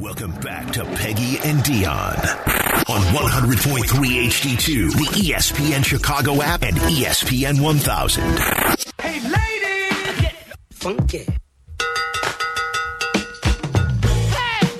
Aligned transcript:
Welcome 0.00 0.32
back 0.40 0.72
to 0.72 0.84
Peggy 0.86 1.36
and 1.44 1.58
Dionne 1.58 2.24
on 2.88 3.02
100.3 3.12 3.84
HD2, 3.84 4.92
the 4.92 5.04
ESPN 5.20 5.84
Chicago 5.84 6.40
app, 6.40 6.62
and 6.62 6.74
ESPN 6.74 7.60
1000. 7.60 8.24
Hey, 8.98 9.20
ladies! 9.20 10.20
Get 10.22 10.34
funky. 10.70 11.18
Hey, 11.18 11.36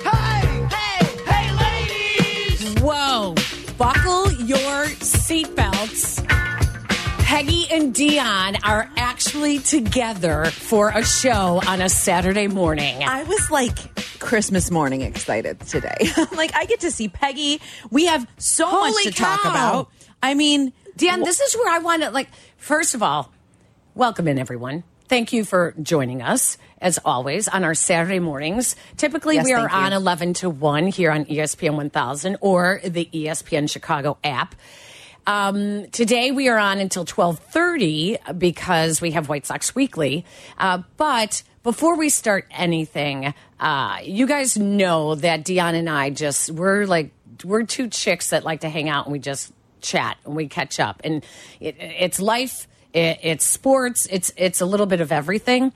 hey, 0.01 0.67
hey, 0.71 1.05
hey, 1.27 1.51
ladies! 2.57 2.81
Whoa. 2.81 3.35
Buckle 3.77 4.31
your 4.31 4.85
seatbelts. 5.01 6.27
Peggy 7.19 7.67
and 7.71 7.93
Dionne 7.93 8.59
are 8.63 8.89
actually 8.97 9.59
together 9.59 10.45
for 10.45 10.89
a 10.89 11.05
show 11.05 11.61
on 11.67 11.79
a 11.79 11.89
Saturday 11.89 12.47
morning. 12.47 13.03
I 13.03 13.23
was 13.23 13.51
like 13.51 13.90
Christmas 14.21 14.71
morning 14.71 15.01
excited 15.01 15.59
today. 15.61 15.97
like 16.35 16.55
I 16.55 16.65
get 16.65 16.81
to 16.81 16.91
see 16.91 17.09
Peggy. 17.09 17.59
We 17.89 18.05
have 18.05 18.25
so 18.37 18.67
Holy 18.67 18.91
much 18.91 19.03
to 19.05 19.11
talk 19.11 19.41
about. 19.41 19.89
I 20.23 20.35
mean, 20.35 20.71
Dan, 20.95 21.21
this 21.23 21.41
is 21.41 21.55
where 21.55 21.73
I 21.73 21.79
want 21.79 22.03
to, 22.03 22.11
like, 22.11 22.29
first 22.57 22.93
of 22.95 23.01
all, 23.01 23.31
welcome 23.95 24.27
in, 24.27 24.37
everyone. 24.37 24.83
Thank 25.07 25.33
you 25.33 25.43
for 25.43 25.73
joining 25.81 26.21
us, 26.21 26.57
as 26.79 26.99
always, 27.03 27.47
on 27.47 27.63
our 27.65 27.73
Saturday 27.73 28.19
mornings. 28.19 28.75
Typically, 28.95 29.35
Yes, 29.35 29.45
we 29.45 29.53
are 29.53 29.67
on 29.69 29.91
11 29.91 30.35
to 30.35 30.49
1 30.49 30.87
here 30.87 31.11
on 31.11 31.25
ESPN 31.25 31.75
1000 31.75 32.37
or 32.39 32.79
the 32.85 33.09
ESPN 33.11 33.69
Chicago 33.69 34.17
app. 34.23 34.55
Um, 35.27 35.87
today 35.91 36.31
we 36.31 36.47
are 36.49 36.57
on 36.57 36.79
until 36.79 37.05
12:30 37.05 38.37
because 38.37 39.01
we 39.01 39.11
have 39.11 39.29
White 39.29 39.45
Sox 39.45 39.75
Weekly. 39.75 40.25
Uh, 40.57 40.79
but 40.97 41.43
before 41.63 41.95
we 41.95 42.09
start 42.09 42.47
anything, 42.51 43.33
uh, 43.59 43.97
you 44.03 44.25
guys 44.25 44.57
know 44.57 45.15
that 45.15 45.43
Dionne 45.43 45.75
and 45.75 45.89
I 45.89 46.09
just 46.09 46.51
we're 46.51 46.85
like 46.85 47.11
we're 47.43 47.63
two 47.63 47.87
chicks 47.87 48.29
that 48.29 48.43
like 48.43 48.61
to 48.61 48.69
hang 48.69 48.89
out 48.89 49.05
and 49.05 49.13
we 49.13 49.19
just 49.19 49.53
chat 49.81 50.17
and 50.25 50.35
we 50.35 50.47
catch 50.47 50.79
up 50.79 51.01
and 51.03 51.23
it, 51.59 51.75
it's 51.79 52.19
life. 52.19 52.67
It, 52.93 53.19
it's 53.23 53.45
sports. 53.45 54.05
It's 54.11 54.33
it's 54.35 54.59
a 54.59 54.65
little 54.65 54.85
bit 54.85 54.99
of 55.01 55.11
everything. 55.13 55.71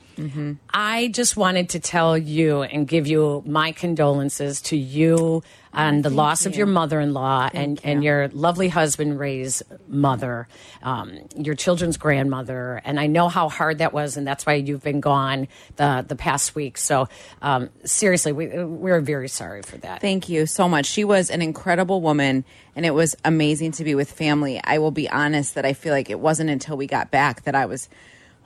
I 0.68 1.08
just 1.08 1.34
wanted 1.36 1.70
to 1.70 1.80
tell 1.80 2.18
you 2.18 2.62
and 2.62 2.86
give 2.86 3.06
you 3.06 3.42
my 3.46 3.72
condolences 3.72 4.60
to 4.62 4.76
you 4.76 5.42
on 5.76 6.02
the 6.02 6.10
loss 6.10 6.46
of 6.46 6.56
your 6.56 6.66
mother-in-law 6.66 7.50
and 7.52 7.80
and 7.84 8.02
your 8.02 8.28
lovely 8.28 8.68
husband 8.68 9.18
Ray's 9.18 9.62
mother, 9.86 10.48
um, 10.82 11.18
your 11.36 11.54
children's 11.54 11.96
grandmother, 11.96 12.80
and 12.84 12.98
I 12.98 13.06
know 13.06 13.28
how 13.28 13.48
hard 13.48 13.78
that 13.78 13.92
was, 13.92 14.16
and 14.16 14.26
that's 14.26 14.46
why 14.46 14.54
you've 14.54 14.82
been 14.82 15.00
gone 15.00 15.48
the 15.76 16.04
the 16.06 16.16
past 16.16 16.54
week. 16.54 16.78
So 16.78 17.08
um, 17.42 17.70
seriously, 17.84 18.32
we 18.32 18.46
we're 18.64 19.00
very 19.00 19.28
sorry 19.28 19.62
for 19.62 19.76
that. 19.78 20.00
thank 20.00 20.28
you 20.28 20.46
so 20.46 20.68
much. 20.68 20.86
She 20.86 21.04
was 21.04 21.30
an 21.30 21.42
incredible 21.42 22.00
woman 22.00 22.44
and 22.74 22.84
it 22.84 22.92
was 22.92 23.16
amazing 23.24 23.72
to 23.72 23.84
be 23.84 23.94
with 23.94 24.10
family. 24.10 24.60
I 24.62 24.78
will 24.78 24.90
be 24.90 25.08
honest 25.08 25.54
that 25.54 25.64
I 25.64 25.72
feel 25.72 25.92
like 25.92 26.10
it 26.10 26.20
wasn't 26.20 26.50
until 26.50 26.76
we 26.76 26.86
got 26.86 27.10
back 27.10 27.42
that 27.44 27.54
I 27.54 27.66
was 27.66 27.88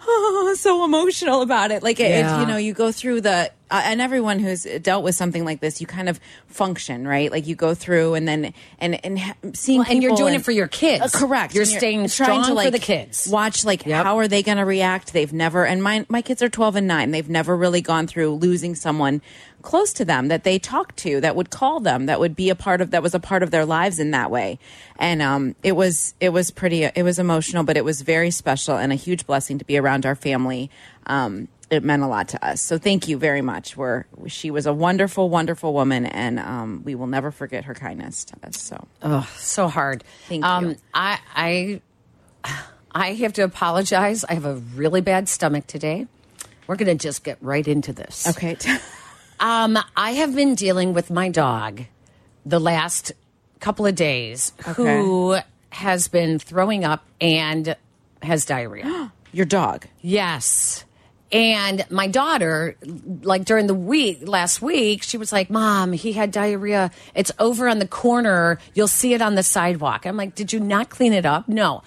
so 0.56 0.84
emotional 0.84 1.43
about 1.43 1.70
it. 1.70 1.83
Like, 1.83 2.01
it, 2.01 2.09
Yeah. 2.11 2.41
you 2.41 2.47
know, 2.47 2.56
you 2.56 2.73
go 2.73 2.91
through 2.93 3.20
the, 3.23 3.51
uh, 3.70 3.83
and 3.84 4.01
everyone 4.01 4.39
who's 4.39 4.65
dealt 4.83 5.05
with 5.05 5.15
something 5.15 5.45
like 5.45 5.61
this, 5.61 5.81
you 5.81 5.87
kind 5.87 6.09
of 6.09 6.19
function, 6.48 7.06
right? 7.06 7.31
Like 7.31 7.47
you 7.47 7.55
go 7.55 7.75
through 7.75 8.15
and 8.15 8.27
then, 8.27 8.53
and, 8.81 9.05
and 9.05 9.21
seeing 9.56 9.78
Well, 9.81 9.89
and 9.91 10.03
you're 10.03 10.17
doing 10.17 10.34
it 10.34 10.45
for 10.45 10.51
your 10.53 10.67
kids. 10.69 11.15
Uh, 11.15 11.19
correct. 11.19 11.55
You're 11.55 11.62
And 11.62 11.71
staying 11.71 12.09
strong 12.09 12.45
for 12.45 12.71
the 12.71 12.78
kids. 12.78 13.28
Watch, 13.31 13.65
like, 13.65 13.87
Yep. 13.87 14.05
how 14.05 14.19
are 14.19 14.28
they 14.28 14.43
going 14.43 14.59
to 14.59 14.65
react? 14.65 15.12
They've 15.12 15.33
never, 15.33 15.65
and 15.67 15.83
my, 15.83 16.05
my 16.09 16.23
kids 16.23 16.43
are 16.43 16.48
12 16.48 16.77
and 16.77 16.87
9. 16.87 17.11
They've 17.12 17.28
never 17.28 17.56
really 17.56 17.81
gone 17.81 18.06
through 18.06 18.34
losing 18.34 18.75
someone 18.75 19.23
close 19.62 19.92
to 19.94 20.05
them 20.05 20.28
that 20.28 20.44
they 20.44 20.58
talked 20.58 20.97
to, 20.98 21.20
that 21.20 21.36
would 21.36 21.50
call 21.50 21.80
them, 21.80 22.06
that 22.06 22.20
would 22.20 22.36
be 22.36 22.50
a 22.50 22.55
part 22.55 22.80
of, 22.80 22.91
that 22.91 23.03
was 23.03 23.14
a 23.14 23.20
part 23.20 23.42
of 23.42 23.50
their 23.50 23.64
lives 23.64 23.98
in 23.98 24.11
that 24.12 24.30
way. 24.30 24.58
And, 24.98 25.22
um, 25.22 25.55
it 25.62 25.72
was, 25.72 26.14
it 26.20 26.30
was 26.30 26.50
pretty, 26.50 26.84
it 26.84 27.03
was 27.03 27.19
emotional, 27.19 27.64
but 27.64 27.77
it 27.77 27.84
was 27.84 28.03
very 28.03 28.31
special 28.31 28.76
and 28.76 28.93
a 28.93 28.97
huge 28.97 29.26
blessing 29.26 29.59
to 29.59 29.65
be 29.65 29.78
around 29.78 30.06
our 30.06 30.15
family. 30.15 30.71
Um, 31.06 31.48
it 31.71 31.84
meant 31.84 32.03
a 32.03 32.09
lot 32.09 32.28
to 32.31 32.44
us. 32.44 32.60
So 32.60 32.78
thank 32.78 33.06
you 33.06 33.16
very 33.16 33.43
much. 33.43 33.76
We're, 33.76 34.04
she 34.26 34.50
was 34.50 34.66
a 34.66 34.72
wonderful, 34.72 35.31
wonderful 35.31 35.72
woman, 35.72 36.04
and 36.04 36.41
um, 36.41 36.82
we 36.84 36.97
will 36.97 37.06
never 37.06 37.31
forget 37.31 37.65
her 37.66 37.75
kindness 37.75 38.25
to 38.25 38.37
us. 38.42 38.60
So 38.60 38.88
Oh, 39.03 39.31
so 39.37 39.69
hard. 39.69 40.03
Thank 40.28 40.44
um, 40.44 40.71
you. 40.71 40.77
I, 40.92 41.19
I, 41.34 41.81
I 42.92 43.12
have 43.15 43.34
to 43.34 43.42
apologize. 43.42 44.25
I 44.25 44.34
have 44.34 44.44
a 44.44 44.56
really 44.75 45.00
bad 45.00 45.28
stomach 45.28 45.69
today. 45.69 46.09
We're 46.66 46.77
going 46.77 46.97
to 46.98 47.00
just 47.00 47.22
get 47.25 47.38
right 47.41 47.66
into 47.66 47.92
this. 47.92 48.28
okay, 48.28 48.56
Um, 49.41 49.78
I 49.97 50.12
have 50.12 50.34
been 50.37 50.55
dealing 50.55 50.93
with 50.93 51.11
my 51.11 51.31
dog 51.31 51.83
the 52.45 52.61
last 52.61 53.12
couple 53.59 53.87
of 53.87 53.95
days 53.95 54.53
who 54.77 55.39
has 55.71 56.09
been 56.09 56.39
throwing 56.39 56.84
up 56.84 57.06
and 57.21 57.75
has 58.23 58.45
diarrhea. 58.45 59.12
your 59.33 59.47
dog. 59.47 59.87
Yes. 60.03 60.84
And 61.33 61.87
my 61.91 62.09
daughter, 62.09 62.77
like 63.23 63.45
during 63.45 63.67
the 63.67 63.75
week, 63.75 64.27
last 64.27 64.61
week, 64.61 65.03
she 65.03 65.17
was 65.17 65.33
like, 65.33 65.49
Mom, 65.49 65.93
he 65.93 66.12
had 66.12 66.33
diarrhea. 66.33 66.91
It's 67.15 67.31
over 67.39 67.69
on 67.69 67.78
the 67.78 67.87
corner. 67.87 68.59
You'll 68.75 68.89
see 68.89 69.15
it 69.15 69.22
on 69.22 69.37
the 69.37 69.43
sidewalk. 69.43 70.07
I'm 70.07 70.17
like, 70.17 70.34
Did 70.34 70.53
you 70.53 70.61
not 70.61 70.91
clean 70.91 71.12
it 71.12 71.25
up? 71.25 71.49
No. 71.49 71.83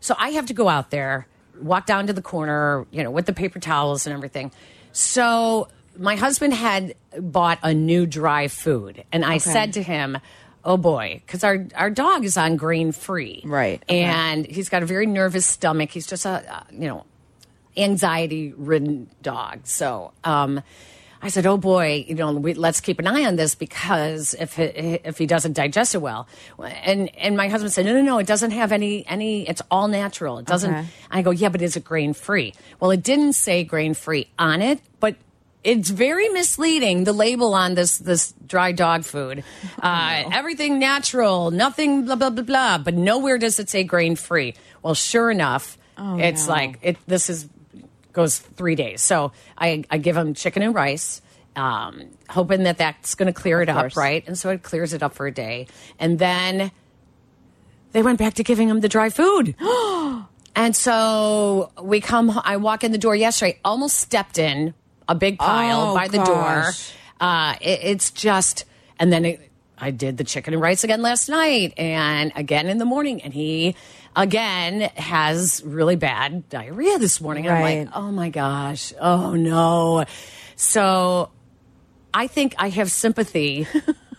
So 0.00 0.14
I 0.18 0.30
have 0.30 0.46
to 0.46 0.54
go 0.54 0.68
out 0.68 0.90
there, 0.90 1.26
walk 1.60 1.86
down 1.86 2.06
to 2.06 2.12
the 2.12 2.22
corner, 2.22 2.86
you 2.90 3.02
know, 3.02 3.10
with 3.10 3.26
the 3.26 3.32
paper 3.32 3.58
towels 3.58 4.06
and 4.06 4.14
everything. 4.14 4.52
So 4.92 5.68
my 5.96 6.16
husband 6.16 6.54
had 6.54 6.94
bought 7.18 7.58
a 7.62 7.74
new 7.74 8.06
dry 8.06 8.48
food. 8.48 9.04
And 9.12 9.24
I 9.24 9.38
said 9.38 9.74
to 9.74 9.82
him, 9.82 10.18
Oh 10.66 10.78
boy, 10.78 11.20
because 11.26 11.44
our, 11.44 11.66
our 11.74 11.90
dog 11.90 12.24
is 12.24 12.38
on 12.38 12.56
grain 12.56 12.92
free. 12.92 13.42
Right. 13.44 13.82
Okay. 13.82 14.00
And 14.00 14.46
he's 14.46 14.70
got 14.70 14.82
a 14.82 14.86
very 14.86 15.04
nervous 15.04 15.44
stomach. 15.44 15.90
He's 15.90 16.06
just 16.06 16.24
a, 16.24 16.64
you 16.70 16.88
know, 16.88 17.04
anxiety 17.76 18.54
ridden 18.56 19.10
dog. 19.22 19.66
So, 19.66 20.12
um, 20.24 20.62
I 21.24 21.28
said, 21.28 21.46
"Oh 21.46 21.56
boy, 21.56 22.04
you 22.06 22.14
know, 22.14 22.32
we, 22.32 22.52
let's 22.52 22.80
keep 22.82 22.98
an 22.98 23.06
eye 23.06 23.24
on 23.24 23.36
this 23.36 23.54
because 23.54 24.34
if 24.34 24.58
it, 24.58 25.00
if 25.04 25.16
he 25.16 25.24
doesn't 25.24 25.54
digest 25.54 25.94
it 25.94 25.98
well." 25.98 26.28
And 26.58 27.08
and 27.16 27.34
my 27.34 27.48
husband 27.48 27.72
said, 27.72 27.86
"No, 27.86 27.94
no, 27.94 28.02
no, 28.02 28.18
it 28.18 28.26
doesn't 28.26 28.50
have 28.50 28.72
any 28.72 29.06
any. 29.06 29.48
It's 29.48 29.62
all 29.70 29.88
natural. 29.88 30.36
It 30.38 30.44
doesn't." 30.44 30.74
Okay. 30.74 30.86
I 31.10 31.22
go, 31.22 31.30
"Yeah, 31.30 31.48
but 31.48 31.62
is 31.62 31.76
it 31.76 31.84
grain 31.84 32.12
free?" 32.12 32.52
Well, 32.78 32.90
it 32.90 33.02
didn't 33.02 33.32
say 33.32 33.64
grain 33.64 33.94
free 33.94 34.28
on 34.38 34.62
it, 34.62 34.80
but. 35.00 35.16
It's 35.64 35.90
very 35.90 36.28
misleading. 36.28 37.04
The 37.04 37.12
label 37.12 37.54
on 37.54 37.74
this 37.74 37.98
this 37.98 38.32
dry 38.46 38.72
dog 38.72 39.04
food, 39.04 39.42
uh, 39.82 40.24
everything 40.32 40.78
natural, 40.78 41.50
nothing 41.50 42.04
blah 42.04 42.16
blah 42.16 42.30
blah 42.30 42.44
blah. 42.44 42.78
But 42.78 42.94
nowhere 42.94 43.38
does 43.38 43.58
it 43.58 43.68
say 43.68 43.82
grain 43.82 44.14
free. 44.14 44.54
Well, 44.82 44.94
sure 44.94 45.30
enough, 45.30 45.78
it's 45.98 46.46
no. 46.46 46.52
like 46.52 46.78
it. 46.82 46.98
This 47.06 47.30
is 47.30 47.48
goes 48.14 48.38
three 48.38 48.76
days. 48.76 49.02
So 49.02 49.32
I, 49.58 49.84
I 49.90 49.98
give 49.98 50.16
him 50.16 50.32
chicken 50.32 50.62
and 50.62 50.74
rice, 50.74 51.20
um, 51.54 52.04
hoping 52.30 52.62
that 52.62 52.78
that's 52.78 53.14
going 53.14 53.26
to 53.26 53.38
clear 53.38 53.60
it 53.60 53.68
up, 53.68 53.94
right? 53.96 54.24
And 54.26 54.38
so 54.38 54.48
it 54.50 54.62
clears 54.62 54.94
it 54.94 55.02
up 55.02 55.14
for 55.14 55.26
a 55.26 55.32
day. 55.32 55.66
And 55.98 56.18
then 56.18 56.70
they 57.92 58.02
went 58.02 58.18
back 58.18 58.34
to 58.34 58.44
giving 58.44 58.70
him 58.70 58.80
the 58.80 58.88
dry 58.88 59.10
food. 59.10 59.54
and 60.56 60.74
so 60.74 61.70
we 61.82 62.00
come, 62.00 62.40
I 62.42 62.56
walk 62.56 62.84
in 62.84 62.92
the 62.92 62.98
door 62.98 63.14
yesterday, 63.14 63.58
almost 63.64 63.98
stepped 63.98 64.38
in 64.38 64.72
a 65.08 65.14
big 65.14 65.38
pile 65.38 65.90
Oh, 65.90 65.94
by 65.94 66.08
the 66.08 66.22
door. 66.22 66.72
Uh, 67.20 67.54
it, 67.60 67.80
it's 67.82 68.10
just, 68.10 68.64
and 68.98 69.12
then 69.12 69.24
it, 69.24 69.50
I 69.78 69.90
did 69.90 70.16
the 70.16 70.24
chicken 70.24 70.54
and 70.54 70.62
rice 70.62 70.84
again 70.84 71.02
last 71.02 71.28
night 71.28 71.74
and 71.76 72.32
again 72.36 72.68
in 72.68 72.78
the 72.78 72.84
morning. 72.84 73.22
And 73.22 73.32
he, 73.34 73.74
again, 74.16 74.82
has 74.96 75.62
really 75.64 75.96
bad 75.96 76.48
diarrhea 76.48 76.98
this 76.98 77.20
morning. 77.20 77.46
And 77.46 77.56
I'm 77.56 77.62
like, 77.62 77.88
oh 77.94 78.10
my 78.12 78.30
gosh, 78.30 78.92
oh 79.00 79.34
no. 79.34 80.04
So 80.56 81.30
I 82.12 82.26
think 82.28 82.54
I 82.58 82.68
have 82.70 82.90
sympathy 82.90 83.66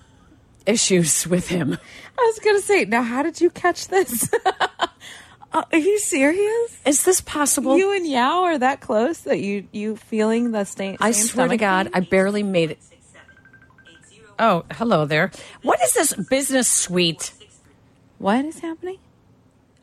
issues 0.66 1.26
with 1.28 1.48
him. 1.48 1.78
I 2.18 2.22
was 2.22 2.40
gonna 2.40 2.62
say, 2.62 2.86
now 2.86 3.02
how 3.04 3.24
did 3.24 3.40
you 3.42 3.50
catch 3.50 3.88
this? 3.88 4.30
Uh, 5.56 5.64
are 5.72 5.78
you 5.78 5.98
serious? 6.00 6.78
Is 6.86 7.06
this 7.06 7.22
possible? 7.22 7.78
You 7.78 7.96
and 7.96 8.06
Yao 8.06 8.44
are 8.44 8.58
that 8.58 8.82
close 8.82 9.20
that 9.22 9.40
you 9.40 9.66
you 9.72 9.96
feeling 9.96 10.52
the 10.52 10.66
same? 10.66 10.98
I 11.00 11.12
same 11.12 11.28
swear 11.28 11.48
to 11.48 11.56
stomach 11.56 11.60
God, 11.62 11.90
I 11.94 12.02
barely 12.02 12.44
made 12.44 12.72
it. 12.72 12.80
Oh, 14.38 14.66
hello 14.74 15.06
there. 15.06 15.32
What 15.62 15.82
is 15.82 15.94
this 15.94 16.14
business 16.14 16.68
suite? 16.68 17.32
what 18.18 18.44
is 18.44 18.60
happening? 18.60 18.98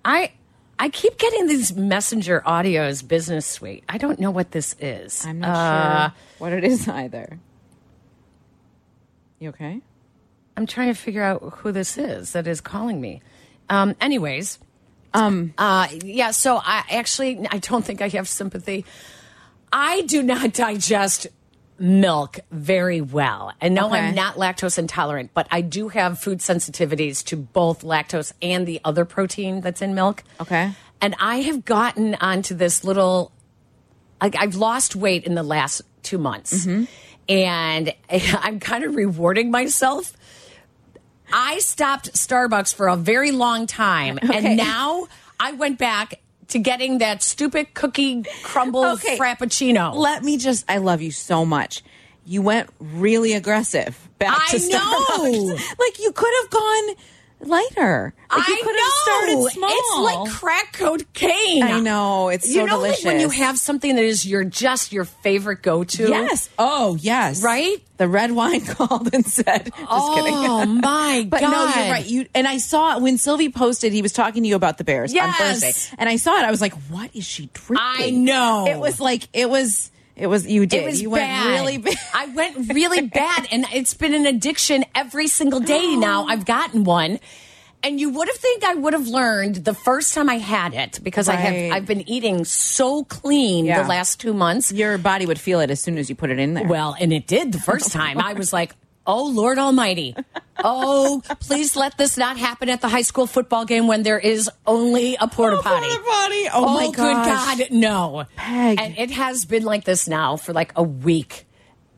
I 0.05 0.33
I 0.79 0.91
keep 0.91 1.17
getting 1.17 1.47
these 1.47 1.75
messenger 1.75 2.43
audios 2.45 3.07
business 3.07 3.47
suite. 3.47 3.83
I 3.89 3.97
don't 3.97 4.21
know 4.21 4.31
what 4.31 4.51
this 4.51 4.77
is. 4.79 5.25
I'm 5.25 5.41
not 5.41 5.57
Uh, 5.57 6.09
sure 6.11 6.17
what 6.37 6.53
it 6.53 6.65
is 6.65 6.87
either. 6.87 7.39
You 9.39 9.49
okay? 9.51 9.81
I'm 10.55 10.67
trying 10.67 10.89
to 10.89 10.95
figure 11.01 11.23
out 11.23 11.41
who 11.61 11.73
this 11.73 11.97
is 11.97 12.33
that 12.33 12.47
is 12.47 12.61
calling 12.61 13.01
me. 13.01 13.23
Um, 13.71 13.97
anyways, 14.03 14.59
um, 15.15 15.55
uh, 15.59 15.89
yeah. 16.05 16.31
So 16.31 16.57
I 16.57 16.85
actually 16.91 17.47
I 17.51 17.59
don't 17.59 17.85
think 17.85 18.01
I 18.03 18.09
have 18.09 18.29
sympathy. 18.29 18.85
I 19.73 20.03
do 20.03 20.23
not 20.23 20.53
digest 20.67 21.27
milk 21.79 22.39
very 22.51 23.01
well. 23.01 23.53
And 23.61 23.75
no, 23.75 23.87
Okay. 23.89 23.99
I'm 23.99 24.15
not 24.15 24.37
lactose 24.37 24.79
intolerant, 24.79 25.31
but 25.35 25.49
I 25.51 25.63
do 25.63 25.89
have 25.89 26.19
food 26.19 26.39
sensitivities 26.39 27.25
to 27.27 27.37
both 27.37 27.83
lactose 27.83 28.33
and 28.41 28.67
the 28.67 28.81
other 28.85 29.05
protein 29.05 29.61
that's 29.63 29.83
in 29.83 29.95
milk. 29.95 30.23
Okay. 30.41 30.73
And 31.01 31.17
I 31.19 31.41
have 31.41 31.65
gotten 31.65 32.15
onto 32.17 32.55
this 32.55 32.85
little, 32.85 33.33
like, 34.21 34.37
I've 34.37 34.55
lost 34.55 34.95
weight 34.95 35.25
in 35.25 35.35
the 35.35 35.43
last 35.43 35.83
two 36.05 36.19
months. 36.19 36.65
Mm-hmm. 36.67 36.85
And 37.29 37.95
I'm 38.39 38.61
kind 38.61 38.85
of 38.85 38.95
rewarding 38.95 39.51
myself. 39.51 40.13
I 41.33 41.59
stopped 41.61 42.13
Starbucks 42.13 42.75
for 42.75 42.89
a 42.89 42.97
very 42.97 43.31
long 43.33 43.67
time. 43.67 44.19
Okay. 44.23 44.37
And 44.37 44.57
now 44.57 45.07
I 45.41 45.53
went 45.53 45.79
back 45.79 46.21
to 46.49 46.59
getting 46.59 46.99
that 46.99 47.23
stupid 47.23 47.73
cookie 47.75 48.25
crumble 48.43 48.85
Okay. 48.85 49.17
frappuccino. 49.17 49.95
Let 49.95 50.23
me 50.23 50.37
just, 50.37 50.65
I 50.69 50.79
love 50.79 51.01
you 51.01 51.11
so 51.11 51.45
much. 51.47 51.83
You 52.27 52.43
went 52.43 52.69
really 52.79 53.33
aggressive 53.33 53.99
back 54.19 54.39
I 54.39 54.59
to 54.59 54.69
know. 54.69 54.79
Starbucks. 54.79 55.77
Like 55.79 55.99
you 55.99 56.13
could 56.13 56.33
have 56.43 56.51
gone 56.51 56.95
lighter. 57.47 58.15
Like 58.31 58.49
you 58.49 58.55
I 58.55 58.61
could 58.63 58.75
know. 58.75 58.83
have 58.83 58.93
started 59.43 59.53
small. 59.53 59.71
It's 59.73 60.17
like 60.33 60.33
crack 60.41 60.73
cocaine. 60.73 61.63
I 61.63 61.81
know. 61.81 62.29
It's 62.29 62.49
you 62.49 62.61
so 62.61 62.67
know, 62.67 62.79
like 62.81 63.03
when 63.05 63.21
you 63.21 63.29
have 63.31 63.59
something 63.59 63.95
that 63.97 64.05
is 64.05 64.25
your 64.27 64.45
just 64.45 64.93
your 64.93 65.05
favorite 65.05 65.63
go 65.63 65.85
to. 65.85 66.09
Yes. 66.09 66.49
Oh, 66.59 66.97
yes. 67.01 67.43
Right? 67.43 67.77
The 67.99 68.09
red 68.09 68.33
wine 68.33 68.61
called 68.67 69.15
and 69.15 69.27
said, 69.27 69.67
just 69.67 69.77
Oh 69.89 70.15
kidding. 70.61 70.81
my 70.81 71.27
But 71.31 71.41
god! 71.41 71.51
no, 71.77 71.83
you're 71.83 71.93
right. 71.93 72.07
You 72.07 72.27
and 72.35 72.49
I 72.49 72.59
saw 72.59 72.99
when 72.99 73.19
Silvy 73.19 73.49
posted, 73.51 73.93
he 73.93 74.03
was 74.03 74.13
talking 74.13 74.43
to 74.43 74.49
you 74.49 74.57
about 74.57 74.79
the 74.79 74.85
Bears 74.85 75.15
on 75.15 75.33
Thursday, 75.35 75.73
and 75.99 76.09
I 76.09 76.17
saw 76.17 76.37
it. 76.39 76.45
I 76.45 76.51
was 76.51 76.61
like, 76.61 76.73
"What 76.89 77.15
is 77.15 77.25
she 77.25 77.51
drinking?" 77.53 77.79
I 77.79 78.11
know. 78.11 78.67
It 78.67 78.79
was 78.79 78.99
like 79.01 79.29
it 79.33 79.49
was. 79.51 79.91
It 80.17 80.27
was 80.27 80.47
you 80.47 80.67
did. 80.67 80.83
It 80.83 80.87
was 80.87 81.01
you 81.03 81.11
bad. 81.11 81.45
went 81.47 81.61
really 81.61 81.79
bad. 81.79 81.95
I 82.15 82.27
went 82.27 82.73
really 82.73 83.03
bad, 83.03 83.49
and 83.51 83.65
it's 83.73 83.95
been 83.95 84.15
an 84.15 84.27
addiction 84.27 84.85
every 84.95 85.27
single 85.29 85.61
day 85.61 85.97
now. 85.97 86.27
I've 86.27 86.45
gotten 86.45 86.85
one. 86.85 87.19
And 87.85 87.99
you 87.99 88.11
would 88.11 88.29
have 88.29 88.37
think 88.37 88.63
I 88.63 88.75
would 88.75 88.93
have 88.93 89.09
learned 89.09 89.57
the 89.57 89.75
first 89.75 90.15
time 90.15 90.29
I 90.31 90.37
had 90.39 90.73
it 90.73 91.01
because 91.03 91.29
I 91.29 91.35
have 91.35 91.73
I've 91.73 91.87
been 91.87 92.09
eating 92.09 92.45
so 92.45 93.03
clean 93.03 93.65
Yeah. 93.65 93.83
the 93.83 93.89
last 93.89 94.21
two 94.21 94.33
months. 94.33 94.71
Your 94.71 94.99
body 94.99 95.27
would 95.27 95.41
feel 95.41 95.59
it 95.59 95.69
as 95.69 95.81
soon 95.81 95.99
as 95.99 96.09
you 96.09 96.15
put 96.15 96.31
it 96.31 96.39
in 96.39 96.55
there. 96.55 96.65
Well, 96.69 96.95
and 97.01 97.13
it 97.13 97.27
did 97.27 97.51
the 97.51 97.59
first 97.59 97.91
time. 97.91 98.19
I 98.21 98.35
was 98.35 98.53
like, 98.53 98.77
oh, 99.07 99.27
Lord 99.29 99.59
Almighty. 99.59 100.15
Oh, 100.65 101.23
please 101.41 101.75
let 101.75 101.99
this 101.99 102.17
not 102.17 102.37
happen 102.37 102.69
at 102.69 102.81
the 102.83 102.89
high 102.89 103.03
school 103.03 103.27
football 103.27 103.65
game 103.65 103.89
when 103.89 104.05
there 104.05 104.19
is 104.19 104.49
only 104.65 105.17
a 105.17 105.27
porta 105.27 105.57
potty. 105.57 105.87
porta 105.89 106.03
potty. 106.05 106.45
Oh, 106.53 106.65
oh 106.69 106.75
my 106.75 106.87
good. 106.87 106.95
God, 106.95 107.71
no. 107.73 108.25
Peg. 108.37 108.79
And 108.81 108.97
it 108.97 109.11
has 109.11 109.45
been 109.45 109.65
like 109.65 109.83
this 109.85 110.07
now 110.07 110.37
for 110.37 110.53
like 110.53 110.71
a 110.77 110.83
week. 110.85 111.47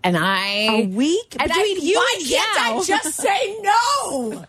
And 0.03 0.17
I. 0.17 0.47
A 0.71 0.87
week? 0.87 1.37
And 1.39 1.49
Between 1.51 1.77
I, 1.77 1.81
you 1.83 1.95
why 1.97 2.15
and 2.19 2.29
can't. 2.29 2.59
I 2.61 2.83
just 2.85 3.15
say 3.21 3.59
no? 3.61 4.45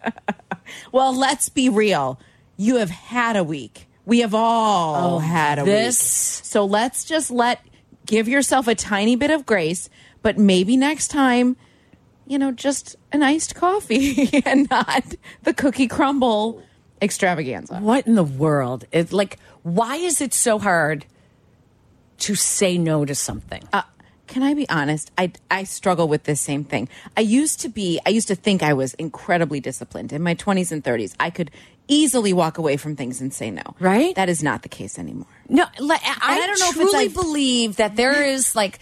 Well, 0.94 1.18
let's 1.18 1.50
be 1.50 1.68
real. 1.68 2.18
You 2.56 2.78
have 2.78 2.92
had 2.92 3.36
a 3.36 3.44
week. 3.44 3.88
We 4.06 4.20
have 4.20 4.34
all 4.36 5.16
oh, 5.16 5.20
had 5.20 5.58
a 5.58 5.64
Oh, 5.64 5.66
this- 5.66 6.40
week. 6.40 6.46
So 6.46 6.64
let's 6.64 7.04
just 7.04 7.32
let 7.32 7.60
give 8.06 8.30
yourself 8.30 8.68
a 8.70 8.76
tiny 8.76 9.18
bit 9.18 9.32
of 9.32 9.46
grace, 9.46 9.90
but 10.22 10.38
maybe 10.38 10.78
next 10.78 11.10
time, 11.10 11.58
you 12.28 12.38
know, 12.38 12.52
just 12.52 12.96
an 13.12 13.24
iced 13.24 13.56
coffee 13.56 14.42
and 14.46 14.70
not 14.70 15.04
the 15.44 15.54
cookie 15.54 15.88
crumble 15.88 16.62
extravaganza. 17.02 17.78
What 17.80 18.08
in 18.08 18.16
the 18.16 18.24
world? 18.24 18.86
It, 18.92 19.12
like, 19.12 19.38
why 19.64 19.98
is 19.98 20.22
it 20.22 20.34
so 20.34 20.60
hard 20.60 21.06
to 22.20 22.36
say 22.36 22.78
no 22.78 23.06
to 23.06 23.16
something? 23.16 23.64
Uh, 23.74 23.84
can 24.28 24.44
I 24.44 24.54
be 24.54 24.68
honest? 24.70 25.12
I 25.18 25.32
I 25.52 25.64
struggle 25.64 26.08
with 26.08 26.24
this 26.24 26.42
same 26.42 26.64
thing. 26.64 26.90
I 27.16 27.22
used 27.22 27.60
to 27.62 27.70
be. 27.70 28.00
I 28.06 28.10
used 28.10 28.28
to 28.30 28.36
think 28.36 28.64
I 28.64 28.74
was 28.74 28.94
incredibly 28.96 29.60
disciplined 29.60 30.12
in 30.12 30.24
my 30.24 30.34
twenties 30.34 30.72
and 30.72 30.84
thirties. 30.84 31.16
I 31.20 31.30
could 31.30 31.52
easily 31.88 32.34
walk 32.34 32.58
away 32.58 32.78
from 32.78 32.96
things 32.96 33.22
and 33.22 33.34
say 33.34 33.52
no. 33.52 33.64
Right? 33.80 34.16
That 34.16 34.30
is 34.30 34.42
not 34.44 34.62
the 34.64 34.70
case 34.70 34.98
anymore. 34.98 35.28
No, 35.48 35.66
like, 35.80 36.02
I, 36.04 36.18
I 36.22 36.48
don't 36.48 36.60
know 36.60 36.70
if 36.70 36.76
truly 36.76 37.06
like- 37.08 37.14
believe 37.14 37.76
that 37.78 37.96
there 37.96 38.24
is 38.28 38.56
like, 38.56 38.80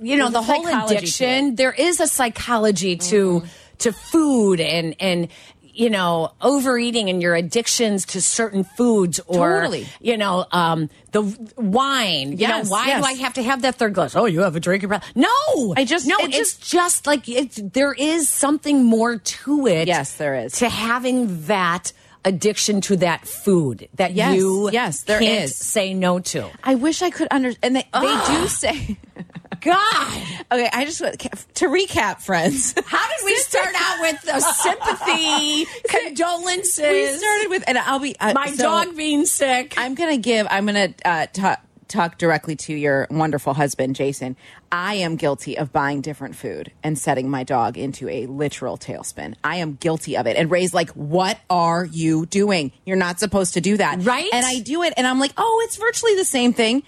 you 0.00 0.16
know, 0.16 0.30
the 0.30 0.42
whole 0.42 0.66
addiction. 0.66 1.54
There 1.56 1.72
is 1.72 2.00
a 2.00 2.06
psychology 2.06 2.96
to 2.96 3.44
to 3.78 3.92
food 3.92 4.60
and 4.60 4.94
and 5.00 5.28
you 5.62 5.90
know 5.90 6.32
overeating 6.40 7.10
and 7.10 7.20
your 7.20 7.34
addictions 7.34 8.06
to 8.06 8.22
certain 8.22 8.62
foods 8.62 9.18
or 9.26 9.60
Totally. 9.62 9.86
you 10.00 10.16
know 10.16 10.46
um, 10.52 10.90
the 11.12 11.22
wine. 11.56 12.38
You 12.38 12.48
know 12.48 12.62
why 12.64 12.86
yes. 12.86 13.02
do 13.02 13.06
I 13.08 13.12
have 13.14 13.34
to 13.34 13.42
have 13.42 13.62
that 13.62 13.74
third 13.76 13.94
glass? 13.94 14.14
Oh, 14.14 14.26
you 14.26 14.40
have 14.40 14.56
a 14.56 14.60
drinking 14.60 14.88
problem? 14.88 15.10
No, 15.14 15.74
I 15.76 15.84
just- 15.84 16.06
no. 16.06 16.16
it 16.18 16.34
It's 16.34 16.56
just 16.56 17.06
like 17.06 17.28
it's 17.28 17.56
there 17.56 17.92
is 17.92 18.28
something 18.28 18.84
more 18.84 19.16
to 19.18 19.66
it. 19.66 19.88
Yes, 19.88 20.14
there 20.16 20.34
is. 20.36 20.52
to 20.54 20.68
having 20.68 21.44
that 21.46 21.92
addiction 22.24 22.80
to 22.82 22.96
that 22.98 23.26
food 23.26 23.88
that 23.94 24.14
Yes, 24.14 24.36
you 24.36 24.70
yes, 24.70 25.02
there 25.02 25.18
can't 25.18 25.44
is. 25.44 25.56
say 25.56 25.94
no 25.94 26.18
to. 26.20 26.48
I 26.62 26.74
wish 26.76 27.02
I 27.02 27.10
could 27.10 27.28
understand. 27.28 27.64
And 27.64 27.76
they, 27.76 27.88
they 28.00 28.26
do 28.26 28.48
say. 28.48 28.96
God, 29.60 30.22
Okay, 30.52 30.68
I 30.72 30.84
just 30.84 31.00
want 31.00 31.18
to 31.20 31.66
recap, 31.68 32.20
friends. 32.20 32.74
how 32.84 33.08
did 33.16 33.24
we 33.24 33.34
start 33.36 33.74
out 33.74 34.00
with 34.00 34.28
a 34.34 34.40
sympathy, 34.62 35.64
condolences? 35.88 36.78
we 36.80 37.06
started 37.16 37.48
with, 37.48 37.64
and 37.66 37.78
I'll 37.78 37.98
be 37.98 38.14
uh, 38.18 38.34
my 38.34 38.48
so 38.48 38.62
dog 38.64 38.96
being 38.96 39.24
sick. 39.24 39.74
I'm 39.78 39.94
gonna 39.94 40.18
give. 40.18 40.46
I'm 40.50 40.66
gonna 40.66 40.92
uh, 41.04 41.26
talk 41.32 41.60
talk 41.94 42.18
directly 42.18 42.56
to 42.56 42.74
your 42.74 43.06
wonderful 43.10 43.54
husband, 43.54 43.96
Jason. 43.96 44.36
I 44.70 44.94
am 44.94 45.16
guilty 45.16 45.56
of 45.56 45.72
buying 45.72 46.00
different 46.00 46.36
food 46.36 46.72
and 46.82 46.98
setting 46.98 47.30
my 47.30 47.44
dog 47.44 47.78
into 47.78 48.08
a 48.08 48.26
literal 48.26 48.76
tailspin. 48.76 49.34
I 49.42 49.56
am 49.56 49.74
guilty 49.74 50.16
of 50.16 50.26
it. 50.26 50.36
And 50.36 50.50
Ray's 50.50 50.74
like, 50.74 50.90
"What 50.90 51.38
are 51.48 51.84
you 51.84 52.26
doing? 52.26 52.72
You're 52.84 52.96
not 52.96 53.18
supposed 53.18 53.54
to 53.54 53.60
do 53.60 53.76
that." 53.76 54.02
Right? 54.02 54.28
And 54.32 54.44
I 54.44 54.60
do 54.60 54.82
it, 54.82 54.92
and 54.96 55.06
I'm 55.06 55.20
like, 55.20 55.32
"Oh, 55.36 55.62
it's 55.64 55.76
virtually 55.76 56.16
the 56.16 56.24
same 56.24 56.52
thing." 56.52 56.82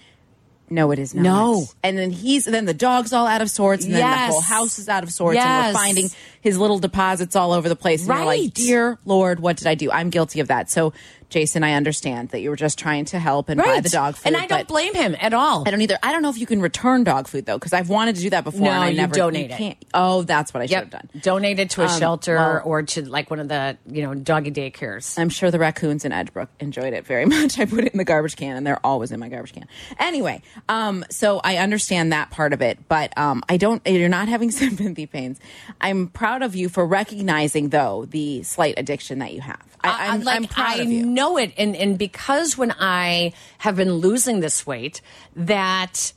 No, 0.68 0.90
it 0.90 0.98
is 0.98 1.14
not. 1.14 1.22
No. 1.22 1.66
And 1.84 1.96
then 1.96 2.10
he's 2.10 2.44
then 2.44 2.64
the 2.64 2.74
dog's 2.74 3.12
all 3.12 3.26
out 3.26 3.40
of 3.40 3.50
sorts, 3.50 3.84
and 3.84 3.94
then 3.94 4.00
the 4.00 4.32
whole 4.32 4.40
house 4.40 4.78
is 4.78 4.88
out 4.88 5.04
of 5.04 5.12
sorts, 5.12 5.38
and 5.38 5.66
we're 5.66 5.80
finding 5.80 6.10
his 6.46 6.58
little 6.58 6.78
deposits 6.78 7.34
all 7.34 7.50
over 7.52 7.68
the 7.68 7.74
place. 7.74 8.06
And 8.06 8.16
you're 8.16 8.24
like, 8.24 8.38
Right. 8.40 8.54
dear 8.54 8.98
Lord, 9.04 9.40
what 9.40 9.56
did 9.56 9.66
I 9.66 9.74
do? 9.74 9.90
I'm 9.90 10.10
guilty 10.10 10.38
of 10.38 10.46
that. 10.46 10.70
So, 10.70 10.92
Jason, 11.28 11.64
I 11.64 11.72
understand 11.72 12.28
that 12.28 12.38
you 12.40 12.50
were 12.50 12.56
just 12.56 12.78
trying 12.78 13.04
to 13.06 13.18
help 13.18 13.48
and 13.48 13.60
buy 13.60 13.80
the 13.80 13.88
dog 13.88 14.14
food. 14.14 14.28
and 14.28 14.36
I 14.36 14.46
don't 14.46 14.68
blame 14.68 14.94
him 14.94 15.16
at 15.20 15.34
all. 15.34 15.64
I 15.66 15.72
don't 15.72 15.80
either. 15.82 15.98
I 16.00 16.12
don't 16.12 16.22
know 16.22 16.30
if 16.30 16.38
you 16.38 16.46
can 16.46 16.60
return 16.62 17.02
dog 17.02 17.26
food 17.26 17.46
though, 17.46 17.58
because 17.58 17.72
I've 17.72 17.88
wanted 17.88 18.14
to 18.14 18.22
do 18.22 18.30
that 18.30 18.44
before. 18.44 18.60
No, 18.60 18.70
and 18.70 18.84
I 18.84 18.88
you 18.90 18.96
never 18.96 19.12
donate 19.12 19.50
it. 19.50 19.56
can't. 19.58 19.76
Oh, 19.92 20.22
that's 20.22 20.54
what 20.54 20.62
I 20.62 20.66
should 20.66 20.76
have 20.78 20.90
done. 20.90 21.08
Donate 21.20 21.58
it 21.58 21.70
to 21.70 21.82
a 21.82 21.86
Um, 21.88 21.98
shelter 21.98 22.36
well- 22.36 22.62
or 22.64 22.82
to 22.84 23.02
like 23.08 23.28
one 23.28 23.40
of 23.40 23.48
the 23.48 23.76
you 23.90 24.02
know 24.02 24.14
doggy 24.14 24.52
daycares. 24.52 25.18
I'm 25.18 25.28
sure 25.28 25.50
the 25.50 25.58
raccoons 25.58 26.04
in 26.04 26.12
Edgebrook 26.12 26.46
enjoyed 26.60 26.92
it 26.92 27.04
very 27.04 27.24
much. 27.34 27.58
I 27.58 27.64
put 27.64 27.82
it 27.82 27.92
in 27.92 27.98
the 27.98 28.04
garbage 28.04 28.36
can, 28.36 28.56
and 28.56 28.64
they're 28.64 28.84
always 28.86 29.10
in 29.10 29.18
my 29.18 29.28
garbage 29.28 29.52
can. 29.52 29.66
Anyway, 29.98 30.42
um, 30.68 31.04
so 31.10 31.40
I 31.42 31.56
understand 31.56 32.12
that 32.12 32.30
part 32.30 32.52
of 32.52 32.62
it, 32.62 32.78
but 32.88 33.12
um, 33.18 33.42
I 33.48 33.56
don't. 33.56 33.82
You're 33.84 34.08
not 34.08 34.28
having 34.28 34.50
sympathy 34.52 35.06
pains. 35.06 35.40
I'm 35.80 36.06
proud 36.06 36.35
of 36.42 36.54
you 36.56 36.68
for 36.68 36.86
recognizing, 36.86 37.70
though, 37.70 38.06
the 38.06 38.42
slight 38.42 38.74
addiction 38.76 39.18
that 39.20 39.32
you 39.32 39.40
have. 39.40 39.62
I, 39.82 40.08
I'm, 40.08 40.22
like, 40.22 40.36
I'm 40.36 40.44
proud 40.46 40.78
I 40.80 40.82
of 40.82 40.88
you. 40.88 41.06
know 41.06 41.36
it, 41.38 41.52
and 41.56 41.76
and 41.76 41.96
because 41.98 42.58
when 42.58 42.72
I 42.78 43.32
have 43.58 43.76
been 43.76 43.92
losing 43.94 44.40
this 44.40 44.66
weight, 44.66 45.00
that 45.36 46.12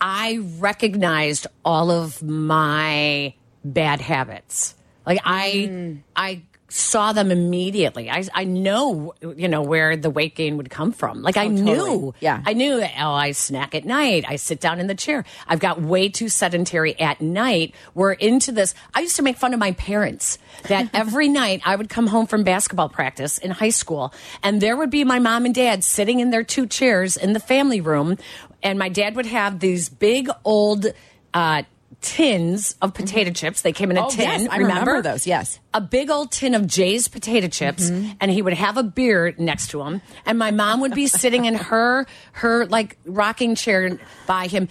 I 0.00 0.38
recognized 0.58 1.46
all 1.64 1.90
of 1.90 2.22
my 2.22 3.34
bad 3.64 4.00
habits. 4.00 4.74
Like 5.06 5.20
I, 5.24 5.68
Mm. 5.70 5.98
I 6.16 6.42
saw 6.76 7.12
them 7.12 7.30
immediately. 7.30 8.10
I 8.10 8.24
I 8.34 8.42
know 8.42 9.14
you 9.22 9.46
know 9.46 9.62
where 9.62 9.96
the 9.96 10.10
weight 10.10 10.34
gain 10.34 10.56
would 10.56 10.70
come 10.70 10.90
from. 10.90 11.22
Like 11.22 11.36
I 11.36 11.46
Oh, 11.46 11.50
totally. 11.50 11.62
knew, 11.98 12.14
Yeah. 12.18 12.42
I 12.44 12.52
knew 12.52 12.80
that. 12.80 12.92
Oh, 12.98 13.12
I 13.12 13.30
snack 13.30 13.76
at 13.76 13.84
night. 13.84 14.24
I 14.26 14.34
sit 14.36 14.58
down 14.60 14.80
in 14.80 14.88
the 14.88 14.94
chair. 14.96 15.24
I've 15.46 15.60
got 15.60 15.80
way 15.80 16.08
too 16.08 16.28
sedentary 16.28 16.98
at 16.98 17.20
night. 17.20 17.74
We're 17.94 18.12
into 18.14 18.50
this. 18.50 18.74
I 18.92 19.00
used 19.00 19.14
to 19.16 19.22
make 19.22 19.36
fun 19.36 19.54
of 19.54 19.60
my 19.60 19.70
parents 19.72 20.38
that 20.68 20.90
every 20.94 21.28
night 21.28 21.62
I 21.64 21.76
would 21.76 21.88
come 21.88 22.08
home 22.08 22.26
from 22.26 22.42
basketball 22.42 22.88
practice 22.88 23.38
in 23.38 23.52
high 23.52 23.68
school, 23.70 24.12
and 24.42 24.60
there 24.60 24.76
would 24.76 24.90
be 24.90 25.04
my 25.04 25.20
mom 25.20 25.44
and 25.44 25.54
dad 25.54 25.84
sitting 25.84 26.18
in 26.18 26.30
their 26.30 26.42
two 26.42 26.66
chairs 26.66 27.16
in 27.16 27.34
the 27.34 27.40
family 27.40 27.80
room, 27.80 28.18
and 28.64 28.80
my 28.80 28.88
dad 28.88 29.14
would 29.14 29.26
have 29.26 29.60
these 29.60 29.88
big 29.88 30.28
old. 30.44 30.86
Uh, 31.32 31.62
Tins 32.06 32.76
of 32.82 32.92
potato 32.92 33.30
chips. 33.30 33.62
They 33.62 33.72
came 33.72 33.90
in 33.90 33.96
a 33.96 34.04
Oh, 34.06 34.10
tin. 34.10 34.20
yes, 34.20 34.48
I 34.50 34.58
remember 34.58 35.00
those, 35.00 35.26
yes. 35.26 35.58
a 35.72 35.80
big 35.80 36.10
old 36.10 36.30
tin 36.30 36.54
of 36.54 36.66
Jay's 36.66 37.08
potato 37.08 37.48
chips, 37.48 37.88
and 37.88 38.30
he 38.30 38.42
would 38.42 38.52
have 38.52 38.76
a 38.76 38.82
beer 38.82 39.34
next 39.38 39.68
to 39.70 39.80
him, 39.82 40.02
and 40.26 40.38
my 40.38 40.50
mom 40.50 40.80
would 40.82 40.94
be 40.94 41.06
sitting 41.06 41.46
in 41.46 41.54
her 41.54 42.04
her 42.32 42.66
like 42.66 42.98
rocking 43.06 43.54
chair 43.54 43.98
by 44.26 44.46
him. 44.48 44.68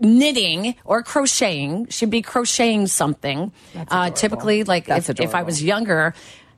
Knitting 0.00 0.74
or 0.84 1.04
crocheting, 1.04 1.86
she'd 1.88 2.10
be 2.10 2.22
crocheting 2.22 2.88
something. 2.88 3.52
Uh, 3.86 4.10
typically, 4.10 4.64
like 4.64 4.86
That's 4.86 5.08
if, 5.08 5.20
if 5.20 5.32
I 5.32 5.44
was 5.44 5.62
younger, 5.62 6.12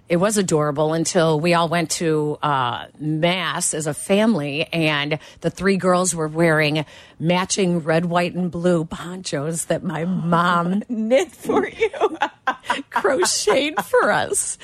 it 0.09 0.17
was 0.17 0.37
adorable 0.37 0.93
until 0.93 1.41
we 1.41 1.55
all 1.55 1.69
went 1.69 1.91
to 1.93 2.39
uh, 2.43 2.87
mass 2.99 3.73
as 3.73 3.87
a 3.87 3.95
family, 3.95 4.65
and 4.73 5.19
the 5.41 5.51
three 5.51 5.77
girls 5.77 6.15
were 6.15 6.29
wearing 6.29 6.85
matching 7.19 7.81
red, 7.81 8.05
white, 8.05 8.35
and 8.35 8.51
blue 8.51 8.85
ponchos 8.85 9.67
that 9.67 9.83
my 9.83 10.05
mom 10.05 10.83
Knit 10.89 11.33
for 11.33 11.67
you. 11.67 12.19
crocheted 12.91 13.83
for 13.83 14.11
us. 14.11 14.59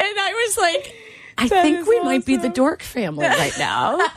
And 0.00 0.18
I 0.18 0.32
was 0.46 0.58
like, 0.58 0.96
I 1.38 1.48
That 1.48 1.62
think 1.62 1.86
we 1.86 2.00
might 2.00 2.24
be 2.26 2.36
the 2.36 2.48
dork 2.48 2.82
family 2.82 3.26
right 3.26 3.52
now. 3.58 3.98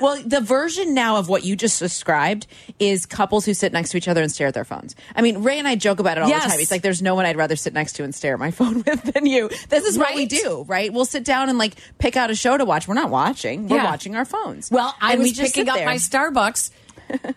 Well, 0.00 0.22
the 0.24 0.40
version 0.40 0.94
now 0.94 1.16
of 1.16 1.28
what 1.28 1.44
you 1.44 1.56
just 1.56 1.80
described 1.80 2.46
is 2.78 3.06
couples 3.06 3.44
who 3.44 3.54
sit 3.54 3.72
next 3.72 3.90
to 3.90 3.96
each 3.96 4.06
other 4.06 4.22
and 4.22 4.30
stare 4.30 4.46
at 4.46 4.54
their 4.54 4.64
phones. 4.64 4.94
I 5.16 5.20
mean, 5.22 5.42
Ray 5.42 5.58
and 5.58 5.66
I 5.66 5.74
joke 5.74 5.98
about 5.98 6.16
it 6.16 6.22
all 6.22 6.28
Yes. 6.28 6.44
the 6.44 6.50
time. 6.50 6.60
It's 6.60 6.70
like 6.70 6.82
there's 6.82 7.02
no 7.02 7.14
one 7.16 7.26
I'd 7.26 7.36
rather 7.36 7.56
sit 7.56 7.72
next 7.74 7.94
to 7.94 8.04
and 8.04 8.14
stare 8.14 8.34
at 8.34 8.38
my 8.38 8.50
phone 8.52 8.82
with 8.86 9.02
than 9.14 9.26
you. 9.26 9.50
This 9.68 9.84
is 9.84 9.98
what 9.98 10.14
we 10.14 10.26
do, 10.26 10.64
right? 10.68 10.92
We'll 10.92 11.04
sit 11.04 11.24
down 11.24 11.48
and 11.48 11.58
like 11.58 11.74
pick 11.98 12.16
out 12.16 12.30
a 12.30 12.36
show 12.36 12.56
to 12.56 12.64
watch. 12.64 12.86
We're 12.86 12.94
not 12.94 13.10
watching. 13.10 13.68
We're 13.68 13.78
Yeah. 13.78 13.84
watching 13.84 14.14
our 14.14 14.24
phones. 14.24 14.70
Well, 14.70 14.94
I 15.00 15.12
And 15.12 15.20
we 15.20 15.30
was 15.30 15.32
just 15.36 15.54
picking 15.54 15.68
up 15.68 15.84
my 15.84 15.96
Starbucks, 15.96 16.70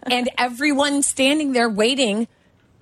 and 0.04 0.30
everyone 0.38 1.02
standing 1.02 1.54
there 1.54 1.70
waiting. 1.70 2.28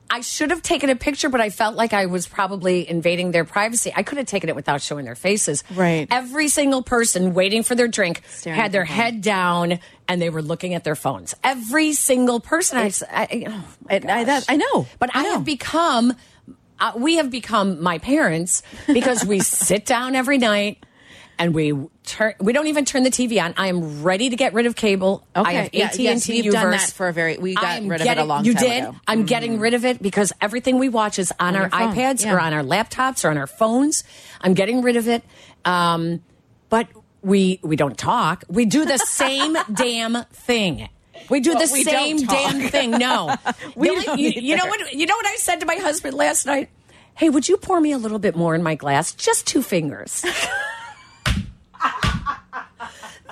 I 0.10 0.22
should 0.22 0.52
have 0.52 0.62
taken 0.62 0.90
a 0.90 0.96
picture, 0.96 1.30
but 1.30 1.42
I 1.42 1.50
felt 1.50 1.76
like 1.76 1.92
I 1.94 2.06
was 2.06 2.28
probably 2.28 2.88
invading 2.90 3.32
their 3.32 3.44
privacy. 3.46 3.92
I 3.96 4.04
could 4.04 4.18
have 4.18 4.28
taken 4.28 4.50
it 4.50 4.56
without 4.56 4.82
showing 4.82 5.06
their 5.06 5.16
faces. 5.16 5.64
Right. 5.74 6.08
Every 6.12 6.48
single 6.48 6.84
person 6.84 7.34
waiting 7.34 7.64
for 7.64 7.76
their 7.76 7.88
drink 7.88 8.22
Staring 8.30 8.60
had 8.60 8.72
their 8.72 8.86
head 8.86 9.22
down 9.22 9.80
and 10.08 10.22
they 10.22 10.30
were 10.30 10.42
looking 10.44 10.74
at 10.74 10.84
their 10.84 10.96
phones. 10.96 11.34
Every 11.44 11.94
single 11.94 12.40
person. 12.40 12.78
I, 12.78 12.92
I, 13.12 13.46
oh 13.48 13.64
And 13.90 14.10
I, 14.12 14.24
that, 14.26 14.46
I 14.48 14.58
know, 14.58 14.88
But 15.00 15.10
I, 15.14 15.24
know. 15.24 15.32
have 15.34 15.46
become, 15.46 16.14
uh, 16.80 16.92
we 16.96 17.16
have 17.16 17.32
become 17.32 17.82
my 17.82 17.98
parents 17.98 18.62
because 18.88 19.26
we 19.26 19.40
sit 19.42 19.86
down 19.86 20.16
every 20.16 20.38
night 20.38 20.86
and 21.38 21.54
we 21.54 21.74
turn. 22.06 22.34
We 22.40 22.54
don't 22.54 22.68
even 22.68 22.86
turn 22.86 23.04
the 23.04 23.10
TV 23.10 23.44
on. 23.44 23.54
I 23.58 23.68
am 23.68 24.04
ready 24.04 24.30
to 24.30 24.36
get 24.36 24.54
rid 24.54 24.66
of 24.66 24.76
cable. 24.76 25.26
I 25.36 25.40
Okay. 25.42 25.54
have 25.56 25.66
AT 25.68 25.74
Yeah, 25.74 25.86
and 25.90 26.00
yes, 26.00 26.24
T. 26.26 26.42
You've 26.42 26.54
done 26.54 26.72
that 26.72 26.92
for 26.92 27.08
a 27.08 27.14
very- 27.14 27.38
we 27.38 27.56
got 27.56 27.82
rid 27.84 28.02
of 28.02 28.08
it 28.08 28.18
a 28.18 28.24
long 28.24 28.46
you 28.46 28.54
time 28.54 28.64
did. 28.64 28.78
ago. 28.84 28.88
Mm-hmm. 28.92 28.98
I'm 29.08 29.26
getting 29.26 29.60
rid 29.60 29.74
of 29.74 29.86
it 29.86 30.02
because 30.02 30.32
everything 30.42 30.80
we 30.80 30.90
watch 30.90 31.20
is 31.20 31.34
on, 31.40 31.56
our 31.56 31.70
iPads 31.70 32.24
yeah. 32.24 32.34
or 32.34 32.40
on 32.40 32.54
our 32.54 32.64
laptops 32.64 33.26
or 33.26 33.30
on 33.30 33.38
our 33.38 33.48
phones. 33.48 34.04
I'm 34.42 34.54
getting 34.54 34.82
rid 34.82 34.96
of 34.96 35.08
it. 35.08 35.24
Um, 35.66 36.22
but 36.70 36.88
we 37.22 37.60
we 37.64 37.76
don't 37.76 37.98
talk. 37.98 38.44
We 38.50 38.66
do 38.66 38.86
the 38.86 38.98
same 39.06 39.58
damn 39.74 40.24
thing. 40.26 40.90
We 41.30 41.40
do 41.40 41.52
Well, 41.56 41.66
the 41.66 41.74
we 41.74 41.84
same 41.84 42.18
damn 42.18 42.60
thing. 42.70 42.92
No, 42.92 43.36
We 43.76 43.90
you, 43.90 44.30
you 44.30 44.56
know 44.56 44.66
what? 44.68 44.94
You 44.94 45.06
know 45.08 45.16
what 45.16 45.26
I 45.26 45.36
said 45.38 45.60
to 45.62 45.66
my 45.66 45.76
husband 45.76 46.16
last 46.16 46.46
night? 46.46 46.70
Hey, 47.16 47.30
would 47.30 47.48
you 47.48 47.56
pour 47.58 47.80
me 47.80 47.94
a 47.94 47.98
little 47.98 48.20
bit 48.20 48.36
more 48.36 48.54
in 48.56 48.62
my 48.62 48.76
glass? 48.76 49.14
Just 49.14 49.48
two 49.48 49.62
fingers. 49.64 50.24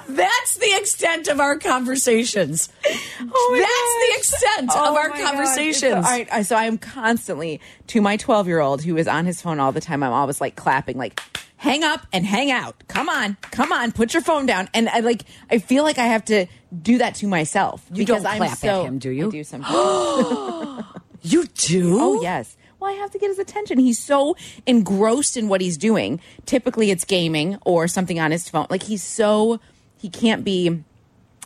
That's 0.08 0.56
the 0.58 0.74
extent 0.78 1.28
of 1.28 1.40
our 1.40 1.58
conversations. 1.58 2.70
Oh 2.86 3.50
my 3.52 3.60
That's 3.60 3.94
the 4.00 4.08
gosh. 4.10 4.18
extent 4.18 4.70
of 4.72 4.78
Oh 4.78 4.98
our 4.98 5.10
conversations. 5.10 5.80
So, 5.82 5.96
all 5.96 6.02
right, 6.02 6.46
so 6.46 6.56
I 6.56 6.66
am 6.66 6.78
constantly 6.78 7.62
to 7.88 8.02
my 8.02 8.18
12 8.18 8.48
year 8.48 8.60
old 8.60 8.84
who 8.84 8.98
is 8.98 9.08
on 9.08 9.26
his 9.26 9.42
phone 9.42 9.60
all 9.60 9.72
the 9.72 9.82
time. 9.82 10.04
I'm 10.04 10.14
always 10.14 10.40
like 10.42 10.56
clapping, 10.56 10.98
like 10.98 11.20
hang 11.58 11.84
up 11.84 12.06
and 12.12 12.26
hang 12.26 12.52
out. 12.52 12.76
Come 12.88 13.08
on, 13.10 13.38
come 13.52 13.72
on, 13.72 13.92
put 13.92 14.14
your 14.14 14.22
phone 14.24 14.46
down. 14.46 14.70
And 14.74 14.90
I 14.90 15.00
like 15.00 15.24
I 15.50 15.58
feel 15.60 15.84
like 15.84 15.98
I 15.98 16.06
have 16.08 16.26
to 16.26 16.46
do 16.82 16.98
that 16.98 17.16
to 17.16 17.28
myself. 17.28 17.86
You 17.92 17.98
because 18.06 18.24
don't 18.24 18.32
I'm 18.32 18.38
clap 18.38 18.64
at 18.64 18.86
him, 18.86 19.00
do 19.00 19.10
you? 19.10 19.28
I 19.28 19.32
do 19.32 19.44
sometimes. 19.44 20.86
You 21.26 21.46
do? 21.46 21.98
oh 22.02 22.22
yes. 22.22 22.58
Well, 22.82 22.92
I 22.92 22.96
have 22.98 23.12
to 23.12 23.18
get 23.18 23.30
his 23.30 23.40
attention. 23.40 23.80
He's 23.80 23.98
so 23.98 24.36
engrossed 24.66 25.38
in 25.38 25.48
what 25.48 25.62
he's 25.62 25.78
doing. 25.78 26.20
Typically, 26.46 26.92
it's 26.92 27.06
gaming 27.06 27.58
or 27.66 27.88
something 27.88 28.20
on 28.20 28.32
his 28.32 28.50
phone. 28.50 28.68
Like 28.70 28.84
he's 28.84 29.02
so 29.02 29.62
he 30.04 30.10
can't 30.10 30.44
be. 30.44 30.84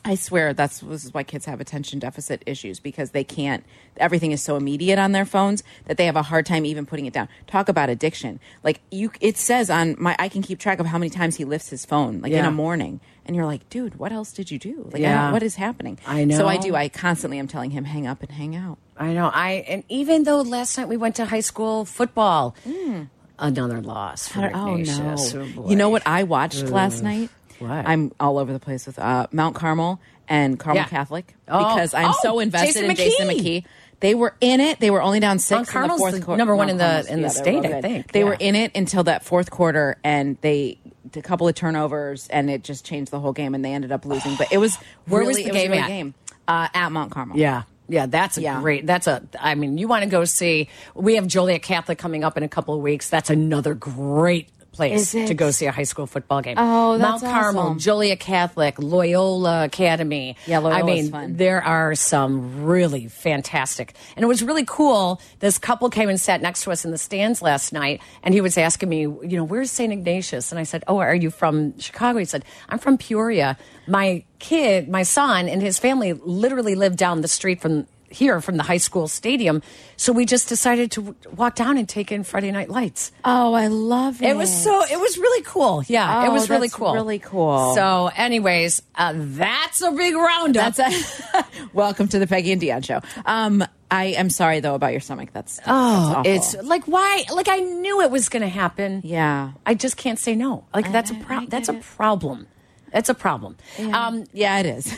I 0.04 0.16
swear 0.16 0.54
that's 0.54 0.80
this 0.80 1.06
is 1.06 1.14
why 1.14 1.22
kids 1.24 1.46
have 1.46 1.60
attention 1.62 2.00
deficit 2.00 2.42
issues 2.48 2.80
because 2.80 3.12
they 3.12 3.24
can't. 3.24 3.64
Everything 3.98 4.32
is 4.32 4.42
so 4.42 4.56
immediate 4.56 4.98
on 4.98 5.12
their 5.12 5.26
phones 5.26 5.64
that 5.86 5.98
they 5.98 6.06
have 6.06 6.16
a 6.16 6.24
hard 6.24 6.46
time 6.48 6.66
even 6.66 6.86
putting 6.88 7.06
it 7.06 7.14
down. 7.14 7.28
Talk 7.46 7.70
about 7.70 7.90
addiction. 7.90 8.40
Like 8.64 8.80
you, 8.90 9.12
it 9.22 9.38
says 9.38 9.70
on 9.70 9.96
my. 10.00 10.16
I 10.18 10.28
can 10.30 10.42
keep 10.42 10.58
track 10.60 10.80
of 10.80 10.88
how 10.88 10.98
many 10.98 11.12
times 11.12 11.36
he 11.36 11.46
lifts 11.46 11.70
his 11.70 11.86
phone, 11.86 12.22
like 12.22 12.32
in 12.32 12.38
Yeah. 12.40 12.48
a 12.48 12.52
morning, 12.52 13.00
and 13.28 13.36
you're 13.36 13.46
like, 13.46 13.70
dude, 13.70 14.00
what 14.00 14.12
else 14.12 14.32
did 14.32 14.50
you 14.50 14.58
do? 14.58 14.86
Like, 14.92 14.96
I 14.96 15.00
Yeah. 15.00 15.22
don't- 15.24 15.34
what 15.34 15.44
is 15.44 15.56
happening? 15.56 16.00
I 16.08 16.24
know. 16.24 16.38
So 16.38 16.48
I 16.48 16.58
do. 16.58 16.74
I 16.76 16.90
constantly 16.90 17.38
am 17.38 17.48
telling 17.48 17.70
him, 17.72 17.84
hang 17.84 18.08
up 18.08 18.24
and 18.24 18.32
hang 18.32 18.56
out. 18.56 18.80
I 18.98 19.14
know. 19.14 19.30
I 19.32 19.66
and 19.68 19.84
even 19.90 20.24
though 20.24 20.42
last 20.42 20.78
night 20.80 20.88
we 20.88 20.98
went 20.98 21.16
to 21.18 21.26
high 21.26 21.42
school 21.42 21.86
football, 21.86 22.56
mm. 22.68 23.10
another 23.38 23.82
loss 23.82 24.28
for 24.30 24.50
Oh 24.56 24.78
no! 24.78 25.16
Oh, 25.18 25.70
you 25.70 25.76
know 25.76 25.90
what 25.90 26.02
I 26.08 26.24
watched 26.24 26.64
last 26.70 27.04
night? 27.04 27.30
What? 27.60 27.70
I'm 27.88 28.12
all 28.20 28.38
over 28.38 28.54
the 28.54 28.60
place 28.60 28.86
with 28.86 29.00
uh, 29.00 29.28
Mount 29.32 29.56
Carmel 29.56 30.00
and 30.28 30.60
Carmel 30.60 30.84
Yeah. 30.84 30.88
Catholic 30.88 31.36
Oh. 31.48 31.58
because 31.76 31.94
I'm 31.94 32.10
Oh, 32.12 32.16
so 32.22 32.40
invested 32.40 32.82
Jason 32.82 32.90
in 32.90 32.96
Jason 32.96 33.28
McKee. 33.28 33.40
McKee. 33.62 33.66
They 34.00 34.14
were 34.14 34.36
in 34.42 34.60
it. 34.60 34.80
They 34.80 34.92
were 34.92 35.02
only 35.02 35.20
down 35.20 35.40
six 35.40 35.52
Mount 35.58 35.68
in 35.68 35.74
Carmel's 35.74 35.98
the 36.00 36.02
fourth 36.04 36.14
the 36.16 36.22
quarter. 36.22 36.38
number 36.38 36.56
one 36.56 36.68
Mount 36.68 36.72
in 36.72 36.78
the- 37.08 37.14
in 37.14 37.22
the 37.22 37.30
state, 37.30 37.66
I 37.66 37.82
think, 37.82 38.12
They 38.12 38.20
yeah. 38.20 38.26
were 38.26 38.38
in 38.40 38.56
it 38.56 38.72
until 38.76 39.04
that 39.06 39.24
fourth 39.26 39.50
quarter, 39.50 39.98
and 40.04 40.38
they 40.42 40.78
did 41.10 41.24
a 41.26 41.28
couple 41.28 41.48
of 41.48 41.56
turnovers, 41.56 42.28
and 42.28 42.50
it 42.50 42.64
just 42.64 42.86
changed 42.86 43.12
the 43.12 43.20
whole 43.20 43.34
game, 43.34 43.56
and 43.56 43.66
they 43.66 43.74
ended 43.74 43.92
up 43.92 44.06
losing. 44.06 44.36
But 44.36 44.52
it 44.52 44.60
was 44.60 44.76
Where 45.08 45.24
was 45.24 45.38
really, 45.38 45.44
the 45.44 45.50
it 45.50 45.56
a 45.56 45.58
game 45.60 45.68
great 45.72 45.82
at? 45.82 45.88
game 45.88 46.14
uh, 46.48 46.68
at 46.74 46.92
Mount 46.92 47.12
Carmel. 47.12 47.38
Yeah. 47.40 47.64
Yeah, 47.90 48.06
that's 48.06 48.38
a 48.38 48.42
Yeah. 48.42 48.60
great. 48.60 48.86
That's 48.86 49.08
a. 49.08 49.24
I 49.40 49.56
mean, 49.56 49.78
you 49.78 49.88
want 49.88 50.04
to 50.04 50.10
go 50.10 50.26
see? 50.26 50.68
We 50.94 51.16
have 51.16 51.26
Joliet 51.26 51.62
Catholic 51.64 51.98
coming 51.98 52.24
up 52.26 52.36
in 52.36 52.44
a 52.44 52.50
couple 52.50 52.76
of 52.76 52.82
weeks. 52.82 53.10
That's 53.10 53.30
another 53.30 53.74
great 53.74 54.50
place 54.78 55.12
to 55.12 55.34
go 55.34 55.52
see 55.52 55.66
a 55.66 55.72
high 55.72 55.84
school 55.84 56.08
football 56.08 56.42
game. 56.42 56.56
Oh, 56.58 56.98
Mount 56.98 57.22
Carmel, 57.22 57.62
awesome. 57.62 57.80
Joliet 57.80 58.20
Catholic, 58.20 58.80
Loyola 58.80 59.66
Academy. 59.66 60.38
Yeah, 60.46 60.62
I 60.62 60.84
mean, 60.84 61.12
fun. 61.12 61.36
there 61.36 61.62
are 61.62 61.96
some 61.96 62.64
really 62.64 63.08
fantastic, 63.08 63.94
and 64.16 64.24
it 64.24 64.28
was 64.28 64.42
really 64.42 64.66
cool. 64.66 65.22
This 65.40 65.58
couple 65.58 65.90
came 65.90 66.08
and 66.08 66.20
sat 66.22 66.42
next 66.42 66.64
to 66.64 66.72
us 66.72 66.86
in 66.86 66.92
the 66.92 66.98
stands 66.98 67.42
last 67.42 67.74
night, 67.74 68.02
and 68.24 68.34
he 68.34 68.42
was 68.42 68.58
asking 68.58 68.90
me, 68.90 69.02
you 69.02 69.36
know, 69.38 69.44
where's 69.44 69.72
St. 69.72 69.92
Ignatius? 69.92 70.52
And 70.52 70.60
I 70.60 70.64
said, 70.64 70.84
oh, 70.88 71.00
are 71.00 71.16
you 71.16 71.32
from 71.32 71.78
Chicago? 71.80 72.20
He 72.20 72.26
said, 72.26 72.46
I'm 72.70 72.80
from 72.80 72.98
Peoria. 72.98 73.58
My 73.88 74.24
kid, 74.40 74.88
my 74.88 75.04
son, 75.04 75.50
and 75.50 75.62
his 75.62 75.80
family 75.80 76.14
literally 76.14 76.76
live 76.76 76.96
down 76.96 77.22
the 77.22 77.28
street 77.28 77.62
from 77.62 77.88
here 78.18 78.42
from 78.42 78.58
the 78.58 78.64
high 78.64 78.78
school 78.78 79.08
stadium. 79.08 79.62
So 79.96 80.12
we 80.12 80.26
just 80.26 80.50
decided 80.50 80.92
to 80.92 81.16
walk 81.36 81.56
down 81.56 81.78
and 81.78 81.88
take 81.88 82.12
in 82.12 82.24
Friday 82.24 82.52
Night 82.52 82.70
Lights. 82.70 83.12
Oh, 83.24 83.54
I 83.54 83.68
love 83.68 84.22
it. 84.22 84.30
It 84.30 84.36
was 84.36 84.52
so. 84.64 84.84
It 84.92 85.00
was 85.00 85.18
really 85.18 85.44
cool. 85.44 85.84
Yeah, 85.88 86.26
it 86.26 86.30
Oh, 86.30 86.34
was 86.34 86.50
really 86.50 86.70
cool. 86.70 86.94
really 86.94 87.20
cool. 87.20 87.74
So, 87.76 88.10
anyways, 88.16 88.82
uh, 88.96 89.14
that's 89.16 89.82
a 89.82 89.92
big 89.92 90.16
roundup. 90.16 90.76
That's 90.76 91.14
a 91.34 91.46
welcome 91.74 92.08
to 92.10 92.20
the 92.20 92.28
Peggy 92.28 92.52
and 92.52 92.62
Dionne 92.62 92.84
show. 92.86 93.02
Um, 93.26 93.64
I 93.90 94.06
am 94.06 94.30
sorry 94.30 94.60
though 94.60 94.76
about 94.76 94.92
your 94.92 95.00
stomach. 95.02 95.30
That's 95.32 95.60
oh, 95.66 96.22
that's 96.24 96.56
awful. 96.56 96.60
it's 96.60 96.68
like 96.68 96.84
why? 96.88 97.24
Like 97.34 97.48
I 97.48 97.58
knew 97.60 98.02
it 98.02 98.12
was 98.12 98.28
going 98.30 98.42
to 98.42 98.50
happen. 98.50 99.02
yeah. 99.06 99.52
I 99.66 99.76
just 99.76 99.96
can't 99.96 100.20
say 100.20 100.36
no. 100.36 100.66
Like 100.74 100.92
that's 100.92 101.12
a 101.12 101.16
I- 101.16 101.20
I 101.20 101.22
pro- 101.24 101.40
get 101.42 101.50
that's 101.52 101.70
a 101.70 101.74
problem. 101.74 102.48
That's 102.92 103.10
a 103.10 103.14
problem. 103.14 103.58
Um, 103.94 104.26
yeah, 104.34 104.60
it 104.60 104.66
is. 104.66 104.94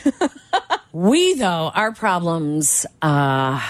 we 0.92 1.34
though 1.34 1.70
our 1.74 1.92
problems 1.92 2.86
uh, 3.02 3.60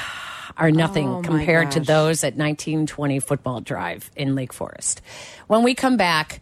are 0.57 0.71
nothing 0.71 1.09
Oh, 1.09 1.23
compared 1.23 1.73
to 1.73 1.81
those 1.81 2.23
at 2.25 2.35
1920 2.37 3.21
Football 3.21 3.61
Drive 3.61 4.11
in 4.17 4.35
Lake 4.35 4.53
Forest. 4.53 5.01
When 5.47 5.63
we 5.63 5.75
come 5.75 5.97
back, 5.97 6.41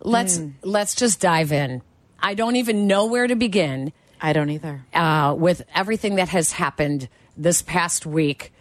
let's 0.00 0.38
Mm. 0.38 0.52
let's 0.62 0.94
just 0.94 1.20
dive 1.20 1.52
in. 1.52 1.82
I 2.20 2.34
don't 2.34 2.56
even 2.56 2.86
know 2.86 3.06
where 3.06 3.26
to 3.26 3.34
begin. 3.36 3.92
I 4.20 4.32
don't 4.32 4.50
either. 4.50 4.84
uh, 4.94 5.34
with 5.36 5.62
everything 5.74 6.16
that 6.16 6.28
has 6.30 6.52
happened 6.52 7.08
this 7.36 7.60
past 7.62 8.06
week 8.06 8.52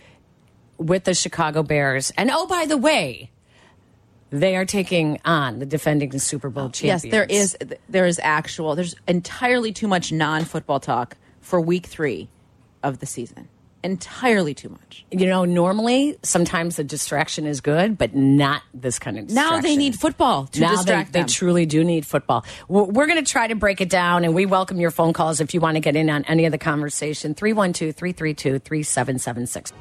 with 0.78 1.04
the 1.06 1.14
Chicago 1.14 1.64
Bears. 1.64 2.12
And 2.18 2.30
oh, 2.34 2.48
by 2.48 2.66
the 2.66 2.76
way, 2.78 3.30
they 4.34 4.56
are 4.56 4.66
taking 4.66 5.20
on 5.26 5.60
the 5.60 5.66
defending 5.66 6.18
Super 6.18 6.50
Bowl 6.50 6.72
champions. 6.72 7.06
Yes, 7.06 7.12
there 7.12 7.24
is. 7.24 7.56
There 7.88 8.08
is 8.08 8.20
actual. 8.24 8.76
There's 8.76 8.96
entirely 9.08 9.72
too 9.72 9.88
much 9.88 10.12
non-football 10.12 10.80
talk 10.80 11.18
for 11.40 11.62
Week 11.62 11.86
Three 11.86 12.30
of 12.82 12.98
the 12.98 13.06
season. 13.06 13.48
Entirely 13.84 14.56
too 14.56 14.70
much. 14.70 15.06
You 15.12 15.28
know, 15.28 15.46
normally 15.46 16.18
sometimes 16.24 16.78
the 16.78 16.84
distraction 16.84 17.46
is 17.46 17.62
good, 17.62 17.98
but 17.98 18.16
not 18.16 18.64
this 18.74 18.98
kind 18.98 19.20
of 19.20 19.28
distraction. 19.28 19.56
Now 19.56 19.62
they 19.62 19.76
need 19.76 20.00
football 20.00 20.48
to 20.48 20.62
now 20.62 20.70
they, 20.70 20.76
distract 20.78 21.14
they 21.14 21.20
them. 21.20 21.28
truly 21.28 21.66
do 21.68 21.84
need 21.84 22.06
football. 22.06 22.46
We're, 22.68 22.86
we're 22.86 23.08
going 23.08 23.24
to 23.24 23.30
try 23.30 23.48
to 23.48 23.56
break 23.56 23.82
it 23.82 23.90
down, 23.90 24.24
and 24.24 24.34
we 24.34 24.46
welcome 24.48 24.80
your 24.80 24.92
phone 24.92 25.14
calls 25.14 25.42
if 25.42 25.54
you 25.54 25.60
want 25.60 25.76
to 25.76 25.82
get 25.82 25.96
in 25.96 26.10
on 26.10 26.24
any 26.26 26.46
of 26.46 26.52
the 26.52 26.58
conversation. 26.58 27.36
312 27.36 27.94
332 27.94 28.60
3776. 28.60 29.74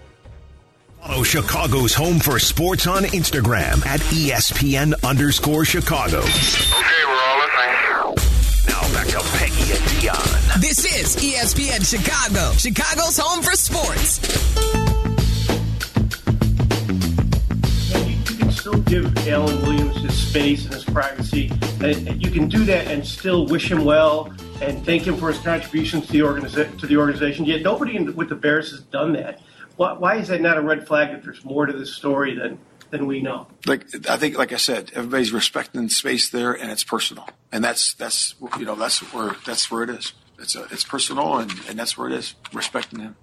Follow 1.03 1.23
Chicago's 1.25 1.95
Home 1.95 2.19
for 2.21 2.39
Sports 2.39 2.87
on 2.87 3.03
Instagram 3.05 3.85
at 3.85 4.01
E 4.13 4.31
ESPN 4.31 4.95
underscore 5.05 5.65
Chicago. 5.65 6.19
Okay, 6.19 7.05
we're 7.05 7.23
all 7.23 7.39
listening. 7.39 8.15
Now 8.69 8.81
back 8.95 9.09
to 9.09 9.21
Peggy 9.37 9.73
and 9.73 9.83
Dionne. 9.91 10.61
This 10.61 10.85
is 10.85 11.17
ESPN 11.17 11.85
Chicago, 11.89 12.53
Chicago's 12.53 13.19
home 13.19 13.43
for 13.43 13.53
sports. 13.53 14.21
You 18.07 18.37
can 18.39 18.53
still 18.53 18.79
give 18.83 19.17
Alan 19.27 19.61
Williams 19.63 19.97
his 20.03 20.15
space 20.29 20.65
and 20.67 20.75
his 20.75 20.85
privacy. 20.85 21.51
And 21.81 22.07
and 22.09 22.25
you 22.25 22.31
can 22.31 22.49
do 22.49 22.65
that 22.67 22.87
and 22.87 23.05
still 23.05 23.47
wish 23.47 23.71
him 23.71 23.85
well 23.85 24.33
and 24.61 24.85
thank 24.87 25.05
him 25.05 25.17
for 25.17 25.29
his 25.33 25.39
contributions 25.39 26.07
to 26.07 26.13
the, 26.13 26.21
organiza- 26.21 26.79
to 26.79 26.87
the 26.87 26.97
organization. 26.97 27.45
Yet 27.45 27.63
nobody 27.63 27.97
in, 27.97 28.15
with 28.15 28.29
the 28.29 28.37
Bears 28.37 28.71
has 28.71 28.81
done 28.83 29.13
that. 29.15 29.41
Why, 29.77 29.93
why 29.93 30.17
is 30.17 30.29
that 30.29 30.41
not 30.41 30.57
a 30.57 30.61
red 30.61 30.87
flag 30.87 31.13
that 31.13 31.23
there's 31.23 31.45
more 31.45 31.67
to 31.67 31.73
this 31.73 31.95
story 31.95 32.35
than, 32.35 32.59
than 32.91 33.07
we 33.07 33.21
know? 33.21 33.47
like 33.67 33.87
I 34.09 34.17
think, 34.17 34.37
like 34.37 34.53
I 34.53 34.57
said, 34.57 34.93
everybody's 34.95 35.33
respecting 35.33 35.89
space 35.89 36.31
there, 36.31 36.53
and 36.53 36.71
it's 36.71 36.85
personal, 36.85 37.29
and 37.51 37.65
that's 37.65 37.95
that's 37.95 38.35
you 38.59 38.65
know 38.65 38.75
that's 38.75 39.01
where 39.13 39.37
that's 39.47 39.71
where 39.71 39.83
it 39.85 39.91
is. 39.91 40.13
It's 40.39 40.57
a, 40.57 40.65
it's 40.65 40.85
personal, 40.85 41.39
and, 41.39 41.53
and 41.69 41.79
that's 41.79 41.97
where 41.97 42.09
it 42.09 42.15
is. 42.15 42.35
Respecting 42.53 43.01
him. 43.01 43.17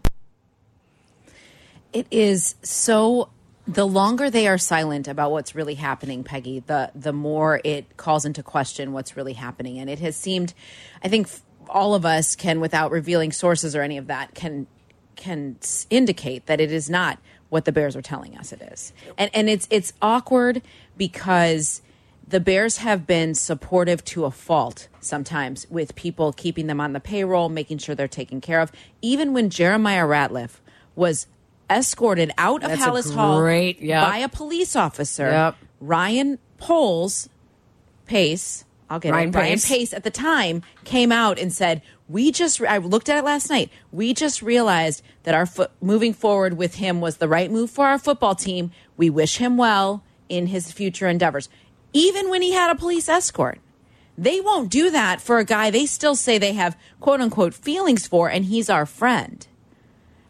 It 1.94 2.08
is 2.12 2.56
so. 2.64 3.30
The 3.68 3.86
longer 3.86 4.32
they 4.32 4.48
are 4.48 4.58
silent 4.58 5.08
about 5.08 5.32
what's 5.32 5.54
really 5.54 5.76
happening, 5.76 6.24
Peggy, 6.24 6.64
the 6.66 6.92
the 6.96 7.14
more 7.14 7.62
it 7.64 7.98
calls 7.98 8.26
into 8.26 8.42
question 8.42 8.94
what's 8.94 9.16
really 9.16 9.34
happening, 9.34 9.78
and 9.80 9.90
it 9.90 10.00
has 10.00 10.16
seemed. 10.16 10.54
I 11.04 11.08
think 11.08 11.30
all 11.68 11.94
of 11.94 12.04
us 12.04 12.36
can, 12.36 12.60
without 12.60 12.90
revealing 12.90 13.32
sources 13.32 13.76
or 13.76 13.84
any 13.84 13.98
of 13.98 14.08
that, 14.08 14.34
can 14.34 14.66
can 15.20 15.58
indicate 15.92 16.48
that 16.48 16.60
it 16.60 16.72
is 16.72 16.90
not 16.90 17.20
what 17.50 17.66
the 17.66 17.72
Bears 17.72 17.96
are 17.96 18.02
telling 18.02 18.36
us 18.38 18.52
it 18.52 18.62
is, 18.62 18.94
and 19.18 19.30
and 19.34 19.50
it's 19.50 19.68
it's 19.70 19.94
awkward 20.02 20.62
because 20.98 21.82
the 22.28 22.40
Bears 22.40 22.78
have 22.78 23.08
been 23.08 23.34
supportive 23.34 24.04
to 24.06 24.26
a 24.26 24.32
fault 24.32 24.88
sometimes 25.00 25.66
with 25.70 25.96
people 25.96 26.32
keeping 26.32 26.68
them 26.68 26.80
on 26.80 26.94
the 26.94 27.00
payroll, 27.00 27.50
making 27.50 27.80
sure 27.80 27.96
they're 27.96 28.08
taken 28.08 28.40
care 28.40 28.62
of. 28.62 28.72
Even 29.02 29.34
when 29.34 29.50
Jeremiah 29.50 30.06
Ratliff 30.06 30.60
was 30.96 31.26
escorted 31.72 32.32
out 32.38 32.64
of 32.64 32.70
That's 32.70 32.82
Halas 32.84 33.14
Hall 33.14 33.40
great- 33.40 33.82
yep. 33.82 34.06
by 34.08 34.18
a 34.18 34.30
police 34.30 34.76
officer, 34.76 35.30
Yep. 35.32 35.56
Ryan 35.82 36.38
Poles 36.60 37.30
Pace, 38.06 38.64
I'll 38.90 39.00
get 39.00 39.14
Ryan 39.14 39.30
it. 39.30 39.36
Ryan 39.36 39.54
Pace. 39.54 39.68
Pace 39.68 39.94
at 39.94 40.04
the 40.04 40.12
time 40.12 40.64
came 40.84 41.12
out 41.12 41.38
and 41.40 41.54
said, 41.54 41.82
"We 42.08 42.32
just 42.32 42.62
I 42.62 42.78
looked 42.78 43.10
at 43.10 43.18
it 43.18 43.24
last 43.24 43.50
night. 43.50 43.70
We 43.92 44.14
just 44.14 44.42
realized 44.42 45.04
that 45.24 45.36
our 45.36 45.46
foot 45.46 45.72
moving 45.82 46.14
forward 46.14 46.58
with 46.58 46.76
him 46.76 47.02
was 47.02 47.18
the 47.18 47.28
right 47.28 47.52
move 47.52 47.70
for 47.70 47.86
our 47.86 48.00
football 48.00 48.36
team. 48.36 48.72
We 48.98 49.10
wish 49.10 49.38
him 49.38 49.58
well 49.58 50.04
in 50.28 50.48
his 50.48 50.72
future 50.72 51.08
endeavors." 51.08 51.50
Even 51.94 52.30
when 52.30 52.42
he 52.42 52.52
had 52.52 52.70
a 52.70 52.76
police 52.76 53.10
escort. 53.10 53.60
They 54.18 54.42
won't 54.42 54.70
do 54.70 54.90
that 54.90 55.22
for 55.22 55.38
a 55.38 55.46
guy 55.46 55.72
they 55.72 55.86
still 55.86 56.14
say 56.14 56.38
they 56.38 56.52
have 56.52 56.76
quote 57.00 57.22
unquote 57.22 57.54
feelings 57.54 58.06
for 58.06 58.30
and 58.30 58.44
he's 58.44 58.70
our 58.70 58.86
friend. 58.86 59.48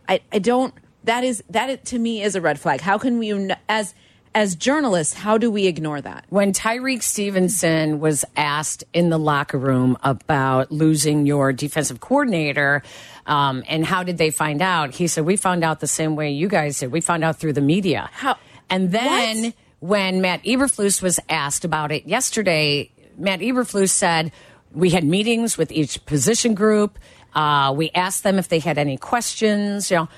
I, 0.08 0.22
I 0.32 0.38
don't 0.38 0.76
That 1.04 1.24
is 1.24 1.44
that 1.50 1.86
to 1.86 1.98
me 1.98 2.22
is 2.22 2.36
a 2.36 2.42
red 2.42 2.60
flag. 2.60 2.82
How 2.82 3.00
can 3.00 3.18
we 3.18 3.56
as 3.68 3.96
as 4.36 4.56
journalists, 4.56 5.14
how 5.14 5.38
do 5.38 5.50
we 5.52 5.66
ignore 5.68 6.00
that? 6.02 6.26
When 6.30 6.54
Tyrique 6.54 7.02
Stevenson 7.04 8.00
was 8.00 8.24
asked 8.36 8.84
in 8.94 9.10
the 9.10 9.18
locker 9.18 9.58
room 9.58 9.98
about 10.04 10.72
losing 10.72 11.26
your 11.26 11.52
defensive 11.54 12.00
coordinator 12.00 12.84
um, 13.26 13.64
and 13.68 13.86
how 13.86 14.04
did 14.04 14.18
they 14.18 14.30
find 14.30 14.62
out, 14.62 14.92
he 14.96 15.08
said, 15.08 15.26
We 15.26 15.36
found 15.36 15.64
out 15.64 15.80
the 15.80 15.88
same 15.88 16.16
way 16.16 16.32
you 16.32 16.48
guys 16.48 16.80
did. 16.80 16.92
We 16.92 17.02
found 17.02 17.24
out 17.24 17.38
through 17.38 17.54
the 17.54 17.62
media. 17.62 18.10
How- 18.14 18.38
And 18.70 18.92
then 18.92 19.44
What? 19.46 19.54
when 19.80 20.22
Matt 20.22 20.44
Eberflus 20.44 21.02
was 21.02 21.20
asked 21.30 21.66
about 21.66 21.92
it 21.92 22.06
yesterday, 22.08 22.92
Matt 23.18 23.40
Eberflus 23.40 23.90
said, 23.90 24.32
We 24.74 24.92
had 24.92 25.04
meetings 25.04 25.58
with 25.58 25.72
each 25.72 26.06
position 26.06 26.54
group. 26.54 27.00
Uh, 27.34 27.74
we 27.76 27.92
asked 27.96 28.24
them 28.24 28.38
if 28.40 28.48
they 28.48 28.60
had 28.60 28.78
any 28.78 28.98
questions. 28.98 29.90
You 29.92 29.98
know, 29.98 30.10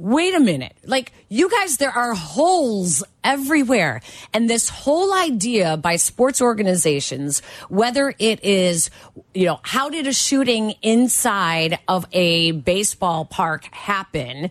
wait 0.00 0.34
a 0.34 0.40
minute. 0.40 0.74
Like, 0.84 1.12
you 1.28 1.50
guys, 1.50 1.76
there 1.76 1.90
are 1.90 2.14
holes 2.14 3.04
everywhere. 3.22 4.00
And 4.32 4.48
this 4.48 4.70
whole 4.70 5.12
idea 5.12 5.76
by 5.76 5.96
sports 5.96 6.40
organizations, 6.40 7.40
whether 7.68 8.14
it 8.18 8.42
is, 8.42 8.90
you 9.34 9.44
know, 9.44 9.60
how 9.62 9.90
did 9.90 10.06
a 10.06 10.12
shooting 10.14 10.74
inside 10.80 11.78
of 11.86 12.06
a 12.12 12.52
baseball 12.52 13.26
park 13.26 13.66
happen? 13.74 14.50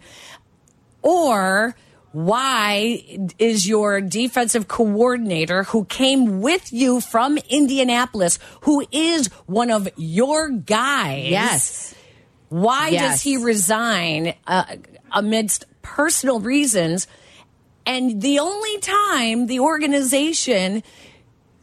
Or 1.01 1.75
why 2.11 3.03
is 3.39 3.67
your 3.67 4.01
defensive 4.01 4.67
coordinator 4.67 5.63
who 5.63 5.85
came 5.85 6.41
with 6.41 6.71
you 6.71 7.01
from 7.01 7.39
Indianapolis, 7.49 8.37
who 8.61 8.85
is 8.91 9.27
one 9.47 9.71
of 9.71 9.89
your 9.97 10.49
guys? 10.49 11.29
Yes. 11.29 11.95
Why 12.49 12.89
Yes. 12.89 13.01
does 13.13 13.21
he 13.21 13.37
resign 13.37 14.33
uh, 14.47 14.63
amidst 15.11 15.65
personal 15.81 16.39
reasons? 16.39 17.07
And 17.85 18.21
the 18.21 18.39
only 18.39 18.77
time 18.79 19.47
the 19.47 19.59
organization 19.61 20.83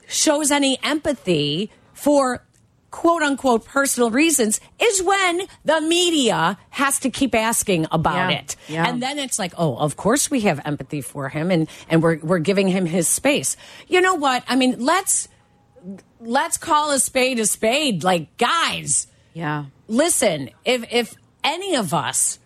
shows 0.09 0.51
any 0.51 0.79
empathy 0.83 1.71
for 1.93 2.43
quote 2.91 3.23
unquote 3.23 3.65
personal 3.67 4.11
reasons 4.11 4.61
is 4.81 5.03
when 5.03 5.43
the 5.65 5.81
media 5.83 6.57
has 6.71 6.99
to 7.01 7.11
keep 7.11 7.35
asking 7.35 7.87
about 7.93 8.31
Yeah. 8.31 8.39
it. 8.39 8.57
Yeah. 8.69 8.89
And 8.89 9.03
then 9.03 9.19
it's 9.19 9.39
like, 9.39 9.53
oh, 9.59 9.77
of 9.77 9.97
course 9.97 10.31
we 10.31 10.41
have 10.43 10.61
empathy 10.65 11.01
for 11.03 11.29
him 11.29 11.51
and, 11.51 11.69
and 11.91 12.03
we're 12.03 12.19
we're 12.23 12.39
giving 12.39 12.69
him 12.69 12.87
his 12.87 13.07
space. 13.09 13.57
You 13.89 14.01
know 14.01 14.15
what? 14.15 14.45
I 14.49 14.57
mean, 14.57 14.77
let's 14.85 15.29
let's 16.21 16.57
call 16.57 16.91
a 16.93 16.99
spade 16.99 17.39
a 17.39 17.47
spade. 17.47 18.03
Like, 18.03 18.37
guys, 18.39 19.07
Yeah. 19.37 19.65
listen, 19.89 20.51
if 20.65 20.85
if 20.91 21.15
any 21.45 21.75
of 21.77 21.93
us 21.93 22.39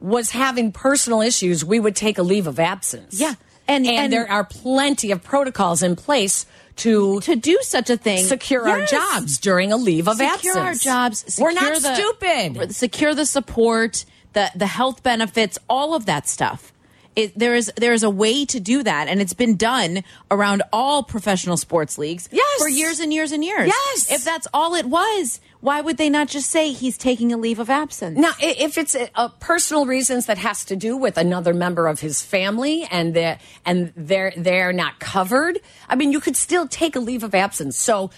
was 0.00 0.30
having 0.30 0.72
personal 0.72 1.20
issues, 1.20 1.64
we 1.64 1.80
would 1.80 1.96
take 1.96 2.18
a 2.18 2.22
leave 2.22 2.46
of 2.46 2.58
absence. 2.58 3.20
Yeah. 3.20 3.34
And- 3.66 3.86
and, 3.86 3.96
and- 3.96 4.12
there 4.12 4.30
are 4.30 4.44
plenty 4.44 5.10
of 5.10 5.22
protocols 5.22 5.82
in 5.82 5.96
place 5.96 6.46
to 6.76 7.20
To 7.22 7.34
do 7.34 7.58
such 7.62 7.90
a 7.90 7.96
thing, 7.96 8.24
secure 8.24 8.68
our 8.68 8.84
jobs 8.86 9.38
during 9.38 9.72
a 9.72 9.76
leave 9.76 10.06
of 10.08 10.16
secure 10.18 10.32
absence. 10.32 10.42
Secure 10.42 10.64
our 10.64 10.74
jobs. 10.74 11.24
We're 11.38 11.50
secure 11.52 11.72
not 11.72 11.82
the- 11.82 11.94
stupid. 11.96 12.74
Secure 12.74 13.14
the 13.14 13.26
support, 13.26 14.04
the 14.32 14.50
the 14.54 14.66
health 14.66 15.02
benefits, 15.02 15.58
all 15.68 15.94
of 15.94 16.06
that 16.06 16.28
stuff. 16.28 16.72
It, 17.16 17.36
there 17.36 17.56
is 17.56 17.72
there 17.76 17.92
is 17.92 18.04
a 18.04 18.10
way 18.10 18.44
to 18.44 18.60
do 18.60 18.84
that, 18.84 19.08
and 19.08 19.20
it's 19.20 19.32
been 19.34 19.56
done 19.56 20.04
around 20.30 20.62
all 20.72 21.02
professional 21.02 21.56
sports 21.56 21.98
leagues 21.98 22.28
Yes. 22.30 22.60
for 22.62 22.68
years 22.68 23.00
and 23.00 23.12
years 23.12 23.32
and 23.32 23.44
years. 23.44 23.66
Yes. 23.74 24.12
if 24.12 24.22
that's 24.22 24.46
all 24.54 24.76
it 24.76 24.86
was, 24.86 25.40
why 25.60 25.80
would 25.80 25.96
they 25.96 26.08
not 26.08 26.28
just 26.28 26.50
say 26.50 26.72
he's 26.72 26.96
taking 26.96 27.32
a 27.32 27.36
leave 27.36 27.58
of 27.58 27.68
absence? 27.68 28.18
Now, 28.18 28.32
if 28.40 28.78
it's 28.78 28.94
a, 28.94 29.08
a 29.14 29.28
personal 29.28 29.86
reasons 29.86 30.26
that 30.26 30.38
has 30.38 30.64
to 30.66 30.76
do 30.76 30.96
with 30.96 31.18
another 31.18 31.52
member 31.52 31.88
of 31.88 32.00
his 32.00 32.22
family 32.22 32.86
and 32.90 33.14
they 33.14 33.38
and 33.64 33.92
they're 33.96 34.32
they're 34.36 34.72
not 34.72 35.00
covered, 35.00 35.58
I 35.88 35.96
mean, 35.96 36.12
you 36.12 36.20
could 36.20 36.36
still 36.36 36.68
take 36.68 36.94
a 36.94 37.00
leave 37.00 37.24
of 37.24 37.34
absence. 37.34 37.76
So, 37.76 38.10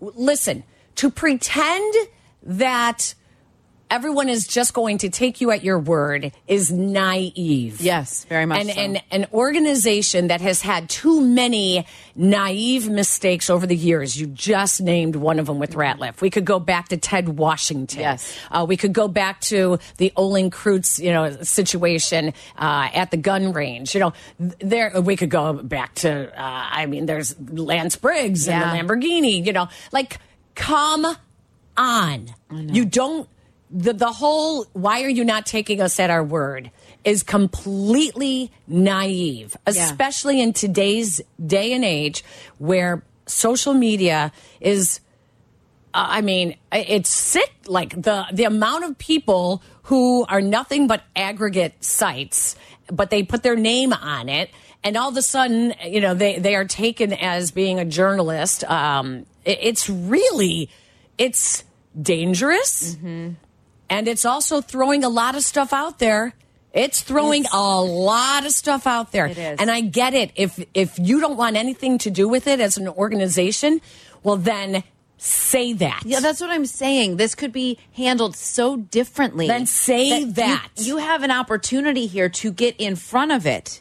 listen, 0.00 0.64
to 0.96 1.10
pretend 1.10 1.94
that 2.42 3.14
everyone 3.90 4.28
is 4.28 4.46
just 4.46 4.74
going 4.74 4.98
to 4.98 5.08
take 5.08 5.40
you 5.40 5.50
at 5.50 5.64
your 5.64 5.78
word 5.78 6.32
is 6.46 6.70
naive. 6.70 7.80
Yes, 7.80 8.24
very 8.24 8.46
much 8.46 8.60
And 8.60 8.70
so. 8.70 8.80
and 8.80 9.02
an 9.10 9.26
organization 9.32 10.28
that 10.28 10.40
has 10.40 10.62
had 10.62 10.88
too 10.88 11.20
many 11.20 11.86
naive 12.14 12.88
mistakes 12.88 13.48
over 13.50 13.66
the 13.66 13.76
years. 13.76 14.18
You 14.20 14.26
just 14.26 14.80
named 14.80 15.16
one 15.16 15.38
of 15.38 15.46
them 15.46 15.58
with 15.58 15.72
Ratliff. 15.74 16.20
We 16.20 16.30
could 16.30 16.44
go 16.44 16.58
back 16.58 16.88
to 16.88 16.96
Ted 16.96 17.28
Washington. 17.38 18.00
Yes. 18.00 18.36
Uh, 18.50 18.66
we 18.68 18.76
could 18.76 18.92
go 18.92 19.08
back 19.08 19.40
to 19.42 19.78
the 19.96 20.12
Olin 20.16 20.50
Kreutz, 20.50 20.98
you 21.02 21.12
know, 21.12 21.30
situation 21.42 22.34
uh, 22.58 22.88
at 22.92 23.10
the 23.10 23.16
gun 23.16 23.52
range. 23.52 23.94
You 23.94 24.00
know, 24.00 24.12
there 24.38 25.00
we 25.00 25.16
could 25.16 25.30
go 25.30 25.52
back 25.54 25.94
to. 25.96 26.28
Uh, 26.38 26.66
I 26.70 26.86
mean, 26.86 27.06
there's 27.06 27.38
Lance 27.40 27.96
Briggs 27.96 28.46
Yeah. 28.46 28.74
and 28.76 28.88
the 28.88 28.94
Lamborghini. 28.94 29.44
You 29.44 29.52
know, 29.52 29.68
like 29.92 30.18
come 30.54 31.06
on. 31.76 32.26
You 32.50 32.84
don't. 32.84 33.28
The, 33.70 33.92
the 33.92 34.12
whole 34.12 34.64
why 34.72 35.02
are 35.02 35.08
you 35.10 35.24
not 35.24 35.44
taking 35.46 35.80
us 35.80 36.00
at 36.00 36.08
our 36.10 36.24
word 36.24 36.70
is 37.04 37.22
completely 37.22 38.50
naive, 38.66 39.56
especially 39.66 40.40
in 40.40 40.52
today's 40.52 41.20
day 41.44 41.72
and 41.72 41.84
age 41.84 42.24
where 42.58 43.02
social 43.26 43.74
media 43.74 44.32
is 44.60 45.00
uh, 45.94 46.06
I 46.10 46.20
mean, 46.20 46.56
it's 46.70 47.08
sick. 47.10 47.50
Like 47.66 47.90
the 48.00 48.26
the 48.32 48.44
amount 48.44 48.84
of 48.84 48.98
people 48.98 49.62
who 49.84 50.24
are 50.28 50.40
nothing 50.42 50.86
but 50.86 51.02
aggregate 51.16 51.82
sites, 51.82 52.56
but 52.92 53.08
they 53.10 53.22
put 53.22 53.42
their 53.42 53.56
name 53.56 53.92
on 53.94 54.28
it, 54.28 54.50
and 54.84 54.96
all 54.98 55.08
of 55.08 55.16
a 55.16 55.22
sudden, 55.22 55.74
you 55.86 56.00
know, 56.02 56.12
they 56.14 56.38
they 56.38 56.54
are 56.56 56.66
taken 56.66 57.12
as 57.14 57.50
being 57.50 57.78
a 57.80 57.84
journalist. 57.86 58.64
Um, 58.64 59.24
it- 59.46 59.58
it's 59.62 59.88
really, 59.88 60.68
it's 61.16 61.64
dangerous, 62.00 62.96
and 63.90 64.08
it's 64.08 64.24
also 64.24 64.60
throwing 64.60 65.04
a 65.04 65.08
lot 65.08 65.34
of 65.34 65.42
stuff 65.42 65.72
out 65.72 65.98
there. 65.98 66.34
It's 66.72 67.00
throwing 67.02 67.46
a 67.52 67.82
lot 67.82 68.44
of 68.44 68.52
stuff 68.52 68.86
out 68.86 69.10
there, 69.10 69.26
It 69.26 69.38
is. 69.38 69.58
and 69.58 69.70
I 69.70 69.80
get 69.80 70.14
it. 70.14 70.30
If 70.36 70.62
if 70.74 70.98
you 70.98 71.20
don't 71.20 71.36
want 71.36 71.56
anything 71.56 71.98
to 71.98 72.10
do 72.10 72.28
with 72.28 72.46
it 72.46 72.60
as 72.60 72.76
an 72.76 72.88
organization, 72.88 73.80
well 74.22 74.36
then 74.36 74.84
say 75.16 75.72
that. 75.72 76.02
Yeah, 76.04 76.20
that's 76.20 76.40
what 76.40 76.50
I'm 76.50 76.66
saying. 76.66 77.16
This 77.16 77.34
could 77.34 77.52
be 77.52 77.78
handled 77.92 78.36
so 78.36 78.76
differently. 78.76 79.48
Then 79.48 79.66
say 79.66 80.20
you- 80.20 80.32
that. 80.32 80.68
You, 80.76 80.98
have 80.98 81.22
an 81.24 81.30
opportunity 81.32 82.06
here 82.06 82.28
to 82.28 82.52
get 82.52 82.76
in 82.78 82.94
front 82.94 83.32
of 83.32 83.46
it 83.46 83.80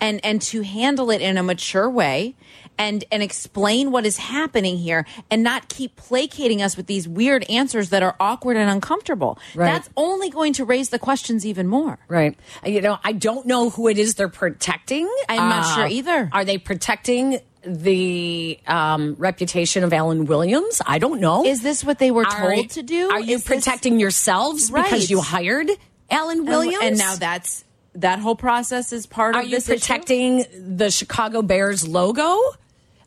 and 0.00 0.24
and 0.24 0.42
to 0.42 0.62
handle 0.62 1.10
it 1.10 1.20
in 1.20 1.36
a 1.38 1.42
mature 1.42 1.88
way 1.88 2.34
and 2.78 3.04
and 3.12 3.22
explain 3.22 3.90
what 3.90 4.04
is 4.06 4.16
happening 4.18 4.76
here 4.78 5.06
and 5.30 5.42
not 5.42 5.68
keep 5.68 5.96
placating 5.96 6.62
us 6.62 6.76
with 6.76 6.86
these 6.86 7.06
weird 7.06 7.44
answers 7.50 7.90
that 7.90 8.02
are 8.02 8.16
awkward 8.18 8.56
and 8.56 8.70
uncomfortable. 8.70 9.38
Right. 9.54 9.66
That's 9.72 9.88
only 9.96 10.30
going 10.30 10.52
to 10.54 10.64
raise 10.64 10.88
the 10.88 10.98
questions 10.98 11.44
even 11.46 11.68
more. 11.68 11.98
Right. 12.08 12.36
You 12.64 12.80
know, 12.80 12.98
I 13.04 13.12
don't 13.12 13.46
know 13.46 13.70
who 13.70 13.88
it 13.88 13.98
is 13.98 14.14
they're 14.14 14.28
protecting. 14.28 15.06
Uh, 15.28 15.32
I'm 15.32 15.48
not 15.48 15.74
sure 15.74 15.86
either. 15.86 16.28
Are 16.32 16.44
they 16.44 16.58
protecting 16.58 17.38
the 17.64 18.58
um, 18.66 19.14
reputation 19.18 19.84
of 19.84 19.92
Alan 19.92 20.24
Williams? 20.24 20.80
I 20.86 20.98
don't 20.98 21.20
know. 21.20 21.44
Is 21.44 21.62
this 21.62 21.84
what 21.84 21.98
they 21.98 22.10
were 22.10 22.26
Are- 22.26 22.50
told 22.54 22.70
to 22.70 22.82
do? 22.82 23.10
Are 23.10 23.20
you 23.20 23.36
Is 23.36 23.44
this- 23.44 23.56
protecting 23.56 24.00
yourselves 24.00 24.70
Right. 24.70 24.84
because 24.84 25.10
you 25.10 25.20
hired 25.20 25.70
Alan 26.10 26.44
Williams? 26.44 26.76
And, 26.82 26.88
and 26.92 26.98
now 26.98 27.16
that's 27.16 27.64
that 27.94 28.18
whole 28.18 28.34
process 28.36 28.92
is 28.92 29.04
part 29.06 29.36
Are 29.36 29.40
of 29.42 29.44
you 29.46 29.56
this 29.56 29.68
issue? 29.68 29.78
protecting 29.78 30.44
the 30.76 30.90
Chicago 30.90 31.42
Bears 31.42 31.86
logo? 31.86 32.38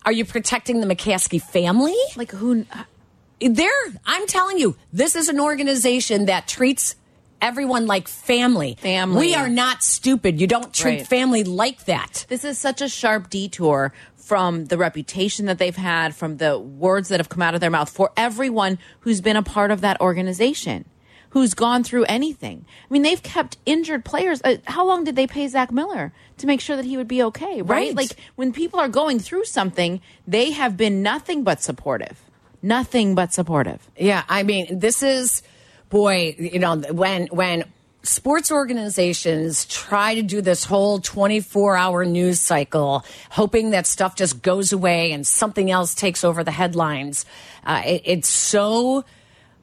Are 0.05 0.11
you 0.11 0.23
protecting 0.25 0.81
the 0.81 0.87
McCaskey 0.87 1.41
family? 1.41 1.95
like 2.15 2.31
who 2.31 2.65
There, 3.41 3.69
I'm 4.05 4.27
telling 4.27 4.57
you, 4.59 4.77
this 4.93 5.15
is 5.15 5.29
an 5.29 5.39
organization 5.39 6.25
that 6.25 6.47
treats 6.47 6.95
everyone 7.41 7.85
like 7.85 8.07
family. 8.07 8.77
Family. 8.79 9.19
We 9.19 9.35
are 9.35 9.49
not 9.49 9.83
stupid. 9.83 10.39
You 10.39 10.47
don't 10.47 10.73
treat 10.73 10.97
Right. 10.99 11.07
family 11.07 11.43
like 11.43 11.85
that. 11.85 12.25
This 12.29 12.45
is 12.45 12.57
such 12.57 12.81
a 12.81 12.87
sharp 12.87 13.29
detour 13.29 13.93
from 14.15 14.65
the 14.65 14.77
reputation 14.77 15.45
that 15.47 15.57
they've 15.59 15.75
had, 15.75 16.15
from 16.15 16.37
the 16.37 16.57
words 16.57 17.09
that 17.09 17.19
have 17.19 17.29
come 17.29 17.41
out 17.43 17.53
of 17.53 17.61
their 17.61 17.69
mouth 17.69 17.89
for 17.89 18.11
everyone 18.17 18.79
who's 19.01 19.21
been 19.21 19.35
a 19.35 19.43
part 19.43 19.69
of 19.69 19.81
that 19.81 19.99
organization, 20.01 20.85
who's 21.35 21.53
gone 21.53 21.83
through 21.83 22.05
anything. 22.05 22.65
I 22.89 22.93
mean, 22.93 23.01
they've 23.01 23.21
kept 23.21 23.57
injured 23.65 24.05
players. 24.05 24.41
Uh, 24.41 24.55
how 24.63 24.87
long 24.87 25.03
did 25.03 25.17
they 25.17 25.27
pay 25.27 25.45
Zach 25.49 25.69
Miller 25.69 26.13
to 26.37 26.47
make 26.47 26.61
sure 26.61 26.77
that 26.77 26.85
he 26.85 26.95
would 26.95 27.09
be 27.09 27.21
okay? 27.23 27.61
Right? 27.61 27.67
Right. 27.67 27.93
Like 27.93 28.11
when 28.35 28.53
people 28.53 28.79
are 28.79 28.87
going 28.87 29.19
through 29.19 29.43
something, 29.43 29.99
they 30.25 30.51
have 30.51 30.77
been 30.77 31.03
nothing 31.03 31.43
but 31.43 31.61
supportive. 31.61 32.21
Nothing 32.61 33.15
but 33.15 33.33
supportive. 33.33 33.85
Yeah, 33.97 34.23
I 34.29 34.43
mean, 34.43 34.79
this 34.79 35.03
is, 35.03 35.41
boy, 35.89 36.37
you 36.39 36.57
know, 36.57 36.77
when 36.77 37.27
when 37.27 37.65
sports 38.01 38.49
organizations 38.49 39.65
try 39.65 40.15
to 40.15 40.21
do 40.21 40.39
this 40.39 40.63
whole 40.63 40.99
24 40.99 41.75
hour 41.75 42.05
news 42.05 42.39
cycle, 42.39 43.03
hoping 43.29 43.71
that 43.71 43.85
stuff 43.85 44.15
just 44.15 44.41
goes 44.41 44.71
away 44.71 45.11
and 45.11 45.27
something 45.27 45.69
else 45.69 45.95
takes 45.95 46.23
over 46.23 46.45
the 46.45 46.51
headlines, 46.51 47.25
uh, 47.65 47.81
it, 47.85 48.03
it's 48.05 48.29
so 48.29 49.03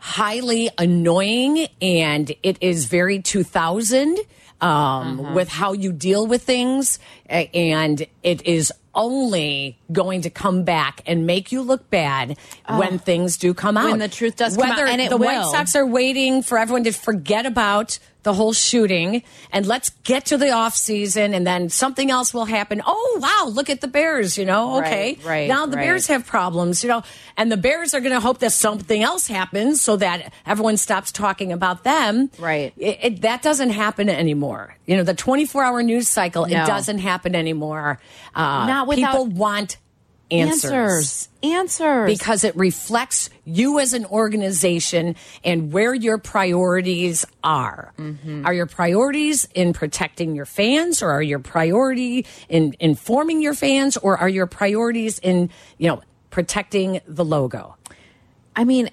highly 0.02 0.68
annoying 0.78 1.68
and 1.80 2.34
it 2.42 2.58
is 2.60 2.86
very 2.86 3.22
2000 3.22 4.18
um, 4.60 5.32
with 5.32 5.48
how 5.48 5.72
you 5.72 5.92
deal 5.92 6.26
with 6.26 6.42
things. 6.42 6.98
And 7.28 8.04
it 8.24 8.44
is 8.44 8.72
only 8.96 9.78
going 9.92 10.22
to 10.22 10.30
come 10.30 10.64
back 10.64 11.02
and 11.06 11.24
make 11.24 11.52
you 11.52 11.62
look 11.62 11.88
bad 11.88 12.36
when 12.68 12.98
things 12.98 13.36
do 13.36 13.54
come 13.54 13.76
out. 13.76 13.90
When 13.90 14.00
the 14.00 14.08
truth 14.08 14.34
does 14.34 14.56
come 14.56 14.72
out, 14.72 14.80
and 14.80 15.08
the 15.08 15.16
White. 15.16 15.44
Sox 15.44 15.76
are 15.76 15.86
waiting 15.86 16.42
for 16.42 16.58
everyone 16.58 16.82
to 16.84 16.92
forget 16.92 17.46
about 17.46 18.00
the 18.22 18.32
whole 18.32 18.52
shooting 18.52 19.22
and 19.50 19.66
let's 19.66 19.90
get 20.04 20.26
to 20.26 20.36
the 20.36 20.50
off 20.50 20.74
season 20.76 21.34
and 21.34 21.46
then 21.46 21.68
something 21.68 22.10
else 22.10 22.32
will 22.32 22.44
happen. 22.44 22.80
Oh 22.86 23.18
wow, 23.20 23.48
look 23.50 23.68
at 23.70 23.80
the 23.80 23.88
Bears, 23.88 24.38
you 24.38 24.44
know. 24.44 24.78
Okay. 24.78 25.14
Right, 25.16 25.24
right, 25.24 25.48
now 25.48 25.66
the 25.66 25.76
right. 25.76 25.84
Bears 25.84 26.06
have 26.06 26.26
problems, 26.26 26.82
you 26.82 26.88
know, 26.88 27.02
and 27.36 27.50
the 27.50 27.56
Bears 27.56 27.94
are 27.94 28.00
going 28.00 28.12
to 28.12 28.20
hope 28.20 28.38
that 28.38 28.52
something 28.52 29.02
else 29.02 29.26
happens 29.26 29.80
so 29.80 29.96
that 29.96 30.32
everyone 30.46 30.76
stops 30.76 31.10
talking 31.12 31.52
about 31.52 31.84
them. 31.84 32.30
Right. 32.38 32.72
It, 32.76 32.98
it, 33.02 33.22
that 33.22 33.42
doesn't 33.42 33.70
happen 33.70 34.08
anymore. 34.08 34.76
You 34.86 34.96
know, 34.96 35.02
the 35.02 35.14
24 35.14 35.62
hour 35.64 35.82
news 35.82 36.08
cycle, 36.08 36.46
No. 36.46 36.62
it 36.62 36.66
doesn't 36.66 36.98
happen 36.98 37.34
anymore. 37.34 37.98
Uh, 38.34 38.66
Not 38.66 38.86
without- 38.88 39.10
people 39.12 39.26
want 39.26 39.76
answers 40.32 40.72
Answers. 40.72 41.28
Answers. 41.42 42.06
because 42.06 42.44
it 42.44 42.56
reflects 42.56 43.30
you 43.44 43.78
as 43.78 43.92
an 43.92 44.04
organization 44.06 45.16
and 45.44 45.72
where 45.72 45.94
your 45.94 46.18
priorities 46.18 47.26
are. 47.42 47.92
Mm-hmm. 47.98 48.46
Are 48.46 48.54
your 48.54 48.66
priorities 48.66 49.48
in 49.54 49.72
protecting 49.72 50.34
your 50.34 50.46
fans 50.46 51.02
or 51.02 51.10
are 51.10 51.22
your 51.22 51.38
priority 51.38 52.26
in 52.48 52.74
informing 52.80 53.42
your 53.42 53.54
fans 53.54 53.96
or 53.96 54.16
are 54.16 54.28
your 54.28 54.46
priorities 54.46 55.18
in, 55.18 55.50
you 55.78 55.88
know, 55.88 56.02
protecting 56.30 57.00
the 57.06 57.24
logo? 57.24 57.76
I 58.54 58.64
mean, 58.64 58.90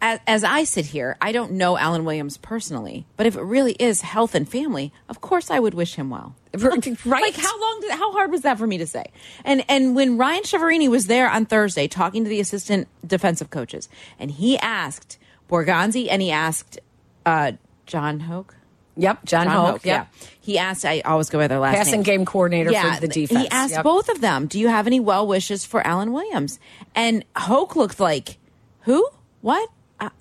as, 0.00 0.18
as 0.26 0.44
I 0.44 0.64
sit 0.64 0.86
here, 0.86 1.16
I 1.20 1.32
don't 1.32 1.52
know 1.52 1.78
Alan 1.78 2.04
Williams 2.04 2.36
personally, 2.36 3.06
but 3.16 3.26
if 3.26 3.36
it 3.36 3.42
really 3.42 3.72
is 3.78 4.00
health 4.02 4.34
and 4.34 4.48
family, 4.48 4.92
of 5.08 5.20
course 5.20 5.50
I 5.50 5.60
would 5.60 5.74
wish 5.74 5.94
him 5.94 6.10
well. 6.10 6.34
Right? 6.54 7.22
Like 7.22 7.34
how 7.36 7.60
long 7.60 7.80
did 7.80 7.90
how 7.92 8.12
hard 8.12 8.30
was 8.30 8.42
that 8.42 8.58
for 8.58 8.66
me 8.66 8.78
to 8.78 8.86
say? 8.86 9.06
And 9.44 9.64
and 9.68 9.94
when 9.96 10.18
Ryan 10.18 10.42
Chavarini 10.42 10.88
was 10.88 11.06
there 11.06 11.30
on 11.30 11.46
Thursday 11.46 11.88
talking 11.88 12.24
to 12.24 12.28
the 12.30 12.40
assistant 12.40 12.88
defensive 13.06 13.50
coaches, 13.50 13.88
and 14.18 14.30
he 14.30 14.58
asked 14.58 15.18
Borgonzi 15.48 16.08
and 16.10 16.20
he 16.22 16.30
asked 16.30 16.78
uh, 17.24 17.52
Jon 17.86 18.20
Hoke. 18.20 18.54
Yep, 18.98 19.24
Jon, 19.24 19.46
Hoke. 19.46 19.86
yeah. 19.86 19.94
Yep. 19.94 20.08
He 20.42 20.58
asked. 20.58 20.84
I 20.84 21.00
always 21.00 21.30
go 21.30 21.38
by 21.38 21.48
their 21.48 21.58
last 21.58 21.76
Passing 21.76 21.92
name. 22.00 22.02
game 22.02 22.24
coordinator 22.26 22.70
for 22.72 23.00
the 23.00 23.08
defense. 23.08 23.40
He 23.40 23.48
asked 23.48 23.72
Yep. 23.72 23.84
both 23.84 24.10
of 24.10 24.20
them, 24.20 24.46
"Do 24.46 24.60
you 24.60 24.68
have 24.68 24.86
any 24.86 25.00
well 25.00 25.26
wishes 25.26 25.64
for 25.64 25.86
Alan 25.86 26.12
Williams?" 26.12 26.58
And 26.94 27.24
Hoke 27.34 27.74
looked 27.74 27.98
like, 28.00 28.36
"Who? 28.80 29.08
What? 29.40 29.70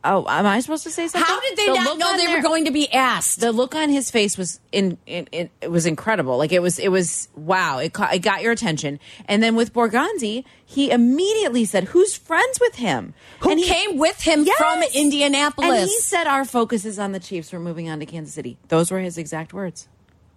Oh, 0.03 0.25
am 0.27 0.45
I 0.45 0.59
supposed 0.59 0.83
to 0.83 0.91
say 0.91 1.07
something?" 1.07 1.27
How 1.27 1.39
did 1.41 1.57
they 1.57 1.65
The 1.67 1.73
not 1.73 1.97
know 1.97 2.17
they 2.17 2.25
their- 2.27 2.37
were 2.37 2.41
going 2.43 2.65
to 2.65 2.71
be 2.71 2.91
asked? 2.91 3.39
the 3.39 3.51
look 3.51 3.73
on 3.75 3.89
his 3.89 4.11
face 4.11 4.37
was 4.37 4.59
in, 4.71 4.97
in, 5.05 5.27
in 5.31 5.49
it 5.61 5.71
was 5.71 5.85
incredible. 5.85 6.37
Like 6.37 6.51
it 6.51 6.61
was 6.61 6.79
it 6.79 6.89
was 6.89 7.27
wow. 7.35 7.79
It 7.79 7.93
caught, 7.93 8.13
it 8.13 8.19
got 8.19 8.41
your 8.41 8.51
attention. 8.51 8.99
And 9.27 9.41
then 9.41 9.55
with 9.55 9.73
Borgonzi, 9.73 10.43
he 10.65 10.91
immediately 10.91 11.65
said, 11.65 11.85
"Who's 11.85 12.15
friends 12.15 12.59
with 12.59 12.75
him?" 12.75 13.13
Who 13.41 13.51
and 13.51 13.59
he, 13.59 13.65
came 13.65 13.97
with 13.97 14.21
him 14.21 14.45
from 14.57 14.83
Indianapolis? 14.93 15.69
And 15.79 15.89
he 15.89 15.99
said, 15.99 16.27
"Our 16.27 16.45
focus 16.45 16.85
is 16.85 16.99
on 16.99 17.11
the 17.11 17.19
Chiefs. 17.19 17.51
We're 17.53 17.59
moving 17.59 17.89
on 17.89 17.99
to 17.99 18.05
Kansas 18.05 18.33
City." 18.33 18.57
Those 18.67 18.91
were 18.91 18.99
his 18.99 19.17
exact 19.17 19.53
words. 19.53 19.87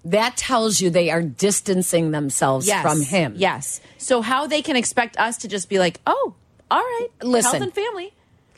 that 0.07 0.37
tells 0.37 0.83
you 0.83 0.91
they 0.91 1.09
are 1.11 1.23
distancing 1.23 2.11
themselves 2.11 2.67
Yes, 2.67 2.83
from 2.83 3.01
him. 3.01 3.33
Yes. 3.39 3.81
So 3.97 4.21
how 4.21 4.47
they 4.47 4.61
can 4.61 4.77
expect 4.77 5.19
us 5.19 5.39
to 5.39 5.49
just 5.49 5.69
be 5.71 5.79
like, 5.79 5.99
"Oh, 6.07 6.35
all 6.71 6.79
right, 6.81 7.09
Listen. 7.23 7.51
health 7.53 7.63
and 7.63 7.73
family." 7.75 8.13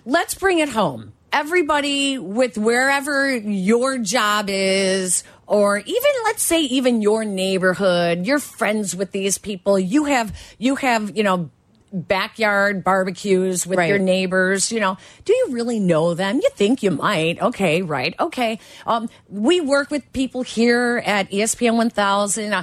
Let's 0.07 0.35
bring 0.35 0.61
it 0.61 0.71
home. 0.71 1.13
Everybody 1.33 2.17
with 2.17 2.57
wherever 2.57 3.31
your 3.37 3.99
job 3.99 4.47
is, 4.49 5.23
or 5.47 5.77
even 5.79 6.11
let's 6.25 6.43
say 6.43 6.63
even 6.63 7.03
your 7.03 7.25
neighborhood, 7.27 8.25
you're 8.25 8.39
friends 8.39 8.97
with 8.97 9.11
these 9.13 9.37
people. 9.37 9.79
You 9.79 10.05
have 10.05 10.35
you 10.59 10.77
have 10.77 11.15
you 11.15 11.23
know 11.25 11.51
backyard 11.93 12.83
barbecues 12.83 13.67
with 13.67 13.79
Right. 13.79 13.89
your 13.89 13.99
neighbors. 13.99 14.73
You 14.73 14.81
know, 14.81 14.97
do 15.27 15.35
you 15.35 15.49
really 15.51 15.79
know 15.79 16.15
them? 16.15 16.37
You 16.37 16.49
think 16.55 16.83
you 16.83 16.91
might. 16.91 17.41
Okay, 17.43 17.83
right. 17.83 18.15
Okay. 18.19 18.59
Um, 18.87 19.11
we 19.29 19.61
work 19.61 19.91
with 19.91 20.11
people 20.15 20.43
here 20.43 21.03
at 21.05 21.31
ESPN 21.31 21.77
1000. 21.77 22.53
Uh, 22.53 22.63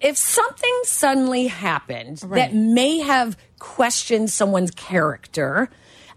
if 0.00 0.16
something 0.16 0.80
suddenly 0.84 1.46
happened 1.46 2.18
that 2.30 2.52
may 2.52 2.98
have 2.98 3.36
questioned 3.60 4.30
someone's 4.30 4.72
character, 4.72 5.70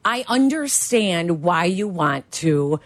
I 0.06 0.24
understand 0.28 1.42
why 1.42 1.66
you 1.66 1.88
want 1.88 2.32
to 2.34 2.80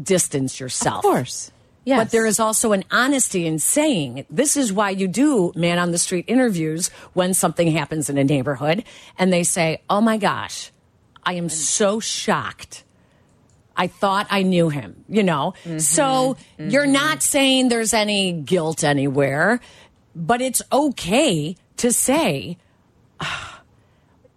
distance 0.00 0.60
yourself. 0.60 0.98
Of 0.98 1.10
course. 1.10 1.50
Yes. 1.84 1.98
But 2.00 2.10
there 2.10 2.26
is 2.26 2.38
also 2.38 2.72
an 2.72 2.84
honesty 2.90 3.46
in 3.46 3.58
saying 3.58 4.26
this 4.30 4.56
is 4.56 4.72
why 4.72 4.90
you 4.90 5.08
do 5.08 5.52
man 5.56 5.78
on 5.78 5.90
the 5.90 5.98
street 5.98 6.26
interviews 6.28 6.88
when 7.14 7.34
something 7.34 7.70
happens 7.72 8.08
in 8.08 8.18
a 8.18 8.24
neighborhood 8.24 8.84
and 9.18 9.32
they 9.32 9.42
say, 9.42 9.80
Oh 9.90 10.00
my 10.00 10.16
gosh, 10.18 10.70
I 11.24 11.32
am 11.34 11.48
so 11.48 11.98
shocked. 11.98 12.84
I 13.74 13.86
thought 13.86 14.26
I 14.30 14.42
knew 14.42 14.68
him, 14.68 15.04
you 15.08 15.22
know? 15.22 15.54
So 15.78 16.36
you're 16.58 16.86
not 16.86 17.22
saying 17.22 17.68
there's 17.68 17.94
any 17.94 18.32
guilt 18.32 18.84
anywhere, 18.84 19.60
but 20.14 20.40
it's 20.42 20.60
okay 20.72 21.56
to 21.76 21.92
say, 21.92 22.58
"Ah, 23.20 23.57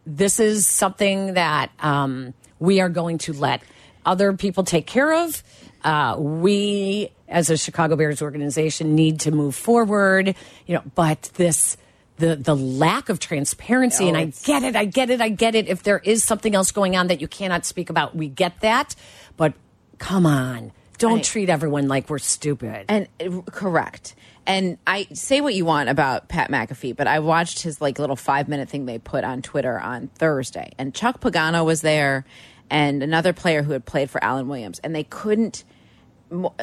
this 0.06 0.40
is 0.40 0.68
something 0.68 1.36
that 1.36 1.72
um, 1.80 2.34
we 2.60 2.82
are 2.82 2.90
going 2.90 3.18
to 3.20 3.34
let 3.34 3.62
other 4.06 4.34
people 4.34 4.64
take 4.64 4.88
care 4.88 5.26
of. 5.26 5.44
Uh, 5.84 6.16
we, 6.18 7.10
as 7.28 7.50
a 7.50 7.58
Chicago 7.58 7.96
Bears 7.96 8.22
organization, 8.22 8.96
need 8.96 9.22
to 9.22 9.32
move 9.32 9.56
forward. 9.56 10.36
You 10.68 10.76
know, 10.76 10.84
but 10.96 11.32
this 11.36 11.78
the 12.18 12.36
the 12.36 12.56
lack 12.56 13.10
of 13.10 13.20
transparency, 13.20 14.08
and 14.08 14.16
I 14.16 14.26
get 14.26 14.64
it, 14.64 14.76
I 14.76 14.86
get 14.86 15.10
it, 15.10 15.22
I 15.22 15.30
get 15.30 15.56
it. 15.56 15.68
If 15.68 15.84
there 15.84 16.00
is 16.00 16.24
something 16.24 16.56
else 16.56 16.72
going 16.72 16.96
on 16.96 17.08
that 17.08 17.20
you 17.20 17.28
cannot 17.28 17.66
speak 17.66 17.90
about, 17.90 18.16
we 18.16 18.28
get 18.28 18.62
that. 18.62 18.96
But 19.38 19.54
come 19.98 20.26
on, 20.26 20.72
don't 21.02 21.16
Right. 21.16 21.24
treat 21.24 21.50
everyone 21.50 21.88
like 21.88 22.10
we're 22.10 22.20
stupid. 22.20 22.86
And 22.88 23.08
uh, 23.20 23.42
correct. 23.52 24.16
And 24.48 24.78
I 24.88 25.08
say 25.14 25.42
what 25.42 25.54
you 25.54 25.66
want 25.66 25.90
about 25.90 26.28
Pat 26.28 26.50
McAfee, 26.50 26.96
but 26.96 27.06
I 27.08 27.20
watched 27.20 27.62
his 27.62 27.80
like 27.82 28.00
little 28.00 28.16
five 28.16 28.48
minute 28.48 28.70
thing 28.70 28.86
they 28.86 28.98
put 29.00 29.24
on 29.24 29.42
Twitter 29.42 29.80
on 29.80 30.08
Thursday, 30.16 30.72
and 30.80 30.94
Chuck 30.96 31.20
Pagano 31.22 31.64
was 31.66 31.82
there, 31.82 32.26
and 32.70 33.04
another 33.04 33.34
player 33.34 33.62
who 33.64 33.74
had 33.74 33.86
played 33.86 34.10
for 34.10 34.24
Alan 34.24 34.48
Williams, 34.48 34.80
and 34.80 34.96
they 34.96 35.04
couldn't, 35.04 35.64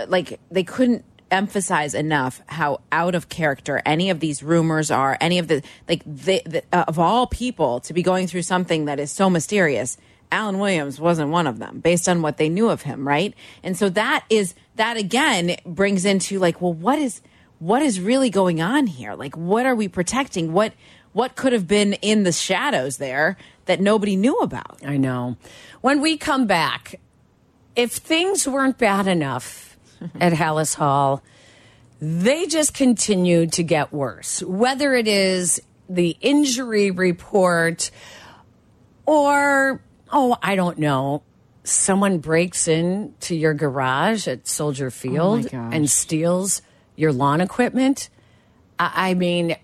like, 0.09 0.41
they 0.51 0.65
couldn't 0.65 1.05
emphasize 1.31 1.93
enough 1.95 2.41
how 2.47 2.81
out 2.91 3.15
of 3.15 3.29
character 3.29 3.83
any 3.85 4.09
of 4.09 4.19
these 4.19 4.43
rumors 4.43 4.91
are. 4.91 5.17
Any 5.21 5.39
of 5.39 5.47
the 5.47 5.63
like 5.89 6.03
the, 6.07 6.41
the 6.47 6.63
uh, 6.73 6.87
of 6.89 6.99
all 6.99 7.27
people 7.27 7.81
to 7.81 7.93
be 7.93 8.03
going 8.03 8.27
through 8.27 8.43
something 8.43 8.87
that 8.87 8.99
is 8.99 9.11
so 9.13 9.29
mysterious. 9.29 9.99
Alan 10.31 10.59
Williams 10.59 11.01
wasn't 11.01 11.31
one 11.31 11.47
of 11.47 11.59
them 11.59 11.81
based 11.81 12.09
on 12.09 12.23
what 12.23 12.37
they 12.37 12.49
knew 12.49 12.69
of 12.69 12.83
him, 12.83 13.07
right? 13.07 13.35
And 13.63 13.77
so 13.77 13.89
that 13.91 14.25
is 14.29 14.55
that 14.77 14.97
again 14.97 15.57
brings 15.65 16.05
into 16.05 16.39
like, 16.39 16.61
well, 16.61 16.73
what 16.73 16.99
is 16.99 17.21
what 17.59 17.83
is 17.83 18.01
really 18.01 18.31
going 18.31 18.61
on 18.61 18.87
here? 18.87 19.15
Like 19.15 19.37
what 19.37 19.67
are 19.67 19.75
we 19.75 19.89
protecting? 19.89 20.53
What 20.53 20.73
what 21.13 21.37
could 21.37 21.53
have 21.53 21.67
been 21.67 21.95
in 21.95 22.23
the 22.25 22.33
shadows 22.33 22.99
there 22.99 23.37
that 23.65 23.81
nobody 23.81 24.17
knew 24.17 24.37
about? 24.39 24.79
I 24.85 24.97
know. 24.97 25.37
When 25.81 26.01
we 26.01 26.17
come 26.17 26.47
back, 26.47 27.01
if 27.75 27.93
things 27.93 28.47
weren't 28.47 28.79
bad 28.79 29.07
enough 29.07 29.77
at 30.21 30.33
Halas 30.33 30.75
Hall, 30.75 31.23
they 32.01 32.47
just 32.47 32.75
continued 32.75 33.53
to 33.55 33.63
get 33.63 33.93
worse. 33.93 34.43
Whether 34.43 34.95
it 34.95 35.09
is 35.09 35.61
the 35.89 36.17
injury 36.21 36.91
report 36.91 37.91
or, 39.07 39.81
oh, 40.11 40.37
I 40.43 40.57
don't 40.57 40.79
know, 40.79 41.23
someone 41.65 42.19
breaks 42.19 42.69
into 42.69 43.35
your 43.35 43.55
garage 43.55 44.27
at 44.29 44.47
Soldier 44.49 44.87
oh 44.87 44.91
Field 44.91 45.51
gosh. 45.51 45.75
and 45.75 45.89
steals 45.89 46.63
your 46.97 47.13
lawn 47.13 47.41
equipment. 47.41 48.09
I, 48.79 49.11
I 49.11 49.15
mean, 49.15 49.57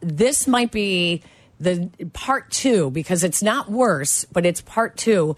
this 0.00 0.46
might 0.46 0.70
be 0.70 1.22
the 1.60 1.90
part 2.12 2.50
two 2.50 2.90
because 2.90 3.24
it's 3.24 3.42
not 3.42 3.70
worse, 3.70 4.24
but 4.26 4.46
it's 4.46 4.60
part 4.60 4.96
two 4.96 5.36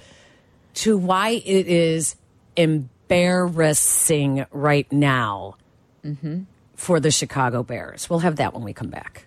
to 0.74 0.96
why 0.98 1.30
it 1.30 1.66
is 1.66 2.16
embarrassing 2.56 4.46
right 4.50 4.90
now 4.92 5.56
mm-hmm. 6.04 6.42
for 6.76 7.00
the 7.00 7.10
Chicago 7.10 7.62
Bears. 7.62 8.08
We'll 8.10 8.20
have 8.20 8.36
that 8.36 8.54
when 8.54 8.64
we 8.64 8.72
come 8.72 8.88
back. 8.88 9.26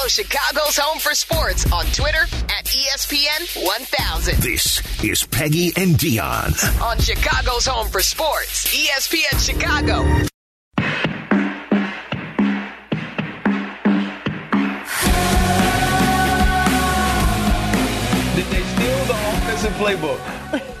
Follow 0.00 0.08
Chicago's 0.08 0.78
Home 0.78 0.98
for 0.98 1.14
Sports 1.14 1.70
on 1.72 1.84
Twitter 1.86 2.22
at 2.22 2.64
ESPN 2.64 3.66
1000. 3.66 4.42
This 4.42 4.80
is 5.04 5.26
Peggy 5.26 5.74
and 5.76 5.94
Dionne. 5.96 6.80
On 6.80 6.98
Chicago's 6.98 7.66
Home 7.66 7.86
for 7.86 8.00
Sports, 8.00 8.74
ESPN 8.74 9.38
Chicago. 9.44 10.02
Did 18.34 18.46
they 18.46 18.62
steal 18.62 19.04
the 19.04 19.18
offensive 19.34 19.72
playbook? 19.74 20.66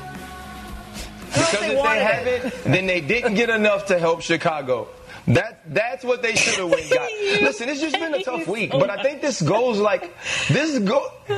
Because 1.30 1.54
if 1.62 1.82
they 1.82 2.04
haven't, 2.04 2.64
then 2.64 2.86
they 2.86 3.00
didn't 3.00 3.34
get 3.34 3.50
enough 3.50 3.86
to 3.86 3.98
help 3.98 4.20
Chicago. 4.20 4.88
That 5.26 5.60
that's 5.66 6.04
what 6.04 6.22
they 6.22 6.34
should 6.34 6.58
have 6.58 6.70
went 6.70 6.90
got. 6.90 7.10
Listen, 7.42 7.68
it's 7.68 7.80
just 7.80 7.98
been 7.98 8.14
a 8.14 8.22
tough 8.22 8.46
week, 8.46 8.70
but 8.70 8.90
I 8.90 9.02
think 9.02 9.20
this 9.20 9.40
goes 9.40 9.78
like 9.78 10.14
this 10.48 10.78
go. 10.78 11.12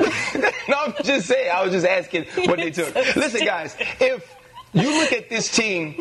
no, 0.68 0.76
I'm 0.78 0.94
just 1.02 1.26
saying. 1.26 1.50
I 1.52 1.62
was 1.62 1.72
just 1.72 1.86
asking 1.86 2.26
what 2.46 2.58
they 2.58 2.70
took. 2.70 2.94
Listen, 3.16 3.44
guys, 3.44 3.76
if 4.00 4.34
you 4.72 4.88
look 5.00 5.12
at 5.12 5.28
this 5.28 5.50
team. 5.50 6.00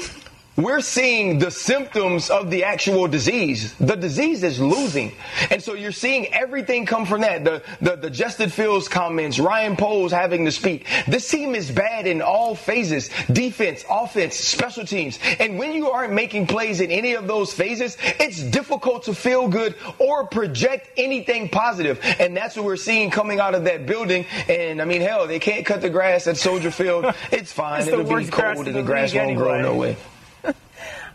We're 0.58 0.82
seeing 0.82 1.40
the 1.40 1.50
symptoms 1.50 2.30
of 2.30 2.52
the 2.52 2.66
actual 2.66 3.08
disease. 3.08 3.74
The 3.76 3.96
disease 3.96 4.44
is 4.44 4.60
losing. 4.60 5.14
And 5.50 5.64
so 5.64 5.76
you're 5.76 5.94
seeing 5.94 6.28
everything 6.34 6.86
come 6.86 7.06
from 7.06 7.22
that. 7.22 7.46
The, 7.46 7.64
the, 7.80 7.96
the 7.96 8.10
Justin 8.10 8.50
Fields 8.50 8.90
comments, 8.90 9.40
Ryan 9.40 9.78
Poles 9.78 10.12
having 10.12 10.44
to 10.44 10.52
speak. 10.52 10.88
This 11.08 11.30
team 11.30 11.56
is 11.56 11.72
bad 11.72 12.06
in 12.06 12.22
all 12.22 12.54
phases. 12.54 13.10
Defense, 13.32 13.86
offense, 13.90 14.36
special 14.36 14.86
teams. 14.86 15.20
And 15.40 15.58
when 15.58 15.72
you 15.72 15.90
aren't 15.90 16.12
making 16.12 16.48
plays 16.48 16.82
in 16.82 16.92
any 16.92 17.14
of 17.14 17.28
those 17.28 17.54
phases, 17.54 17.98
it's 18.20 18.44
difficult 18.44 19.04
to 19.04 19.16
feel 19.16 19.48
good 19.48 19.76
or 20.00 20.28
project 20.28 20.90
anything 20.98 21.48
positive. 21.48 21.98
And 22.20 22.36
that's 22.36 22.58
what 22.58 22.66
we're 22.66 22.76
seeing 22.76 23.10
coming 23.10 23.40
out 23.40 23.56
of 23.56 23.64
that 23.64 23.86
building. 23.86 24.26
And 24.50 24.82
I 24.82 24.86
mean, 24.86 25.02
hell, 25.02 25.28
they 25.28 25.40
can't 25.40 25.66
cut 25.66 25.80
the 25.82 25.90
grass 25.90 26.28
at 26.28 26.36
Soldier 26.36 26.72
Field. 26.72 27.06
It's 27.32 27.52
fine. 27.54 27.82
It's 27.82 27.88
It'll 27.88 28.04
be 28.04 28.26
cold 28.26 28.68
and 28.68 28.68
the 28.68 28.72
the 28.72 28.84
grass 28.84 29.14
won't 29.14 29.38
grow 29.38 29.54
anyway. 29.54 29.62
no 29.62 29.76
way. 29.78 29.98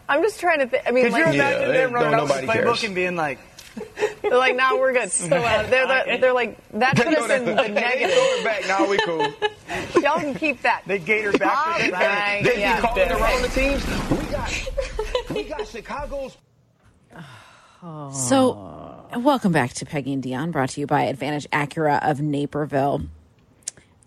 I'm 0.09 0.23
just 0.23 0.39
trying 0.41 0.61
to 0.61 0.67
think. 0.69 0.85
I 0.87 0.91
mean, 0.93 1.05
Could 1.05 1.15
you 1.19 1.25
like, 1.25 1.35
imagine 1.35 1.61
Yeah, 1.63 1.67
them 1.73 1.93
running 1.93 2.11
no- 2.13 2.19
out 2.23 2.29
the 2.29 2.35
nobody 2.43 2.47
playbook 2.47 2.65
cares. 2.65 2.85
and 2.85 2.95
being 2.95 3.17
like, 3.17 3.39
they're 4.23 4.37
like, 4.39 4.57
nah, 4.57 4.75
we're 4.77 4.93
good. 4.93 5.11
So, 5.11 5.27
uh, 5.27 5.69
they're, 5.69 5.87
they're, 6.07 6.19
they're 6.19 6.33
like, 6.33 6.57
that 6.73 6.97
put 6.97 7.07
us 7.09 7.31
in 7.31 7.45
the 7.45 7.55
They 7.57 7.65
throw 7.65 7.75
it 7.79 8.45
back. 8.45 8.67
Now 8.69 8.89
we 8.89 8.97
cool. 8.99 10.03
Y'all 10.03 10.21
can 10.21 10.35
keep 10.35 10.63
that. 10.63 10.83
they 10.87 10.99
gator 10.99 11.33
back 11.33 11.79
to 11.79 11.85
All 11.87 11.91
right, 12.01 12.41
They 12.45 12.61
yeah. 12.61 12.81
be 12.81 12.87
calling 12.87 13.11
around 13.11 13.43
the 13.43 13.49
teams. 13.49 13.85
We 14.11 14.27
got, 14.33 15.31
we 15.31 15.43
got 15.45 15.67
Chicago's. 15.67 16.37
So, 18.13 19.07
welcome 19.17 19.53
back 19.53 19.73
to 19.75 19.87
Peggy 19.87 20.13
and 20.13 20.23
Dionne, 20.23 20.51
brought 20.51 20.71
to 20.71 20.81
you 20.81 20.87
by 20.87 21.03
Advantage 21.03 21.49
Acura 21.51 21.99
of 22.09 22.21
Naperville. 22.21 23.03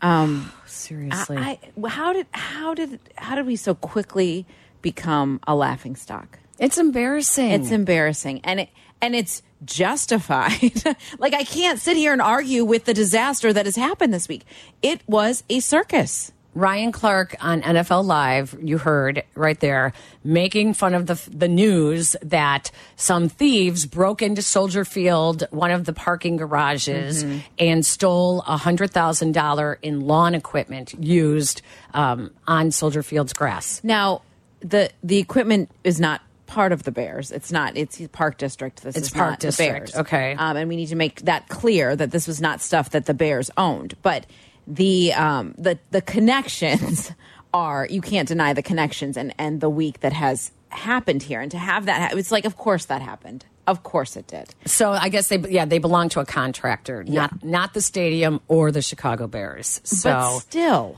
Um, 0.02 0.52
Seriously. 0.66 1.38
I, 1.38 1.60
I- 1.84 1.88
how 1.90 2.14
did 2.14 2.28
how 2.32 2.74
did 2.74 3.00
how 3.16 3.36
did 3.36 3.46
we 3.46 3.56
so 3.56 3.76
quickly 3.76 4.46
become 4.82 5.40
a 5.48 5.56
laughing 5.56 5.96
stock? 5.96 6.40
it's 6.60 6.78
embarrassing. 6.78 7.52
It's 7.52 7.72
embarrassing, 7.72 8.42
and 8.44 8.60
it 8.62 8.70
and 9.02 9.16
it's 9.16 9.42
justified. 9.64 10.84
like 11.20 11.34
I 11.34 11.44
can't 11.44 11.80
sit 11.80 11.98
here 11.98 12.14
and 12.14 12.22
argue 12.22 12.66
with 12.66 12.86
the 12.86 12.94
disaster 12.94 13.52
that 13.52 13.66
has 13.66 13.76
happened 13.76 14.14
this 14.14 14.28
week. 14.28 14.46
It 14.82 15.02
was 15.08 15.44
a 15.50 15.62
circus. 15.62 16.32
Ryan 16.56 16.92
Clark 16.92 17.36
on 17.42 17.62
NFL 17.62 18.04
Live, 18.06 18.58
you 18.62 18.80
heard 18.80 19.24
right 19.36 19.60
there, 19.60 19.94
making 20.24 20.74
fun 20.74 20.96
of 20.96 21.06
the 21.06 21.22
the 21.32 21.48
news 21.48 22.16
that 22.24 22.72
some 22.96 23.30
thieves 23.30 23.86
broke 23.86 24.22
into 24.22 24.42
Soldier 24.42 24.84
Field, 24.84 25.44
one 25.52 25.72
of 25.72 25.86
the 25.86 25.94
parking 25.94 26.38
garages, 26.38 27.24
and 27.58 27.86
stole 27.86 28.42
a 28.42 28.58
hundred 28.58 28.92
thousand 28.92 29.34
dollar 29.34 29.78
in 29.82 30.02
lawn 30.02 30.34
equipment 30.36 30.94
used 31.00 31.62
um, 31.94 32.32
on 32.48 32.72
Soldier 32.72 33.04
Field's 33.04 33.34
grass. 33.34 33.80
Now, 33.84 34.24
the 34.62 34.90
the 35.04 35.18
equipment 35.18 35.70
is 35.84 36.00
not 36.00 36.22
part 36.48 36.72
of 36.72 36.84
the 36.84 36.92
Bears. 36.92 37.32
It's 37.32 37.52
not. 37.52 37.78
It's 37.78 38.02
Park 38.12 38.38
District. 38.38 38.82
This 38.82 38.96
It's 38.96 39.08
is 39.08 39.14
Park 39.14 39.40
District, 39.40 39.72
Bears. 39.94 39.96
okay. 39.96 40.34
um, 40.34 40.58
and 40.58 40.68
we 40.68 40.76
need 40.76 40.88
to 40.88 40.96
make 40.96 41.22
that 41.22 41.48
clear 41.48 41.96
that 41.96 42.12
this 42.12 42.28
was 42.28 42.42
not 42.42 42.62
stuff 42.62 42.90
that 42.92 43.06
the 43.06 43.14
Bears 43.14 43.52
owned. 43.58 43.96
But 44.02 44.26
the 44.68 45.14
um, 45.14 45.54
the 45.58 45.78
the 45.92 46.02
connections 46.02 47.12
are 47.54 47.88
you 47.90 48.02
can't 48.02 48.28
deny 48.28 48.54
the 48.54 48.64
connections 48.64 49.16
and 49.18 49.34
and 49.38 49.62
the 49.62 49.70
week 49.70 50.00
that 50.02 50.14
has 50.14 50.52
happened 50.70 51.24
here. 51.24 51.42
And 51.42 51.52
to 51.52 51.58
have 51.58 51.86
that, 51.88 52.12
ha- 52.12 52.18
it's 52.18 52.32
like, 52.32 52.46
of 52.46 52.56
course 52.58 52.86
that 52.86 53.02
happened. 53.02 53.46
Of 53.66 53.84
course 53.84 54.16
it 54.18 54.26
did. 54.26 54.54
So 54.66 54.92
I 54.92 55.10
guess 55.10 55.28
they 55.28 55.38
yeah 55.38 55.66
they 55.66 55.78
belong 55.78 56.10
to 56.10 56.20
a 56.20 56.26
contractor, 56.26 57.04
not 57.04 57.44
not 57.44 57.76
the 57.76 57.82
stadium 57.82 58.42
or 58.48 58.72
the 58.72 58.82
Chicago 58.82 59.28
Bears. 59.28 59.82
So 59.84 60.10
but 60.12 60.40
still, 60.40 60.98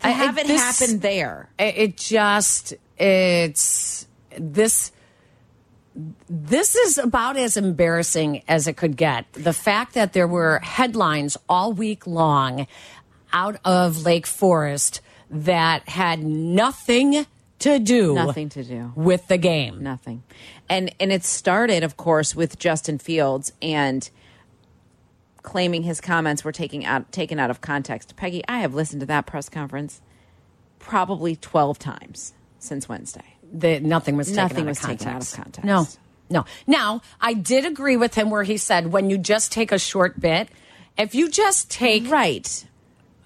to 0.00 0.06
I- 0.06 0.10
have 0.10 0.38
it 0.38 0.46
this- 0.46 0.60
happen 0.60 1.00
there. 1.00 1.48
it 1.58 1.96
just 1.96 2.74
it's 2.98 4.06
this 4.38 4.92
this 6.28 6.74
is 6.74 6.98
about 6.98 7.36
as 7.36 7.56
embarrassing 7.56 8.42
as 8.48 8.66
it 8.66 8.76
could 8.76 8.96
get 8.96 9.30
the 9.34 9.52
fact 9.52 9.94
that 9.94 10.12
there 10.12 10.26
were 10.26 10.58
headlines 10.60 11.36
all 11.48 11.72
week 11.72 12.06
long 12.06 12.66
out 13.32 13.56
of 13.64 14.04
lake 14.04 14.26
forest 14.26 15.00
that 15.30 15.88
had 15.88 16.22
nothing 16.22 17.26
to 17.58 17.78
do 17.78 18.14
Nothing 18.14 18.48
to 18.50 18.64
do. 18.64 18.92
with 18.96 19.28
the 19.28 19.38
game 19.38 19.82
Nothing. 19.82 20.22
And 20.68 20.94
and 20.98 21.12
it 21.12 21.24
started, 21.24 21.84
of 21.84 21.96
course, 21.96 22.34
with 22.34 22.58
Justin 22.58 22.98
Fields 22.98 23.52
and 23.60 24.08
claiming 25.42 25.82
his 25.82 26.00
comments 26.00 26.44
were 26.44 26.52
taken 26.52 26.82
out 26.84 27.12
taken 27.12 27.38
out 27.38 27.50
of 27.50 27.60
context. 27.60 28.16
Peggy, 28.16 28.42
I 28.48 28.58
have 28.60 28.74
listened 28.74 29.00
to 29.00 29.06
that 29.06 29.26
press 29.26 29.48
conference 29.48 30.00
probably 30.78 31.36
twelve 31.36 31.78
times 31.78 32.32
since 32.62 32.88
Wednesday. 32.88 33.24
the, 33.52 33.80
nothing 33.80 34.16
was 34.16 34.28
taken 34.28 34.42
Nothing 34.42 34.64
out 34.64 34.68
was 34.68 34.78
of 34.78 34.84
taken 34.90 35.08
out 35.08 35.12
context. 35.12 35.32
of 35.38 35.42
context. 35.44 35.64
No, 35.64 35.86
no. 36.40 36.44
Now 36.66 37.02
I 37.20 37.34
did 37.34 37.64
agree 37.66 37.96
with 37.96 38.14
him 38.14 38.30
where 38.30 38.42
he 38.44 38.56
said 38.56 38.92
when 38.92 39.10
you 39.10 39.18
just 39.18 39.52
take 39.52 39.72
a 39.72 39.78
short 39.78 40.18
bit, 40.20 40.48
if 40.98 41.14
you 41.14 41.28
just 41.30 41.70
take, 41.70 42.08
Right. 42.10 42.66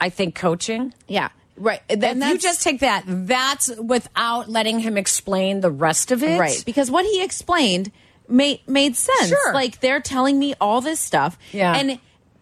I 0.01 0.09
think 0.11 0.35
coaching. 0.35 0.93
Yeah. 1.09 1.29
Right. 1.57 1.81
if 1.89 2.17
you 2.29 2.37
just 2.39 2.63
take 2.63 2.81
that, 2.81 3.05
that's 3.07 3.75
without 3.77 4.51
letting 4.51 4.79
him 4.81 4.99
explain 4.99 5.61
the 5.61 5.71
rest 5.71 6.13
of 6.13 6.23
it. 6.23 6.39
right 6.39 6.63
because 6.67 6.91
what 6.91 7.07
he 7.07 7.23
explained 7.23 7.91
made 8.29 8.61
made 8.69 8.95
sense. 8.97 9.29
Sure. 9.29 9.55
Like 9.55 9.81
they're 9.81 10.01
telling 10.01 10.39
me 10.39 10.55
all 10.61 10.81
this 10.83 11.01
stuff. 11.01 11.39
Yeah. 11.53 11.75
And 11.75 11.99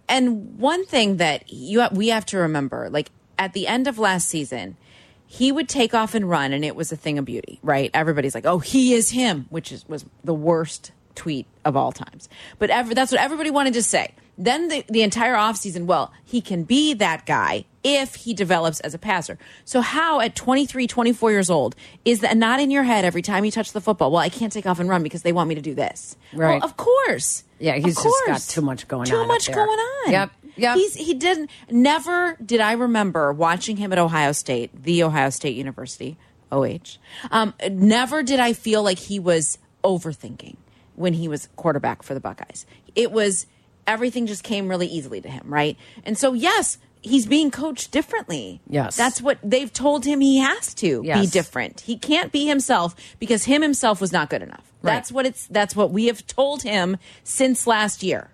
and 0.08 0.58
one 0.58 0.84
thing 0.84 1.18
that 1.18 1.50
you 1.52 1.86
we 1.92 2.08
have 2.08 2.26
to 2.26 2.38
remember, 2.38 2.88
like 2.90 3.10
at 3.38 3.52
the 3.52 3.66
end 3.68 3.86
of 3.86 3.98
last 4.00 4.28
season, 4.28 4.76
he 5.34 5.50
would 5.50 5.68
take 5.68 5.94
off 5.94 6.14
and 6.14 6.30
run, 6.30 6.52
and 6.52 6.64
it 6.64 6.76
was 6.76 6.92
a 6.92 6.96
thing 6.96 7.18
of 7.18 7.24
beauty, 7.24 7.58
right? 7.64 7.90
Everybody's 7.92 8.36
like, 8.36 8.46
"Oh, 8.46 8.60
he 8.60 8.94
is 8.94 9.10
him," 9.10 9.46
which 9.50 9.72
is 9.72 9.84
was 9.88 10.04
the 10.22 10.32
worst 10.32 10.92
tweet 11.16 11.46
of 11.64 11.76
all 11.76 11.90
times. 11.90 12.28
But 12.60 12.70
ever, 12.70 12.94
that's 12.94 13.10
what 13.10 13.20
everybody 13.20 13.50
wanted 13.50 13.74
to 13.74 13.82
say. 13.82 14.12
Then 14.36 14.68
the, 14.68 14.84
the 14.88 15.02
entire 15.02 15.34
offseason, 15.34 15.86
well, 15.86 16.12
he 16.24 16.40
can 16.40 16.64
be 16.64 16.94
that 16.94 17.24
guy 17.24 17.66
if 17.84 18.14
he 18.16 18.34
develops 18.34 18.80
as 18.80 18.94
a 18.94 18.98
passer. 18.98 19.38
So 19.64 19.80
how 19.80 20.20
at 20.20 20.34
23, 20.34 20.86
24 20.86 21.30
years 21.30 21.50
old 21.50 21.76
is 22.04 22.20
that 22.20 22.36
not 22.36 22.58
in 22.58 22.70
your 22.70 22.82
head 22.82 23.04
every 23.04 23.22
time 23.22 23.44
you 23.44 23.50
touch 23.50 23.72
the 23.72 23.80
football? 23.80 24.10
Well, 24.10 24.22
I 24.22 24.30
can't 24.30 24.52
take 24.52 24.66
off 24.66 24.80
and 24.80 24.88
run 24.88 25.02
because 25.02 25.22
they 25.22 25.32
want 25.32 25.48
me 25.48 25.54
to 25.54 25.60
do 25.60 25.74
this. 25.74 26.16
Right. 26.32 26.60
Well, 26.60 26.64
of 26.64 26.76
course. 26.76 27.44
Yeah, 27.58 27.76
he's 27.76 27.96
Of 27.96 28.04
just 28.04 28.26
got 28.26 28.40
too 28.40 28.62
much 28.62 28.88
going 28.88 29.06
Too 29.06 29.16
on 29.16 29.22
up 29.22 29.28
much 29.28 29.52
going 29.52 29.68
on. 29.68 30.12
Yep, 30.12 30.30
yep. 30.56 30.76
He's 30.76 30.94
he 30.94 31.14
didn't 31.14 31.50
never 31.70 32.36
did 32.44 32.60
I 32.60 32.72
remember 32.72 33.32
watching 33.32 33.76
him 33.76 33.92
at 33.92 33.98
Ohio 33.98 34.32
State, 34.32 34.82
the 34.82 35.02
Ohio 35.04 35.30
State 35.30 35.56
University, 35.56 36.16
OH. 36.50 36.98
Um, 37.30 37.54
never 37.70 38.22
did 38.22 38.40
I 38.40 38.52
feel 38.52 38.82
like 38.82 38.98
he 38.98 39.18
was 39.18 39.58
overthinking 39.82 40.56
when 40.96 41.12
he 41.12 41.28
was 41.28 41.48
quarterback 41.56 42.02
for 42.02 42.14
the 42.14 42.20
Buckeyes. 42.20 42.66
It 42.94 43.12
was 43.12 43.46
everything 43.86 44.26
just 44.26 44.42
came 44.42 44.68
really 44.68 44.86
easily 44.86 45.20
to 45.20 45.28
him, 45.28 45.52
right? 45.52 45.76
And 46.04 46.16
so 46.16 46.32
yes, 46.32 46.78
he's 47.04 47.26
being 47.26 47.50
coached 47.50 47.90
differently. 47.90 48.60
Yes. 48.68 48.96
That's 48.96 49.20
what 49.20 49.38
they've 49.42 49.72
told 49.72 50.04
him 50.04 50.20
he 50.20 50.38
has 50.38 50.74
to 50.74 51.02
be 51.02 51.26
different. 51.26 51.80
He 51.80 51.96
can't 51.98 52.32
be 52.32 52.46
himself 52.46 52.94
because 53.18 53.44
him 53.44 53.62
himself 53.62 54.00
was 54.00 54.12
not 54.12 54.30
good 54.30 54.42
enough. 54.42 54.64
Right. 54.82 54.94
That's 54.94 55.12
what 55.12 55.26
it's 55.26 55.46
that's 55.46 55.76
what 55.76 55.90
we 55.90 56.06
have 56.06 56.26
told 56.26 56.62
him 56.62 56.96
since 57.22 57.66
last 57.66 58.02
year. 58.02 58.30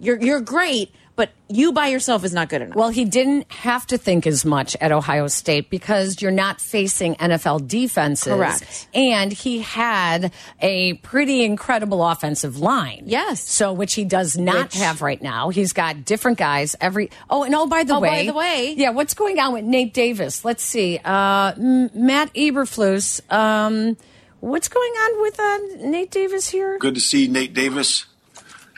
You're 0.00 0.20
you're 0.20 0.40
great, 0.40 0.92
but 1.16 1.30
you 1.48 1.72
by 1.72 1.88
yourself 1.88 2.24
is 2.24 2.32
not 2.34 2.48
good 2.48 2.60
enough. 2.62 2.74
Well, 2.76 2.88
he 2.88 3.04
didn't 3.04 3.50
have 3.52 3.86
to 3.88 3.98
think 3.98 4.26
as 4.26 4.44
much 4.44 4.76
at 4.80 4.90
Ohio 4.90 5.28
State 5.28 5.70
because 5.70 6.20
you're 6.20 6.30
not 6.32 6.60
facing 6.60 7.14
NFL 7.16 7.68
defenses. 7.68 8.32
Correct. 8.32 8.88
And 8.94 9.32
he 9.32 9.60
had 9.60 10.32
a 10.60 10.94
pretty 10.94 11.44
incredible 11.44 12.04
offensive 12.04 12.58
line. 12.58 13.04
Yes. 13.06 13.48
So, 13.48 13.72
which 13.72 13.94
he 13.94 14.04
does 14.04 14.36
not 14.36 14.64
Which- 14.64 14.74
have 14.76 15.02
right 15.02 15.22
now. 15.22 15.50
He's 15.50 15.72
got 15.72 16.04
different 16.04 16.38
guys 16.38 16.74
every. 16.80 17.10
Oh, 17.30 17.44
and 17.44 17.54
oh, 17.54 17.66
by 17.66 17.84
the 17.84 17.94
Oh, 17.94 18.00
by 18.00 18.08
way. 18.08 18.26
the 18.26 18.34
way. 18.34 18.74
Yeah, 18.76 18.90
what's 18.90 19.14
going 19.14 19.38
on 19.38 19.52
with 19.52 19.64
Nate 19.64 19.94
Davis? 19.94 20.44
Let's 20.44 20.64
see. 20.64 20.98
Uh, 21.04 21.52
Matt 21.56 22.34
Eberflus. 22.34 23.20
Um, 23.32 23.96
what's 24.40 24.66
going 24.68 24.92
on 24.92 25.22
with 25.22 25.38
uh, 25.38 25.58
Nate 25.88 26.10
Davis 26.10 26.48
here? 26.48 26.76
Good 26.78 26.96
to 26.96 27.00
see 27.00 27.28
Nate 27.28 27.54
Davis 27.54 28.06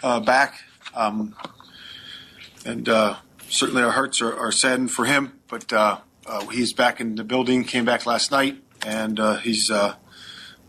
uh, 0.02 0.20
back. 0.20 0.60
Um, 0.94 1.34
and 2.66 2.88
uh, 2.88 3.16
certainly 3.48 3.82
our 3.82 3.92
hearts 3.92 4.20
are, 4.20 4.36
are 4.36 4.52
saddened 4.52 4.90
for 4.90 5.04
him, 5.04 5.32
but 5.48 5.72
uh, 5.72 5.98
uh, 6.26 6.46
he's 6.48 6.72
back 6.72 7.00
in 7.00 7.14
the 7.14 7.24
building, 7.24 7.64
came 7.64 7.84
back 7.84 8.04
last 8.06 8.30
night, 8.30 8.56
and 8.84 9.18
uh, 9.20 9.36
he's 9.36 9.70
uh, 9.70 9.94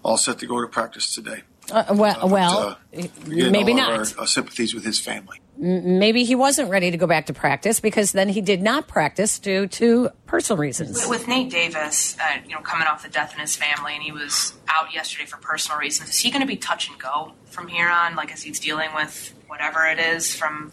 all 0.04 0.18
set 0.18 0.40
to 0.40 0.46
go 0.46 0.62
to 0.62 0.68
practice 0.68 1.14
today. 1.14 1.42
Uh, 1.72 1.84
well, 1.96 2.18
But, 2.22 2.30
well 2.30 2.60
uh, 2.60 2.76
again, 2.94 3.52
maybe 3.52 3.74
all 3.74 3.78
not. 3.78 4.02
of 4.02 4.18
Our, 4.18 4.24
uh, 4.24 4.26
sympathies 4.26 4.74
with 4.74 4.86
his 4.86 5.02
family. 5.02 5.42
maybe 5.58 6.24
he 6.24 6.34
wasn't 6.34 6.70
ready 6.70 6.92
to 6.92 6.98
go 6.98 7.08
back 7.08 7.26
to 7.26 7.34
practice 7.34 7.82
because 7.82 8.14
then 8.14 8.30
he 8.30 8.40
did 8.40 8.62
not 8.62 8.88
practice 8.88 9.38
due 9.38 9.68
to 9.68 10.10
personal 10.28 10.58
reasons. 10.58 11.06
With 11.10 11.28
Nate 11.28 11.50
Davis, 11.50 12.16
uh, 12.22 12.38
you 12.48 12.56
know, 12.56 12.62
coming 12.62 12.88
off 12.88 13.04
the 13.04 13.10
death 13.10 13.34
in 13.34 13.40
his 13.42 13.58
family, 13.58 13.96
and 13.96 14.04
he 14.04 14.14
was 14.14 14.54
out 14.70 14.94
yesterday 14.94 15.26
for 15.26 15.38
personal 15.38 15.78
reasons. 15.78 16.10
Is 16.12 16.20
he 16.20 16.30
going 16.30 16.42
to 16.42 16.48
be 16.48 16.56
touch 16.56 16.88
and 16.90 16.98
go 16.98 17.34
from 17.46 17.68
here 17.68 17.90
on? 17.90 18.16
Like, 18.16 18.32
as 18.32 18.44
he's 18.44 18.60
dealing 18.62 18.94
with 18.96 19.34
whatever 19.48 19.86
it 19.88 20.00
is 20.00 20.34
from 20.34 20.72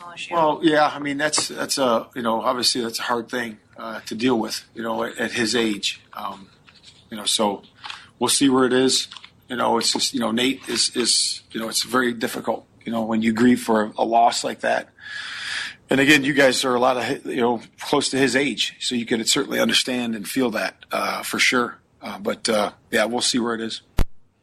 personal 0.00 0.14
issue. 0.14 0.34
Well, 0.34 0.60
yeah, 0.62 0.90
I 0.92 0.98
mean 0.98 1.18
that's 1.18 1.48
that's 1.48 1.78
a 1.78 2.08
you 2.14 2.22
know 2.22 2.40
obviously 2.40 2.82
that's 2.82 2.98
a 2.98 3.02
hard 3.02 3.28
thing 3.28 3.58
uh, 3.76 4.00
to 4.00 4.14
deal 4.14 4.38
with 4.38 4.64
you 4.74 4.82
know 4.82 5.04
at, 5.04 5.18
at 5.18 5.32
his 5.32 5.54
age, 5.54 6.00
um, 6.12 6.48
you 7.10 7.16
know 7.16 7.24
so 7.24 7.62
we'll 8.18 8.28
see 8.28 8.48
where 8.48 8.64
it 8.64 8.72
is. 8.72 9.08
You 9.48 9.56
know 9.56 9.78
it's 9.78 9.92
just 9.92 10.14
you 10.14 10.20
know 10.20 10.30
Nate 10.30 10.68
is 10.68 10.94
is 10.96 11.42
you 11.50 11.60
know 11.60 11.68
it's 11.68 11.82
very 11.82 12.12
difficult 12.12 12.66
you 12.84 12.92
know 12.92 13.02
when 13.02 13.22
you 13.22 13.32
grieve 13.32 13.60
for 13.60 13.92
a 13.96 14.04
loss 14.04 14.44
like 14.44 14.60
that. 14.60 14.88
And 15.88 15.98
again, 15.98 16.22
you 16.22 16.34
guys 16.34 16.64
are 16.64 16.74
a 16.74 16.80
lot 16.80 16.96
of 16.96 17.26
you 17.26 17.40
know 17.40 17.60
close 17.80 18.10
to 18.10 18.16
his 18.16 18.36
age, 18.36 18.76
so 18.80 18.94
you 18.94 19.06
can 19.06 19.24
certainly 19.24 19.60
understand 19.60 20.14
and 20.14 20.28
feel 20.28 20.50
that 20.52 20.76
uh, 20.92 21.22
for 21.22 21.38
sure. 21.38 21.78
Uh, 22.02 22.18
but 22.18 22.48
uh, 22.48 22.72
yeah, 22.90 23.04
we'll 23.04 23.20
see 23.20 23.38
where 23.38 23.54
it 23.54 23.60
is. 23.60 23.82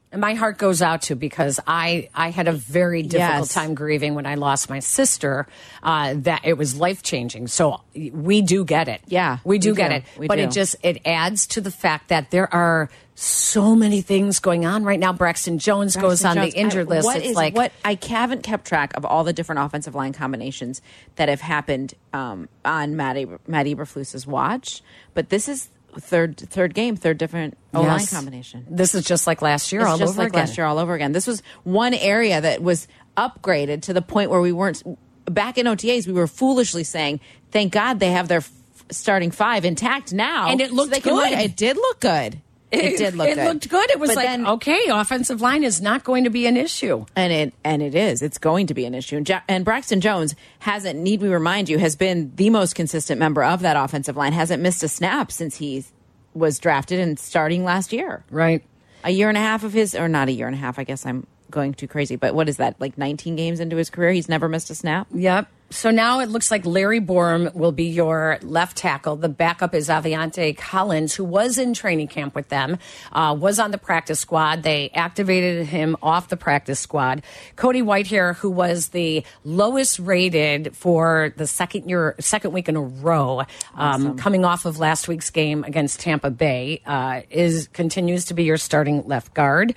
And 0.10 0.22
my 0.22 0.36
heart 0.36 0.58
goes 0.58 0.82
out 0.82 1.02
to 1.04 1.16
because 1.16 1.60
I 1.68 2.08
I 2.16 2.30
had 2.30 2.48
a 2.48 2.54
very 2.54 3.04
difficult 3.04 3.40
Yes. 3.48 3.54
time 3.54 3.76
grieving 3.76 4.16
when 4.16 4.26
I 4.26 4.36
lost 4.36 4.70
my 4.70 4.80
sister. 4.80 5.48
Uh, 5.84 6.14
that 6.20 6.42
it 6.46 6.58
was 6.58 6.78
life 6.80 7.04
changing. 7.04 7.48
So 7.48 7.82
we 7.94 8.42
do 8.42 8.64
get 8.64 8.88
it. 8.88 9.02
Yeah, 9.08 9.40
we 9.44 9.60
do 9.60 9.72
we 9.72 9.76
get 9.78 9.90
do. 9.90 9.96
it. 9.96 10.04
We 10.18 10.28
but 10.28 10.36
do. 10.38 10.44
it 10.44 10.52
just 10.52 10.78
it 10.82 11.02
adds 11.06 11.46
to 11.48 11.62
the 11.62 11.72
fact 11.72 12.08
that 12.08 12.32
there 12.32 12.52
are 12.54 12.90
so 13.16 13.76
many 13.76 14.00
things 14.02 14.40
going 14.40 14.66
on 14.66 14.84
right 14.86 15.00
now. 15.00 15.12
Braxton 15.12 15.58
Jones 15.60 15.96
goes 15.98 16.24
on 16.24 16.36
Jones, 16.36 16.54
the 16.54 16.60
injured 16.60 16.88
I- 16.88 16.90
list. 16.90 17.06
What 17.06 17.18
it's 17.18 17.28
is- 17.30 17.36
like 17.36 17.54
what 17.56 17.74
I 17.84 17.98
haven't 18.08 18.44
kept 18.44 18.66
track 18.66 18.96
of 18.96 19.04
all 19.04 19.26
the 19.26 19.34
different 19.34 19.60
offensive 19.60 19.94
line 19.94 20.14
combinations 20.14 20.82
that 21.18 21.28
have 21.28 21.42
happened 21.42 21.96
um, 22.14 22.48
on 22.64 22.96
Matt, 22.96 23.18
Matt 23.50 23.66
Eberflus's 23.66 24.26
watch, 24.26 24.82
but 25.14 25.30
this 25.30 25.50
is 25.50 25.70
third 26.00 26.38
third 26.38 26.74
game, 26.74 26.96
third 26.96 27.18
different 27.18 27.58
O 27.74 27.82
line 27.82 28.00
Yes. 28.00 28.14
combination. 28.14 28.66
This 28.70 28.94
is 28.96 29.04
just 29.06 29.28
like 29.28 29.42
last 29.42 29.72
year 29.72 29.82
It's 29.82 29.90
all 29.90 29.98
just 29.98 30.12
over 30.14 30.22
like 30.24 30.30
again. 30.30 30.40
last 30.42 30.58
year 30.58 30.66
all 30.68 30.80
over 30.80 30.94
again. 30.94 31.12
This 31.12 31.28
was 31.28 31.42
one 31.64 31.94
area 31.94 32.40
that 32.42 32.62
was 32.62 32.88
upgraded 33.18 33.82
to 33.84 33.94
the 33.94 34.02
point 34.02 34.30
where 34.30 34.42
we 34.42 34.52
weren't 34.52 34.84
back 35.26 35.58
in 35.58 35.66
OTAs. 35.68 36.08
We 36.08 36.14
were 36.14 36.28
foolishly 36.28 36.84
saying, 36.84 37.20
"Thank 37.52 37.74
God 37.74 38.00
they 38.00 38.12
have 38.12 38.28
their 38.28 38.40
f- 38.40 38.52
starting 38.92 39.32
five 39.32 39.66
intact 39.66 40.14
now," 40.14 40.50
And 40.50 40.62
it 40.62 40.70
so 40.70 40.76
looked 40.76 40.92
they 40.92 41.00
good. 41.00 41.14
look- 41.14 41.32
It 41.32 41.56
did 41.58 41.76
look 41.78 42.00
good. 42.00 42.42
It, 42.72 42.98
did 42.98 43.16
look 43.16 43.30
It 43.30 43.36
good. 43.36 43.46
looked 43.46 43.70
good. 43.70 43.90
It 43.92 44.00
was 44.00 44.10
But 44.10 44.16
like 44.18 44.26
then- 44.28 44.46
okay, 44.46 44.88
offensive 44.90 45.40
line 45.42 45.64
is 45.64 45.82
not 45.82 46.04
going 46.04 46.26
to 46.26 46.30
be 46.30 46.48
an 46.48 46.58
issue. 46.58 47.06
and 47.16 47.32
it 47.32 47.54
and 47.64 47.82
it 47.82 47.96
is. 47.96 48.22
It's 48.22 48.38
going 48.38 48.68
to 48.68 48.74
be 48.74 48.84
an 48.86 48.94
issue. 48.94 49.16
And, 49.18 49.42
and 49.48 49.64
Braxton 49.66 50.02
Jones 50.02 50.36
hasn't. 50.60 51.00
Need 51.00 51.22
we 51.22 51.30
remind 51.30 51.70
you? 51.70 51.78
Has 51.80 51.96
been 51.96 52.34
the 52.36 52.50
most 52.50 52.76
consistent 52.76 53.20
member 53.20 53.44
of 53.44 53.62
that 53.62 53.78
offensive 53.78 54.18
line. 54.18 54.34
Hasn't 54.34 54.62
missed 54.62 54.84
a 54.84 54.88
snap 54.90 55.32
since 55.32 55.56
he 55.58 55.86
was 56.34 56.60
drafted 56.60 57.00
and 57.00 57.18
starting 57.18 57.64
last 57.64 57.94
year. 57.94 58.24
Right. 58.30 58.64
A 59.04 59.12
year 59.12 59.30
and 59.30 59.38
a 59.38 59.42
half 59.42 59.64
of 59.64 59.72
his, 59.74 59.96
or 59.96 60.08
not 60.10 60.28
a 60.28 60.32
year 60.34 60.48
and 60.48 60.56
a 60.56 60.60
half. 60.60 60.78
I 60.78 60.84
guess 60.84 61.06
I'm 61.06 61.26
going 61.50 61.74
too 61.74 61.88
crazy. 61.88 62.18
But 62.18 62.36
what 62.36 62.50
is 62.50 62.58
that? 62.58 62.76
Like 62.80 62.98
19 62.98 63.36
games 63.38 63.60
into 63.62 63.78
his 63.78 63.90
career, 63.90 64.12
he's 64.12 64.28
never 64.28 64.50
missed 64.50 64.70
a 64.70 64.76
snap. 64.76 65.08
Yep. 65.14 65.48
So 65.70 65.92
now 65.92 66.22
it 66.22 66.30
looks 66.30 66.50
like 66.50 66.66
Larry 66.66 67.02
Borom 67.02 67.54
will 67.54 67.74
be 67.74 67.86
your 67.86 68.40
left 68.42 68.78
tackle. 68.78 69.18
The 69.18 69.28
backup 69.28 69.76
is 69.76 69.90
Aviante 69.90 70.58
Collins, 70.58 71.14
who 71.14 71.26
was 71.26 71.58
in 71.58 71.74
training 71.74 72.08
camp 72.08 72.36
with 72.36 72.48
them, 72.48 72.78
uh, 73.12 73.36
was 73.38 73.60
on 73.60 73.72
the 73.72 73.78
practice 73.78 74.20
squad. 74.20 74.64
They 74.64 74.90
activated 74.94 75.66
him 75.66 75.98
off 76.02 76.30
the 76.30 76.38
practice 76.38 76.80
squad. 76.80 77.22
Cody 77.58 77.82
Whitehair, 77.82 78.38
who 78.38 78.50
was 78.50 78.90
the 78.90 79.26
lowest 79.44 80.00
rated 80.00 80.76
for 80.76 81.34
the 81.36 81.46
second 81.46 81.90
year, 81.90 82.16
second 82.20 82.54
week 82.54 82.70
in 82.70 82.78
a 82.78 82.82
row, 82.82 83.44
um, 83.76 84.18
coming 84.18 84.46
off 84.46 84.66
of 84.66 84.80
last 84.80 85.10
week's 85.10 85.30
game 85.32 85.66
against 85.66 86.00
Tampa 86.00 86.32
Bay, 86.32 86.82
uh, 86.86 87.22
is 87.30 87.68
continues 87.74 88.26
to 88.26 88.34
be 88.34 88.46
your 88.46 88.58
starting 88.58 89.06
left 89.06 89.34
guard. 89.34 89.76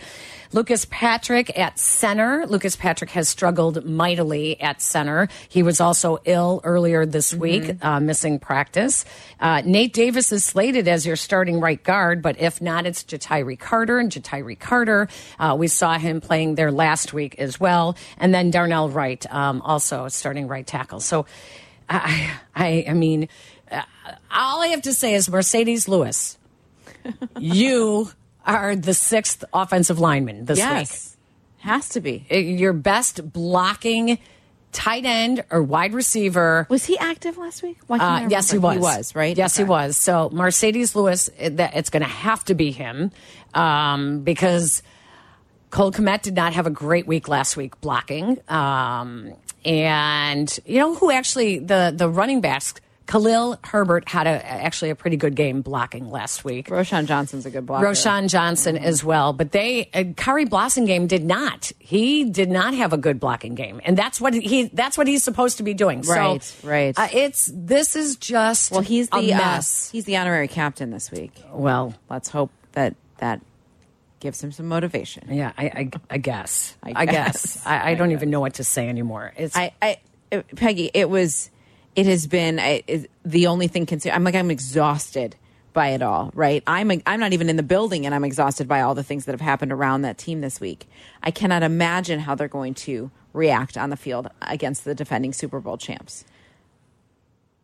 Lucas 0.52 0.86
Patrick 0.90 1.56
at 1.58 1.78
center. 1.78 2.44
Lucas 2.46 2.74
Patrick 2.74 3.10
has 3.10 3.28
struggled 3.28 3.84
mightily 3.84 4.60
at 4.60 4.82
center. 4.82 5.28
He 5.48 5.62
was 5.62 5.80
also 5.80 6.18
ill 6.24 6.60
earlier 6.64 7.06
this 7.06 7.32
week, 7.32 7.76
uh, 7.82 8.00
missing 8.00 8.38
practice. 8.38 9.04
Uh, 9.38 9.62
Nate 9.64 9.92
Davis 9.92 10.32
is 10.32 10.44
slated 10.44 10.88
as 10.88 11.06
your 11.06 11.16
starting 11.16 11.60
right 11.60 11.82
guard, 11.82 12.20
but 12.20 12.40
if 12.40 12.60
not, 12.60 12.84
it's 12.86 13.04
Ja'Tyre 13.04 13.58
Carter. 13.58 13.98
And 13.98 14.10
Ja'Tyre 14.10 14.58
Carter, 14.58 15.08
uh, 15.38 15.56
we 15.58 15.68
saw 15.68 15.98
him 15.98 16.20
playing 16.20 16.56
there 16.56 16.72
last 16.72 17.12
week 17.12 17.36
as 17.38 17.60
well. 17.60 17.96
And 18.18 18.34
then 18.34 18.50
Darnell 18.50 18.88
Wright, 18.88 19.24
um, 19.32 19.62
also 19.62 20.08
starting 20.08 20.48
right 20.48 20.66
tackle. 20.66 21.00
So, 21.00 21.26
I, 21.88 22.30
I, 22.54 22.84
I 22.88 22.92
mean, 22.94 23.28
uh, 23.70 23.82
all 24.30 24.62
I 24.62 24.68
have 24.68 24.82
to 24.82 24.92
say 24.92 25.14
is 25.14 25.28
Marcedes 25.28 25.88
Lewis, 25.88 26.38
you 27.38 28.10
are 28.46 28.76
the 28.76 28.94
sixth 28.94 29.44
offensive 29.52 29.98
lineman 29.98 30.44
this 30.44 30.58
week? 30.58 30.64
yes, 30.66 31.16
has 31.58 31.88
to 31.90 32.00
be. 32.00 32.24
Your 32.30 32.72
best 32.72 33.32
blocking 33.32 34.18
tight 34.72 35.04
end 35.04 35.44
or 35.50 35.62
wide 35.62 35.92
receiver. 35.94 36.66
Was 36.70 36.84
he 36.84 36.96
active 36.98 37.36
last 37.36 37.62
week? 37.62 37.78
Uh, 37.88 38.26
yes, 38.30 38.50
he 38.50 38.58
was. 38.58 38.74
He 38.76 38.80
was 38.80 39.14
right. 39.14 39.36
Yes, 39.36 39.56
he 39.56 39.64
was. 39.64 39.96
So 39.96 40.30
Marcedes 40.30 40.94
Lewis, 40.94 41.28
it- 41.38 41.56
that 41.56 41.74
it's 41.76 41.90
going 41.90 42.02
to 42.02 42.08
have 42.08 42.44
to 42.44 42.54
be 42.54 42.70
him 42.70 43.10
um, 43.52 44.20
because 44.20 44.82
Cole 45.70 45.92
Kmet 45.92 46.22
did 46.22 46.34
not 46.34 46.52
have 46.54 46.66
a 46.66 46.70
great 46.70 47.06
week 47.06 47.28
last 47.28 47.56
week 47.56 47.80
blocking. 47.80 48.38
Um, 48.48 49.34
and 49.64 50.58
you 50.64 50.78
know 50.78 50.94
who 50.94 51.10
actually 51.10 51.58
the 51.58 51.92
the 51.94 52.08
running 52.08 52.40
backs. 52.40 52.74
Khalil 53.06 53.58
Herbert 53.64 54.08
had 54.08 54.26
a, 54.26 54.46
actually 54.46 54.90
a 54.90 54.94
pretty 54.94 55.16
good 55.16 55.34
game 55.34 55.62
blocking 55.62 56.10
last 56.10 56.44
week. 56.44 56.68
Roschon 56.68 57.06
Johnson's 57.06 57.44
a 57.44 57.50
good 57.50 57.66
blocker. 57.66 57.86
Roschon 57.86 58.28
Johnson 58.28 58.78
as 58.78 59.02
well, 59.02 59.32
but 59.32 59.50
they 59.50 59.90
uh, 59.92 60.04
Khari 60.14 60.46
Blasingame 60.48 61.08
did 61.08 61.24
not. 61.24 61.72
He 61.78 62.24
did 62.24 62.50
not 62.50 62.74
have 62.74 62.92
a 62.92 62.96
good 62.98 63.18
blocking 63.18 63.54
game, 63.56 63.80
and 63.84 63.96
that's 63.96 64.20
what 64.20 64.34
he 64.34 64.70
that's 64.72 64.96
what 64.96 65.06
he's 65.08 65.24
supposed 65.24 65.56
to 65.56 65.62
be 65.64 65.74
doing. 65.74 66.02
Right, 66.02 66.42
so, 66.42 66.68
right. 66.68 66.96
Uh, 66.96 67.08
it's 67.12 67.50
this 67.52 67.96
is 67.96 68.16
just 68.16 68.70
Well, 68.70 68.80
he's 68.80 69.08
a 69.12 69.20
the 69.20 69.34
uh, 69.34 69.38
mess. 69.38 69.90
he's 69.90 70.04
the 70.04 70.16
honorary 70.16 70.48
captain 70.48 70.90
this 70.90 71.10
week. 71.10 71.32
well, 71.52 71.94
Let's 72.08 72.28
hope 72.28 72.50
that 72.72 72.94
that 73.18 73.40
gives 74.20 74.44
him 74.44 74.52
some 74.52 74.66
motivation. 74.68 75.26
Yeah, 75.30 75.52
I, 75.56 75.64
I, 75.64 75.90
I 76.10 76.18
guess. 76.18 76.76
I 76.82 76.92
I, 76.94 77.06
guess. 77.06 77.54
guess. 77.56 77.66
I, 77.66 77.90
I 77.90 77.94
don't 77.96 78.12
even 78.12 78.30
know 78.30 78.40
what 78.40 78.54
to 78.54 78.64
say 78.64 78.88
anymore. 78.88 79.32
It's 79.36 79.56
I, 79.56 79.72
I, 79.80 79.98
uh, 80.30 80.42
Peggy, 80.56 80.90
it 80.92 81.08
was, 81.08 81.50
it 81.96 82.06
has 82.06 82.26
been 82.26 82.58
I, 82.58 82.82
it, 82.86 83.10
the 83.24 83.46
only 83.46 83.68
thing. 83.68 83.86
Consider, 83.86 84.14
I'm 84.14 84.24
like, 84.24 84.34
I'm 84.34 84.50
exhausted 84.50 85.36
by 85.72 85.88
it 85.88 86.02
all. 86.02 86.30
Right? 86.34 86.62
I'm, 86.66 86.90
I'm 87.06 87.20
not 87.20 87.32
even 87.32 87.48
in 87.48 87.56
the 87.56 87.62
building, 87.62 88.06
and 88.06 88.14
I'm 88.14 88.24
exhausted 88.24 88.66
by 88.66 88.80
all 88.80 88.94
the 88.94 89.04
things 89.04 89.24
that 89.26 89.32
have 89.32 89.40
happened 89.40 89.72
around 89.72 90.02
that 90.02 90.18
team 90.18 90.40
this 90.40 90.60
week. 90.60 90.88
I 91.22 91.30
cannot 91.30 91.62
imagine 91.62 92.20
how 92.20 92.34
they're 92.34 92.48
going 92.48 92.74
to 92.74 93.10
react 93.32 93.76
on 93.78 93.90
the 93.90 93.96
field 93.96 94.28
against 94.42 94.84
the 94.84 94.94
defending 94.94 95.32
Super 95.32 95.60
Bowl 95.60 95.76
champs. 95.76 96.24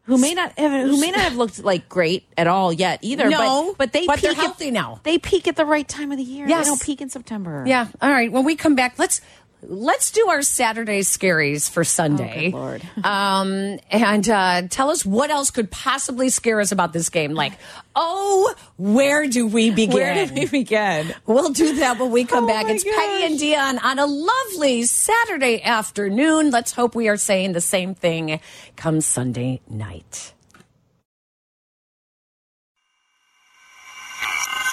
Who 0.05 0.18
may 0.18 0.35
not 0.35 0.57
have, 0.57 0.87
who 0.89 1.01
may 1.01 1.11
not 1.11 1.20
have 1.20 1.35
looked 1.35 1.64
like 1.64 1.89
great 1.89 2.29
at 2.39 2.47
all 2.47 2.72
yet 2.72 3.01
either. 3.03 3.29
No, 3.29 3.74
but, 3.77 3.79
but 3.79 3.93
they 3.93 4.07
but 4.07 4.20
they're 4.20 4.31
peak 4.31 4.39
at- 4.39 4.45
healthy 4.45 4.70
now. 4.70 5.01
They 5.03 5.18
peak 5.18 5.49
at 5.49 5.57
the 5.57 5.64
right 5.64 5.87
time 5.87 6.12
of 6.12 6.18
the 6.18 6.22
year. 6.22 6.47
Yes. 6.47 6.64
They 6.64 6.70
don't 6.70 6.81
peak 6.83 7.01
in 7.01 7.09
September. 7.09 7.64
Yeah. 7.66 7.89
All 8.01 8.11
right. 8.11 8.31
When 8.31 8.45
we 8.45 8.55
come 8.55 8.77
back, 8.77 9.01
let's 9.01 9.20
let's 9.69 10.11
do 10.11 10.29
our 10.29 10.43
Saturday 10.43 11.01
scaries 11.01 11.69
for 11.71 11.85
Sunday. 11.85 12.49
Oh, 12.49 12.51
good 12.51 12.57
Lord. 12.57 12.83
Um, 13.05 13.79
and 13.91 14.29
uh, 14.29 14.62
tell 14.69 14.91
us 14.91 15.05
what 15.05 15.31
else 15.31 15.51
could 15.51 15.71
possibly 15.71 16.29
scare 16.29 16.61
us 16.61 16.73
about 16.73 16.93
this 16.93 17.09
game. 17.09 17.35
Like, 17.35 17.53
oh, 17.95 18.55
where 18.77 19.27
do 19.27 19.47
we 19.47 19.71
begin? 19.71 19.95
Where 19.95 20.27
do 20.27 20.35
we 20.35 20.47
begin? 20.47 21.14
We'll 21.27 21.51
do 21.51 21.77
that 21.77 21.99
when 21.99 22.11
we 22.11 22.25
come 22.25 22.45
Oh 22.45 22.49
back. 22.49 22.67
my 22.67 22.73
It's 22.73 22.85
Peggy 22.85 23.25
and. 23.25 23.39
Dionne 23.39 23.85
on 23.85 23.99
a 23.99 24.07
lovely 24.07 24.85
Saturday 24.85 25.62
afternoon. 25.62 26.51
Let's 26.51 26.73
hope 26.73 26.95
we 26.95 27.09
are 27.09 27.17
saying 27.17 27.53
the 27.53 27.61
same 27.61 27.95
thing 27.95 28.41
come 28.77 29.01
Sunday 29.01 29.61
night. 29.69 30.33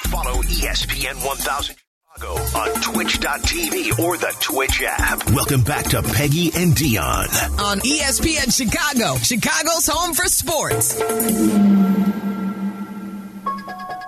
Follow 0.09 0.41
ESPN 0.43 1.25
1000 1.25 1.75
Chicago 2.23 2.57
on 2.57 2.81
twitch.tv 2.81 3.99
or 3.99 4.17
the 4.17 4.33
Twitch 4.39 4.81
app. 4.85 5.29
Welcome 5.31 5.61
back 5.61 5.85
to 5.89 6.01
Peggy 6.01 6.51
and 6.55 6.73
Dionne. 6.73 7.59
on 7.59 7.79
ESPN 7.79 8.55
Chicago, 8.55 9.17
Chicago's 9.17 9.87
home 9.87 10.13
for 10.13 10.25
sports. 10.25 11.01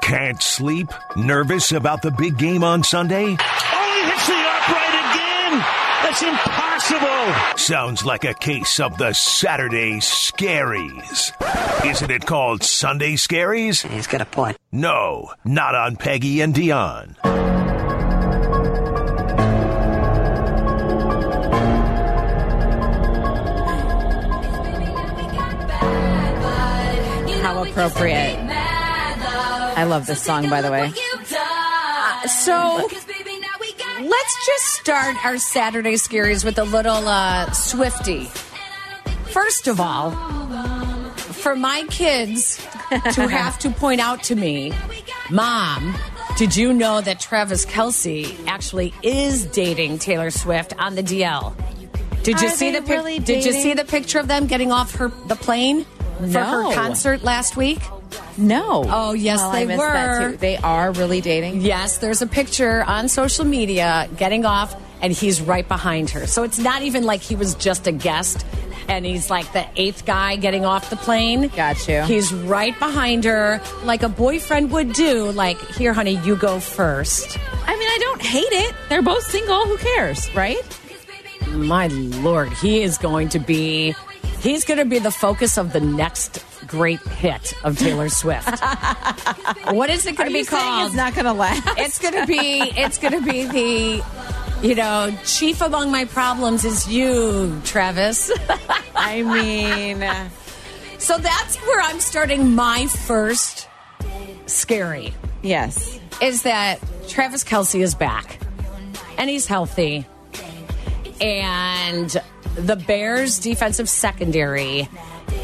Can't 0.01 0.41
sleep? 0.41 0.88
Nervous 1.18 1.72
about 1.72 2.01
the 2.01 2.11
big 2.11 2.38
game 2.38 2.63
on 2.63 2.84
Sunday? 2.84 3.24
Oh, 3.24 3.28
he 3.28 4.09
hits 4.09 4.28
the 4.28 4.36
upright 4.36 4.95
again. 5.11 5.66
That's 6.03 6.22
impossible. 6.22 7.57
Sounds 7.57 8.05
like 8.05 8.24
a 8.24 8.34
case 8.36 8.80
of 8.80 8.97
the 8.97 9.13
Saturday 9.13 9.97
Scaries. 9.97 11.32
Isn't 11.86 12.11
it 12.11 12.26
called 12.26 12.63
Sunday 12.63 13.16
Scaries? 13.16 13.86
He's 13.88 14.07
got 14.07 14.22
a 14.22 14.26
point. 14.26 14.57
No, 14.72 15.32
not 15.43 15.74
on 15.76 15.95
Peggy 15.95 16.41
and 16.41 16.53
Dionne. 16.53 17.64
Appropriate. 27.76 28.39
I 28.39 29.84
love 29.84 30.05
this 30.05 30.21
song, 30.21 30.49
by 30.49 30.61
the 30.61 30.71
way. 30.71 30.93
So 32.26 32.88
let's 34.01 34.45
just 34.47 34.65
start 34.76 35.26
our 35.26 35.38
Saturday 35.38 35.95
scaries 35.95 36.45
with 36.45 36.57
a 36.57 36.63
little 36.63 37.05
uh, 37.05 37.51
Swifty. 37.51 38.30
First 39.26 39.67
of 39.67 39.82
all, 39.82 40.11
for 41.17 41.57
my 41.57 41.84
kids 41.89 42.65
to 43.11 43.28
have 43.28 43.59
to 43.59 43.69
point 43.71 43.99
out 43.99 44.23
to 44.23 44.36
me, 44.38 44.71
Mom, 45.30 45.97
did 46.38 46.55
you 46.55 46.71
know 46.71 47.01
that 47.01 47.19
Travis 47.19 47.65
Kelce 47.65 48.38
actually 48.47 48.93
is 49.03 49.45
dating 49.47 49.99
Taylor 49.99 50.32
Swift 50.32 50.73
on 50.80 50.95
the 50.95 51.03
DL? 51.03 51.53
Did 52.23 52.39
you 52.39 52.47
Are 52.47 52.51
see 52.51 52.71
the 52.71 52.80
pic- 52.80 52.89
really 52.89 53.19
Did 53.19 53.43
you 53.43 53.51
see 53.51 53.73
the 53.73 53.84
picture 53.84 54.19
of 54.19 54.30
them 54.30 54.47
getting 54.47 54.71
off 54.71 54.95
her 54.95 55.09
the 55.28 55.36
plane 55.36 55.86
for 56.18 56.39
her 56.39 56.74
concert 56.74 57.24
last 57.24 57.57
week? 57.57 57.80
No. 58.38 58.84
Oh, 58.88 59.13
yes, 59.13 59.39
oh, 59.41 59.43
Well, 59.43 59.51
they 59.53 59.61
I 59.61 59.66
missed 59.66 59.80
that 59.80 60.22
were. 60.22 60.32
too. 60.32 60.38
They 60.38 60.57
are 60.57 60.91
really 60.91 61.22
dating. 61.22 61.61
Yes, 61.61 61.97
there's 61.97 62.22
a 62.22 62.28
picture 62.28 62.84
on 62.84 63.07
social 63.09 63.45
media 63.45 64.09
getting 64.18 64.45
off, 64.45 64.76
and 65.01 65.11
he's 65.13 65.41
right 65.41 65.68
behind 65.68 66.09
her. 66.11 66.28
So 66.28 66.43
it's 66.43 66.59
not 66.59 66.82
even 66.82 67.03
like 67.03 67.22
he 67.22 67.36
was 67.36 67.55
just 67.55 67.88
a 67.88 67.91
guest 67.91 68.45
and 68.88 69.03
he's 69.05 69.30
like 69.32 69.51
the 69.53 69.66
eighth 69.76 70.05
guy 70.05 70.36
getting 70.36 70.63
off 70.66 70.89
the 70.89 70.95
plane. 70.95 71.47
Got 71.49 71.88
you. 71.88 72.03
He's 72.03 72.32
right 72.34 72.78
behind 72.78 73.24
her, 73.24 73.59
like 73.84 74.03
a 74.03 74.09
boyfriend 74.09 74.72
would 74.72 74.93
do. 74.93 75.32
Like, 75.32 75.59
here, 75.72 75.91
honey, 75.93 76.18
you 76.24 76.36
go 76.36 76.59
first. 76.59 77.38
I 77.66 77.76
mean, 77.76 77.88
I 77.88 77.97
don't 78.01 78.22
hate 78.22 78.51
it. 78.51 78.76
They're 78.89 79.01
both 79.01 79.24
single. 79.24 79.66
Who 79.66 79.78
cares, 79.78 80.34
right? 80.36 80.61
My 81.51 81.88
lord, 81.88 82.51
he 82.53 82.82
is 82.84 82.97
going 82.97 83.30
to 83.30 83.39
be. 83.39 83.95
He's 84.46 84.64
going 84.64 84.78
to 84.78 84.86
be 84.86 85.00
the 85.00 85.10
focus 85.10 85.58
of 85.58 85.74
the 85.74 85.80
next 85.80 86.46
great 86.68 87.00
hit 87.00 87.56
of 87.64 87.80
Taylor 87.80 88.10
Swift. 88.10 88.48
what 89.72 89.89
is 89.89 90.06
it 90.06 90.16
going 90.16 90.30
to 90.30 90.34
be 90.34 90.46
called? 90.46 90.86
It's 90.86 90.96
not 90.96 91.16
going 91.16 91.26
to 91.26 91.34
last. 91.34 91.64
It's 91.80 91.98
gonna 91.98 92.28
be 92.28 92.62
it's 92.62 93.00
gonna 93.00 93.22
be 93.22 93.48
the 93.48 94.06
you 94.62 94.76
know, 94.76 95.12
chief 95.26 95.62
among 95.62 95.91
my 95.91 96.06
problems 96.06 96.64
is 96.64 96.88
you, 96.88 97.60
Travis. 97.66 98.32
I 98.96 99.24
mean, 99.24 100.00
so 101.00 101.18
that's 101.18 101.58
where 101.58 101.82
I'm 101.82 102.00
starting 102.00 102.54
my 102.54 102.86
first 102.86 103.68
scary 104.46 105.14
yes. 105.41 106.00
is 106.22 106.43
that 106.43 106.80
Travis 107.08 107.43
Kelce 107.43 107.82
is 107.82 107.96
back 107.96 108.39
and 109.18 109.28
he's 109.28 109.48
healthy. 109.48 110.06
And 111.22 112.16
the 112.55 112.76
Bears 112.76 113.39
defensive 113.39 113.89
secondary 113.89 114.88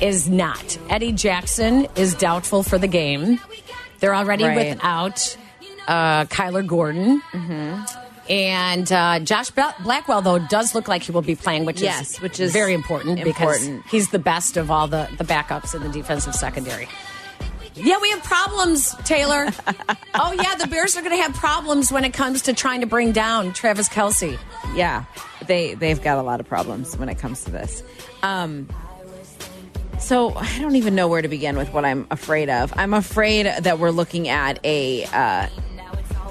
is 0.02 0.30
not. 0.30 0.78
Eddie 0.90 1.12
Jackson 1.12 1.88
is 1.96 2.14
doubtful 2.16 2.64
for 2.64 2.78
the 2.78 2.88
game. 2.88 3.40
They're 4.00 4.16
already 4.16 4.44
Right. 4.46 4.70
without 4.76 5.38
uh, 5.88 6.26
Kyler 6.26 6.66
Gordon. 6.66 7.22
And 8.30 8.90
uh, 8.92 9.20
Josh 9.20 9.52
Blackwell, 9.52 10.22
though, 10.22 10.40
does 10.40 10.74
look 10.74 10.88
like 10.88 11.04
he 11.04 11.12
will 11.12 11.22
be 11.22 11.36
playing, 11.36 11.66
which 11.66 11.82
Yes, 11.82 12.12
is 12.14 12.22
which 12.22 12.40
is 12.40 12.54
very 12.54 12.74
important, 12.74 13.24
because 13.24 13.68
he's 13.90 14.10
the 14.10 14.20
best 14.20 14.56
of 14.58 14.72
all 14.72 14.88
the, 14.88 15.10
the 15.18 15.24
backups 15.26 15.76
in 15.76 15.82
the 15.84 15.90
defensive 15.90 16.34
secondary. 16.36 16.88
Yeah, 17.74 17.98
we 18.02 18.10
have 18.12 18.24
problems, 18.24 18.96
Taylor. 19.06 19.48
oh, 20.14 20.34
yeah, 20.34 20.56
the 20.56 20.68
Bears 20.68 20.96
are 20.96 21.02
going 21.02 21.16
to 21.18 21.22
have 21.22 21.34
problems 21.34 21.92
when 21.92 22.06
it 22.06 22.14
comes 22.14 22.44
to 22.44 22.54
trying 22.54 22.82
to 22.82 22.88
bring 22.88 23.12
down 23.12 23.54
Travis 23.54 23.90
Kelce. 23.90 24.38
Yeah, 24.76 25.06
they 25.52 25.74
they've 25.74 26.02
got 26.02 26.18
a 26.18 26.22
lot 26.22 26.40
of 26.40 26.48
problems 26.48 26.96
when 26.98 27.10
it 27.10 27.20
comes 27.20 27.44
to 27.44 27.52
this. 27.52 27.84
Um, 28.24 28.70
so 30.00 30.34
I 30.34 30.60
don't 30.60 30.78
even 30.78 30.96
know 30.96 31.10
where 31.10 31.22
to 31.22 31.28
begin 31.28 31.58
with 31.58 31.74
what 31.74 31.84
I'm 31.84 32.08
afraid 32.10 32.50
of. 32.50 32.74
I'm 32.78 32.94
afraid 32.94 33.46
that 33.46 33.78
we're 33.78 33.92
looking 33.92 34.30
at 34.30 34.64
a 34.64 35.04
uh, 35.08 35.48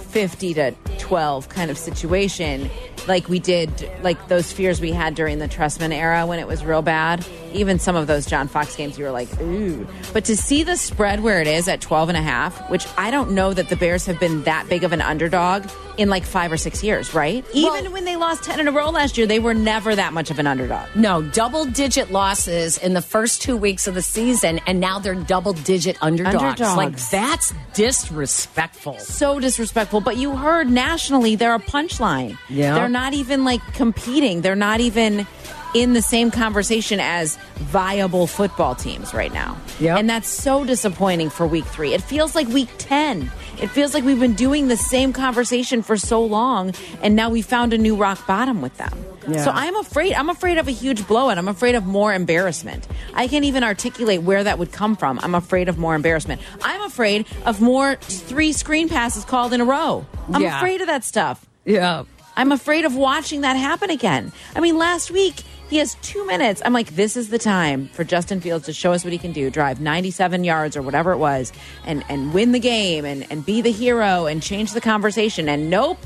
50 0.08 0.54
to 0.54 0.72
12 0.98 1.50
kind 1.50 1.70
of 1.70 1.76
situation, 1.76 2.70
like 3.06 3.28
we 3.28 3.38
did, 3.38 3.70
like 4.02 4.28
those 4.28 4.52
fears 4.52 4.80
we 4.80 4.90
had 4.90 5.14
during 5.14 5.38
the 5.38 5.48
Trestman 5.48 5.92
era 5.92 6.26
when 6.26 6.38
it 6.38 6.46
was 6.46 6.64
real 6.64 6.82
bad. 6.82 7.24
Even 7.52 7.78
some 7.78 7.96
of 7.96 8.06
those 8.06 8.26
John 8.26 8.48
Fox 8.48 8.76
games, 8.76 8.98
you 8.98 9.04
were 9.04 9.10
like, 9.10 9.28
ooh. 9.40 9.86
But 10.12 10.24
to 10.26 10.36
see 10.36 10.62
the 10.62 10.76
spread 10.76 11.22
where 11.22 11.40
it 11.40 11.46
is 11.46 11.68
at 11.68 11.80
12 11.80 12.08
and 12.10 12.18
a 12.18 12.22
half, 12.22 12.70
which 12.70 12.86
I 12.96 13.10
don't 13.10 13.32
know 13.32 13.52
that 13.52 13.68
the 13.68 13.76
Bears 13.76 14.06
have 14.06 14.18
been 14.20 14.42
that 14.44 14.68
big 14.68 14.84
of 14.84 14.92
an 14.92 15.00
underdog 15.00 15.68
in 15.98 16.08
like 16.08 16.24
five 16.24 16.50
or 16.50 16.56
six 16.56 16.82
years, 16.82 17.12
right? 17.12 17.44
Even 17.52 17.92
when 17.92 18.04
they 18.04 18.16
lost 18.16 18.44
10 18.44 18.60
in 18.60 18.68
a 18.68 18.72
row 18.72 18.88
last 18.90 19.18
year, 19.18 19.26
they 19.26 19.38
were 19.38 19.52
never 19.52 19.94
that 19.94 20.12
much 20.12 20.30
of 20.30 20.38
an 20.38 20.46
underdog. 20.46 20.88
No, 20.94 21.20
double 21.22 21.66
digit 21.66 22.10
losses 22.10 22.78
in 22.78 22.94
the 22.94 23.02
first 23.02 23.42
two 23.42 23.56
weeks 23.56 23.86
of 23.86 23.94
the 23.94 24.02
season, 24.02 24.60
and 24.66 24.80
now 24.80 24.98
they're 24.98 25.14
double 25.14 25.52
digit 25.52 25.98
underdogs. 26.00 26.36
Underdogs. 26.36 26.76
Like, 26.76 26.96
that's 27.10 27.52
disrespectful. 27.74 28.98
so 28.98 29.40
disrespectful. 29.40 30.00
But 30.00 30.16
you 30.16 30.36
heard 30.36 30.70
nationally 30.70 31.36
they're 31.36 31.54
a 31.54 31.58
punchline. 31.58 32.38
Yeah. 32.48 32.74
They're 32.74 32.88
not 32.88 33.12
even 33.12 33.44
like 33.44 33.60
competing. 33.74 34.40
They're 34.40 34.56
not 34.56 34.80
even 34.80 35.26
in 35.74 35.92
the 35.92 36.02
same 36.02 36.30
conversation 36.30 37.00
as 37.00 37.36
viable 37.56 38.26
football 38.26 38.74
teams 38.74 39.14
right 39.14 39.32
now. 39.32 39.56
Yep. 39.78 39.98
And 39.98 40.10
that's 40.10 40.28
so 40.28 40.64
disappointing 40.64 41.30
for 41.30 41.46
week 41.46 41.64
three. 41.64 41.94
It 41.94 42.02
feels 42.02 42.34
like 42.34 42.48
week 42.48 42.68
10. 42.78 43.30
It 43.60 43.68
feels 43.68 43.92
like 43.94 44.04
we've 44.04 44.18
been 44.18 44.34
doing 44.34 44.68
the 44.68 44.76
same 44.76 45.12
conversation 45.12 45.82
for 45.82 45.96
so 45.96 46.24
long, 46.24 46.72
and 47.02 47.14
now 47.14 47.28
we 47.30 47.42
found 47.42 47.72
a 47.72 47.78
new 47.78 47.94
rock 47.94 48.26
bottom 48.26 48.62
with 48.62 48.76
them. 48.78 48.92
Yeah. 49.28 49.44
So 49.44 49.50
I'm 49.50 49.76
afraid. 49.76 50.14
I'm 50.14 50.30
afraid 50.30 50.56
of 50.56 50.66
a 50.66 50.70
huge 50.72 51.06
blowout. 51.06 51.36
I'm 51.36 51.46
afraid 51.46 51.74
of 51.74 51.84
more 51.84 52.12
embarrassment. 52.14 52.88
I 53.14 53.28
can't 53.28 53.44
even 53.44 53.62
articulate 53.62 54.22
where 54.22 54.42
that 54.42 54.58
would 54.58 54.72
come 54.72 54.96
from. 54.96 55.20
I'm 55.22 55.34
afraid 55.34 55.68
of 55.68 55.76
more 55.76 55.94
embarrassment. 55.94 56.40
I'm 56.62 56.80
afraid 56.82 57.26
of 57.44 57.60
more 57.60 57.96
three 57.96 58.52
screen 58.52 58.88
passes 58.88 59.24
called 59.26 59.52
in 59.52 59.60
a 59.60 59.64
row. 59.64 60.06
I'm 60.32 60.40
Yeah. 60.42 60.56
afraid 60.56 60.80
of 60.80 60.86
that 60.86 61.04
stuff. 61.04 61.44
Yeah. 61.66 62.04
I'm 62.36 62.52
afraid 62.52 62.86
of 62.86 62.96
watching 62.96 63.42
that 63.42 63.56
happen 63.56 63.90
again. 63.90 64.32
I 64.56 64.60
mean, 64.60 64.78
last 64.78 65.10
week 65.10 65.42
He 65.70 65.76
has 65.76 65.94
two 66.02 66.26
minutes. 66.26 66.60
I'm 66.64 66.72
like, 66.72 66.96
this 66.96 67.16
is 67.16 67.28
the 67.28 67.38
time 67.38 67.88
for 67.88 68.02
Justin 68.02 68.40
Fields 68.40 68.66
to 68.66 68.72
show 68.72 68.92
us 68.92 69.04
what 69.04 69.12
he 69.12 69.18
can 69.18 69.32
do, 69.32 69.50
drive 69.50 69.80
97 69.80 70.42
yards 70.42 70.76
or 70.76 70.82
whatever 70.82 71.12
it 71.12 71.18
was, 71.18 71.52
and 71.86 72.04
and 72.08 72.34
win 72.34 72.50
the 72.50 72.58
game 72.58 73.04
and 73.04 73.24
and 73.30 73.46
be 73.46 73.60
the 73.60 73.70
hero 73.70 74.26
and 74.26 74.42
change 74.42 74.72
the 74.72 74.80
conversation. 74.80 75.48
And 75.48 75.70
nope, 75.70 75.98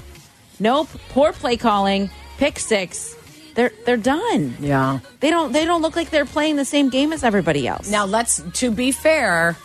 nope, 0.60 0.88
poor 1.08 1.32
play 1.32 1.56
calling, 1.56 2.10
pick 2.36 2.58
six. 2.58 3.16
They're 3.54 3.72
they're 3.86 3.96
done. 3.96 4.54
Yeah. 4.60 4.98
They 5.20 5.30
don't 5.30 5.52
they 5.52 5.64
don't 5.64 5.80
look 5.80 5.96
like 5.96 6.10
they're 6.10 6.26
playing 6.26 6.56
the 6.56 6.64
same 6.64 6.90
game 6.90 7.12
as 7.12 7.24
everybody 7.24 7.66
else. 7.66 7.90
Now, 7.90 8.04
let's, 8.04 8.42
to 8.54 8.70
be 8.70 8.92
fair, 8.92 9.56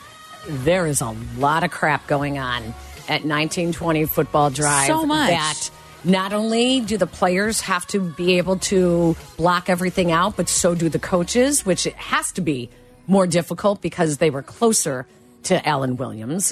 there 0.48 0.86
is 0.88 1.02
a 1.02 1.16
lot 1.38 1.64
of 1.64 1.72
crap 1.72 2.08
going 2.08 2.38
on 2.38 2.64
at 3.10 3.26
1920 3.26 4.06
Football 4.06 4.50
Drive. 4.52 4.88
So 4.88 5.06
much. 5.06 5.30
That 5.30 5.70
not 6.04 6.34
only 6.34 6.82
do 6.82 6.98
the 6.98 7.08
players 7.08 7.62
have 7.62 7.86
to 7.88 8.00
be 8.00 8.38
able 8.38 8.58
to 8.58 9.16
block 9.38 9.70
everything 9.70 10.12
out, 10.12 10.38
but 10.38 10.48
so 10.50 10.76
do 10.76 10.90
the 10.90 11.00
coaches, 11.00 11.66
which 11.66 11.86
it 11.86 11.96
has 11.96 12.32
to 12.34 12.42
be 12.42 12.70
more 13.08 13.28
difficult 13.28 13.82
because 13.82 14.18
they 14.18 14.30
were 14.30 14.44
closer 14.44 15.06
to 15.44 15.68
Alan 15.68 15.98
Williams. 15.98 16.52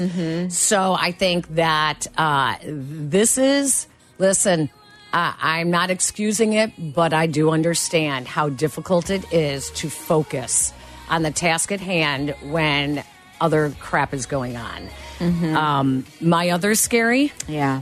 So 0.50 0.94
I 0.94 1.12
think 1.12 1.56
that 1.56 2.08
uh, 2.18 2.56
this 2.64 3.38
is, 3.38 3.88
listen, 4.18 4.70
uh, 5.14 5.34
I'm 5.40 5.72
not 5.72 5.90
excusing 5.92 6.54
it, 6.54 6.72
but 6.94 7.14
I 7.14 7.28
do 7.28 7.52
understand 7.52 8.28
how 8.28 8.50
difficult 8.50 9.10
it 9.10 9.32
is 9.34 9.72
to 9.72 9.90
focus 9.90 10.74
on 11.10 11.22
the 11.24 11.32
task 11.32 11.72
at 11.72 11.80
hand 11.80 12.36
when 12.44 13.04
other 13.40 13.74
crap 13.80 14.14
is 14.14 14.26
going 14.26 14.58
on. 14.58 14.90
Um, 15.56 16.06
my 16.22 16.50
other 16.50 16.76
scary, 16.76 17.32
yeah. 17.48 17.82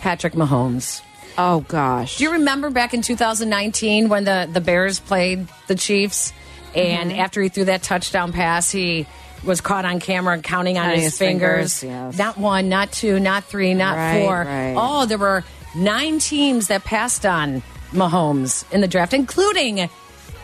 Patrick 0.00 0.34
Mahomes. 0.34 1.02
Oh 1.38 1.60
gosh. 1.68 2.16
Do 2.18 2.24
you 2.24 2.32
remember 2.32 2.70
back 2.70 2.92
in 2.94 3.02
2019 3.02 4.08
when 4.08 4.24
the, 4.24 4.48
the 4.52 4.60
Bears 4.60 5.00
played 5.00 5.46
the 5.68 5.74
Chiefs? 5.74 6.32
And 6.74 7.10
Mm-hmm. 7.10 7.20
after 7.20 7.42
he 7.42 7.48
threw 7.48 7.64
that 7.64 7.82
touchdown 7.82 8.32
pass, 8.32 8.70
he 8.70 9.06
was 9.44 9.60
caught 9.60 9.84
on 9.84 9.98
camera 10.00 10.38
counting 10.40 10.78
on 10.78 10.90
his, 10.90 11.02
his 11.04 11.18
fingers. 11.18 11.80
fingers, 11.80 12.14
yes. 12.14 12.18
Not 12.18 12.36
one, 12.38 12.68
not 12.68 12.92
two, 12.92 13.18
not 13.18 13.44
three, 13.44 13.74
not 13.74 13.96
Right, 13.96 14.24
four. 14.24 14.36
right. 14.44 14.74
Oh, 14.76 15.06
there 15.06 15.18
were 15.18 15.42
nine 15.74 16.18
teams 16.18 16.68
that 16.68 16.84
passed 16.84 17.24
on 17.26 17.62
Mahomes 17.92 18.70
in 18.72 18.80
the 18.82 18.88
draft, 18.88 19.12
including 19.14 19.88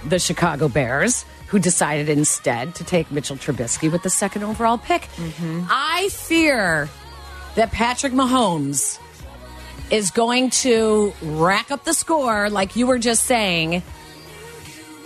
the 0.04 0.18
Chicago 0.18 0.68
Bears, 0.68 1.24
who 1.48 1.58
decided 1.58 2.08
instead 2.08 2.74
to 2.76 2.84
take 2.84 3.10
Mitchell 3.12 3.36
Trubisky 3.36 3.90
with 3.92 4.02
the 4.02 4.10
second 4.10 4.42
overall 4.44 4.78
pick. 4.78 5.02
Mm-hmm. 5.02 5.64
I 5.70 6.08
fear 6.10 6.88
that 7.54 7.70
Patrick 7.70 8.12
Mahomes 8.12 8.98
is 9.90 10.10
going 10.10 10.50
to 10.50 11.12
rack 11.22 11.70
up 11.70 11.84
the 11.84 11.94
score, 11.94 12.50
like 12.50 12.76
you 12.76 12.86
were 12.86 12.98
just 12.98 13.24
saying, 13.24 13.82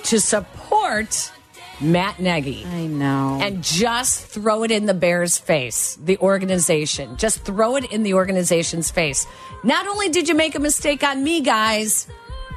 to 0.05 0.21
support 0.21 1.33
Matt 1.81 2.19
Nagy. 2.21 2.65
I 2.67 2.87
know. 2.87 3.39
And 3.43 3.63
just 3.63 4.27
throw 4.27 4.63
it 4.65 4.71
in 4.71 4.87
the 4.87 4.95
Bears' 4.95 5.39
face, 5.39 5.97
the 6.03 6.19
organization. 6.19 7.17
Just 7.17 7.41
throw 7.45 7.77
it 7.77 7.91
in 7.93 8.03
the 8.03 8.15
organization's 8.15 8.91
face. 8.91 9.27
Not 9.65 9.87
only 9.87 10.09
did 10.09 10.29
you 10.29 10.35
make 10.35 10.55
a 10.55 10.61
mistake 10.61 11.03
on 11.03 11.23
me, 11.23 11.41
guys, 11.43 12.07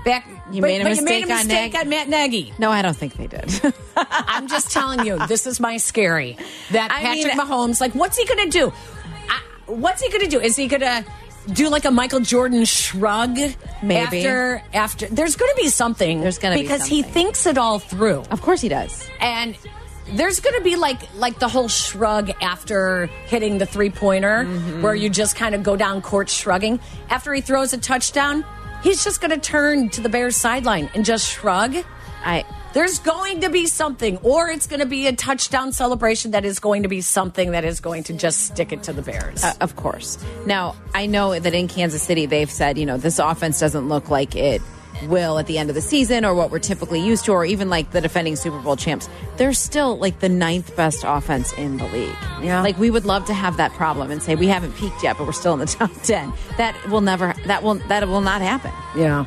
back 0.06 0.26
You 0.52 0.62
but- 0.62 0.68
made 0.68 0.82
a 0.82 0.84
but 0.86 0.96
you 0.98 1.04
made 1.04 1.24
a 1.24 1.28
mistake 1.28 1.74
on 1.76 1.82
on 1.82 1.90
Matt 1.90 2.10
Nagy. 2.10 2.54
no, 2.58 2.72
I 2.72 2.82
don't 2.82 2.96
think 2.96 3.16
they 3.16 3.28
did. 3.28 3.74
I'm 3.98 4.48
just 4.48 4.72
telling 4.72 5.06
you, 5.06 5.26
this 5.28 5.46
is 5.48 5.60
my 5.60 5.78
scary. 5.78 6.38
That 6.72 6.92
I 6.92 7.02
Patrick 7.02 7.36
mean- 7.36 7.46
Mahomes, 7.46 7.80
like, 7.82 7.94
what's 7.96 8.18
he 8.18 8.26
going 8.26 8.50
to 8.50 8.58
do? 8.58 8.74
I, 9.30 9.40
what's 9.68 10.02
he 10.02 10.10
going 10.10 10.24
to 10.24 10.30
do? 10.30 10.40
Is 10.40 10.56
he 10.56 10.68
going 10.68 10.82
to 10.82 11.06
do 11.52 11.70
like 11.70 11.86
a 11.86 11.92
Michael 11.92 12.20
Jordan 12.22 12.66
shrug? 12.66 13.38
Maybe. 13.82 14.26
After, 14.26 14.64
after, 14.74 15.08
there's 15.08 15.36
going 15.36 15.52
to 15.56 15.62
be 15.62 15.68
something. 15.70 16.22
There's 16.22 16.38
gonna 16.38 16.56
be 16.56 16.62
because 16.62 16.86
he 16.86 17.02
thinks 17.04 17.46
it 17.46 17.58
all 17.58 17.80
through, 17.80 18.24
of 18.32 18.42
course 18.42 18.62
he 18.62 18.70
does. 18.70 19.08
and 19.20 19.58
there's 20.16 20.42
going 20.42 20.56
to 20.58 20.62
be 20.64 20.76
like 20.76 21.00
like 21.16 21.40
the 21.40 21.48
whole 21.48 21.70
shrug 21.70 22.30
after 22.42 23.06
hitting 23.28 23.58
the 23.58 23.66
three 23.66 23.90
pointer, 23.90 24.44
Mm-hmm. 24.44 24.82
where 24.82 24.94
you 24.94 25.10
just 25.10 25.38
kind 25.38 25.56
of 25.56 25.64
go 25.64 25.78
down 25.78 26.02
court 26.02 26.30
shrugging. 26.30 26.80
After 27.10 27.34
he 27.34 27.40
throws 27.40 27.72
a 27.72 27.78
touchdown, 27.78 28.44
he's 28.84 29.02
just 29.04 29.22
going 29.22 29.32
to 29.32 29.40
turn 29.40 29.90
to 29.92 30.02
the 30.02 30.10
Bears 30.10 30.36
sideline 30.36 30.90
and 30.94 31.06
just 31.06 31.26
shrug. 31.32 31.76
I 32.26 32.44
There's 32.74 32.98
going 33.00 33.42
to 33.42 33.50
be 33.50 33.68
something, 33.68 34.18
or 34.18 34.50
it's 34.50 34.66
going 34.66 34.80
to 34.80 34.88
be 34.88 35.06
a 35.08 35.14
touchdown 35.14 35.72
celebration 35.72 36.32
that 36.32 36.44
is 36.44 36.60
going 36.60 36.84
to 36.84 36.90
be 36.90 37.02
something 37.02 37.52
that 37.52 37.64
is 37.64 37.80
going 37.80 38.04
to 38.06 38.14
just 38.14 38.48
stick 38.48 38.72
it 38.74 38.84
to 38.84 38.94
the 38.94 39.04
Bears. 39.04 39.44
Uh, 39.44 39.54
of 39.62 39.76
course. 39.76 40.18
Now, 40.48 40.76
I 40.96 41.06
know 41.06 41.38
that 41.38 41.54
in 41.54 41.68
Kansas 41.68 42.02
City, 42.02 42.26
they've 42.26 42.50
said, 42.50 42.78
you 42.80 42.86
know, 42.88 42.98
this 42.98 43.20
offense 43.20 43.60
doesn't 43.60 43.88
look 43.88 44.10
like 44.10 44.36
it 44.36 44.62
will 45.08 45.38
at 45.38 45.48
the 45.48 45.58
end 45.58 45.70
of 45.70 45.76
the 45.76 45.82
season 45.82 46.24
or 46.24 46.34
what 46.34 46.50
we're 46.50 46.60
typically 46.60 47.00
used 47.00 47.26
to, 47.26 47.32
or 47.32 47.46
even 47.46 47.70
like 47.70 47.92
the 47.92 48.02
defending 48.02 48.36
Super 48.36 48.60
Bowl 48.60 48.76
champs. 48.76 49.08
They're 49.38 49.54
still 49.54 49.98
like 49.98 50.20
the 50.20 50.30
ninth 50.30 50.76
best 50.76 51.04
offense 51.06 51.54
in 51.54 51.78
the 51.78 51.86
league. 51.88 52.16
Yeah. 52.42 52.62
Like 52.62 52.78
we 52.80 52.90
would 52.90 53.06
love 53.06 53.26
to 53.26 53.34
have 53.34 53.58
that 53.58 53.72
problem 53.74 54.12
and 54.12 54.22
say 54.22 54.36
we 54.36 54.48
haven't 54.48 54.76
peaked 54.78 55.04
yet, 55.04 55.18
but 55.18 55.28
we're 55.28 55.34
still 55.34 55.54
in 55.54 55.60
the 55.60 55.66
top 55.68 55.92
10. 56.04 56.34
That 56.58 56.76
will 56.90 57.02
never, 57.02 57.36
that 57.46 57.62
will, 57.62 57.76
that 57.76 58.08
will 58.08 58.22
not 58.22 58.42
happen. 58.42 58.72
yeah. 58.96 59.26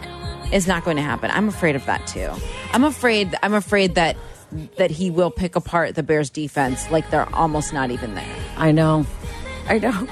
It's 0.53 0.66
not 0.66 0.84
going 0.84 0.97
to 0.97 1.03
happen. 1.03 1.30
I'm 1.30 1.49
afraid 1.49 1.76
of 1.76 1.84
that 1.86 2.07
too. 2.07 2.30
I'm 2.72 2.84
afraid, 2.84 3.34
I'm 3.42 3.55
afraid 3.55 3.94
that, 3.97 4.16
that 4.76 4.90
he 4.90 5.11
will 5.11 5.30
pick 5.30 5.57
apart 5.57 5.94
the 5.94 6.03
Bears 6.03 6.30
defense 6.30 6.90
like 6.90 7.11
they're 7.11 7.32
almost 7.34 7.72
not 7.72 7.90
even 7.90 8.14
there. 8.14 8.36
I 8.57 8.72
know. 8.72 9.07
I 9.68 9.78
know. 9.78 9.90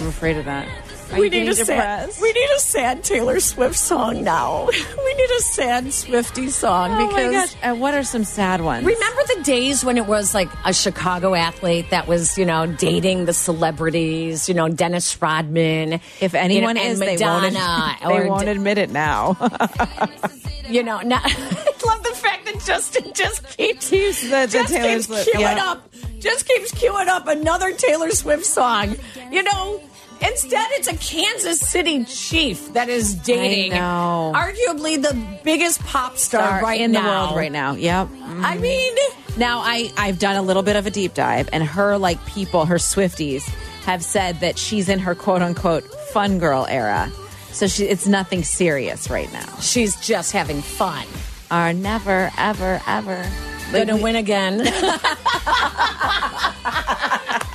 I'm 0.00 0.06
afraid 0.06 0.36
of 0.36 0.44
that. 0.46 0.66
Are 1.12 1.20
we 1.20 1.28
need 1.28 1.48
a 1.48 1.54
sad. 1.54 2.10
We 2.20 2.32
need 2.32 2.48
a 2.56 2.58
sad 2.58 3.04
Taylor 3.04 3.38
Swift 3.40 3.76
song 3.76 4.24
now. 4.24 4.66
we 5.04 5.14
need 5.14 5.30
a 5.30 5.40
sad 5.40 5.92
Swifty 5.92 6.48
song 6.48 6.90
Oh 6.92 7.06
because. 7.06 7.26
my 7.26 7.32
gosh! 7.32 7.56
Uh, 7.62 7.74
what 7.76 7.94
are 7.94 8.02
some 8.02 8.24
sad 8.24 8.60
ones? 8.60 8.84
Remember 8.84 9.22
the 9.36 9.42
days 9.42 9.84
when 9.84 9.98
it 9.98 10.06
was 10.06 10.34
like 10.34 10.48
a 10.64 10.72
Chicago 10.72 11.34
athlete 11.34 11.90
that 11.90 12.06
was, 12.08 12.36
you 12.36 12.44
know, 12.44 12.66
dating 12.66 13.24
the 13.26 13.32
celebrities, 13.32 14.48
you 14.48 14.54
know, 14.54 14.68
Dennis 14.68 15.20
Rodman. 15.22 16.00
If 16.20 16.34
anyone 16.34 16.76
you 16.76 16.82
know, 16.82 16.90
is, 16.90 17.00
and 17.00 17.08
they 17.18 17.24
won't, 17.24 17.56
ad- 17.56 17.98
they 18.08 18.28
won't 18.28 18.48
admit 18.48 18.78
it 18.78 18.90
now. 18.90 19.36
you 20.68 20.82
know, 20.82 21.00
not, 21.00 21.22
I 21.24 21.86
love 21.86 22.02
the 22.02 22.14
fact 22.14 22.46
that 22.46 22.60
Justin 22.64 23.12
just 23.14 23.56
keeps 23.56 23.90
Keeps 23.90 24.22
the- 24.22 24.28
the 24.28 24.46
just 24.48 24.72
Taylor 24.72 24.94
keeps 24.94 25.06
Swift, 25.06 25.28
queuing 25.28 25.40
yeah. 25.40 25.70
up, 25.70 25.88
just 26.18 26.48
keeps 26.48 26.72
queuing 26.72 27.06
up 27.06 27.28
another 27.28 27.72
Taylor 27.72 28.10
Swift 28.10 28.44
song. 28.44 28.96
You 29.30 29.42
know, 29.44 29.80
instead 30.20 30.66
it's 30.72 30.88
a 30.88 30.96
Kansas 30.96 31.60
City 31.60 32.04
chief 32.04 32.72
that 32.72 32.88
is 32.88 33.14
dating, 33.14 33.72
arguably 33.72 35.00
the 35.00 35.16
biggest 35.44 35.80
pop 35.80 36.16
star, 36.16 36.42
Star 36.42 36.62
right 36.62 36.80
in 36.80 36.92
now 36.92 37.02
the 37.02 37.08
world 37.08 37.36
right 37.36 37.52
now. 37.52 37.74
Yep. 37.74 38.08
I 38.08 38.14
mm-hmm. 38.14 38.60
mean, 38.60 38.94
Now 39.36 39.60
I 39.60 39.90
I've 39.96 40.18
done 40.18 40.36
a 40.36 40.42
little 40.42 40.62
bit 40.62 40.76
of 40.76 40.86
a 40.86 40.90
deep 40.90 41.14
dive, 41.14 41.48
and 41.52 41.64
her 41.64 41.98
like 41.98 42.24
people, 42.26 42.66
her 42.66 42.76
Swifties, 42.76 43.42
have 43.84 44.02
said 44.02 44.40
that 44.40 44.58
she's 44.58 44.88
in 44.88 44.98
her 44.98 45.14
quote 45.14 45.42
unquote 45.42 45.84
fun 45.84 46.38
girl 46.38 46.66
era. 46.68 47.10
So 47.52 47.66
she, 47.66 47.84
it's 47.84 48.06
nothing 48.06 48.42
serious 48.42 49.08
right 49.08 49.32
now. 49.32 49.46
she's 49.60 49.98
just 50.00 50.32
having 50.32 50.60
fun. 50.60 51.06
Are 51.50 51.72
never, 51.72 52.30
ever, 52.36 52.82
ever 52.86 53.24
Gonna 53.72 53.96
win 53.96 54.16
again. 54.16 54.58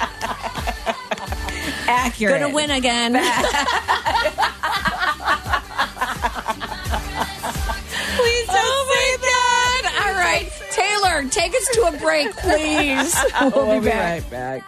accurate. 1.88 2.40
Gonna 2.42 2.54
win 2.54 2.72
again. 2.72 3.14
Please 8.18 8.48
oh 8.50 8.86
my 8.90 9.18
God! 9.22 10.06
All 10.06 10.14
right, 10.14 10.50
Taylor, 10.72 11.30
take 11.30 11.56
us 11.56 11.68
to 11.74 11.84
a 11.84 11.98
break, 11.98 12.36
please. 12.38 13.16
We'll 13.56 13.80
be 13.82 13.88
right 13.90 14.24
back. 14.30 14.64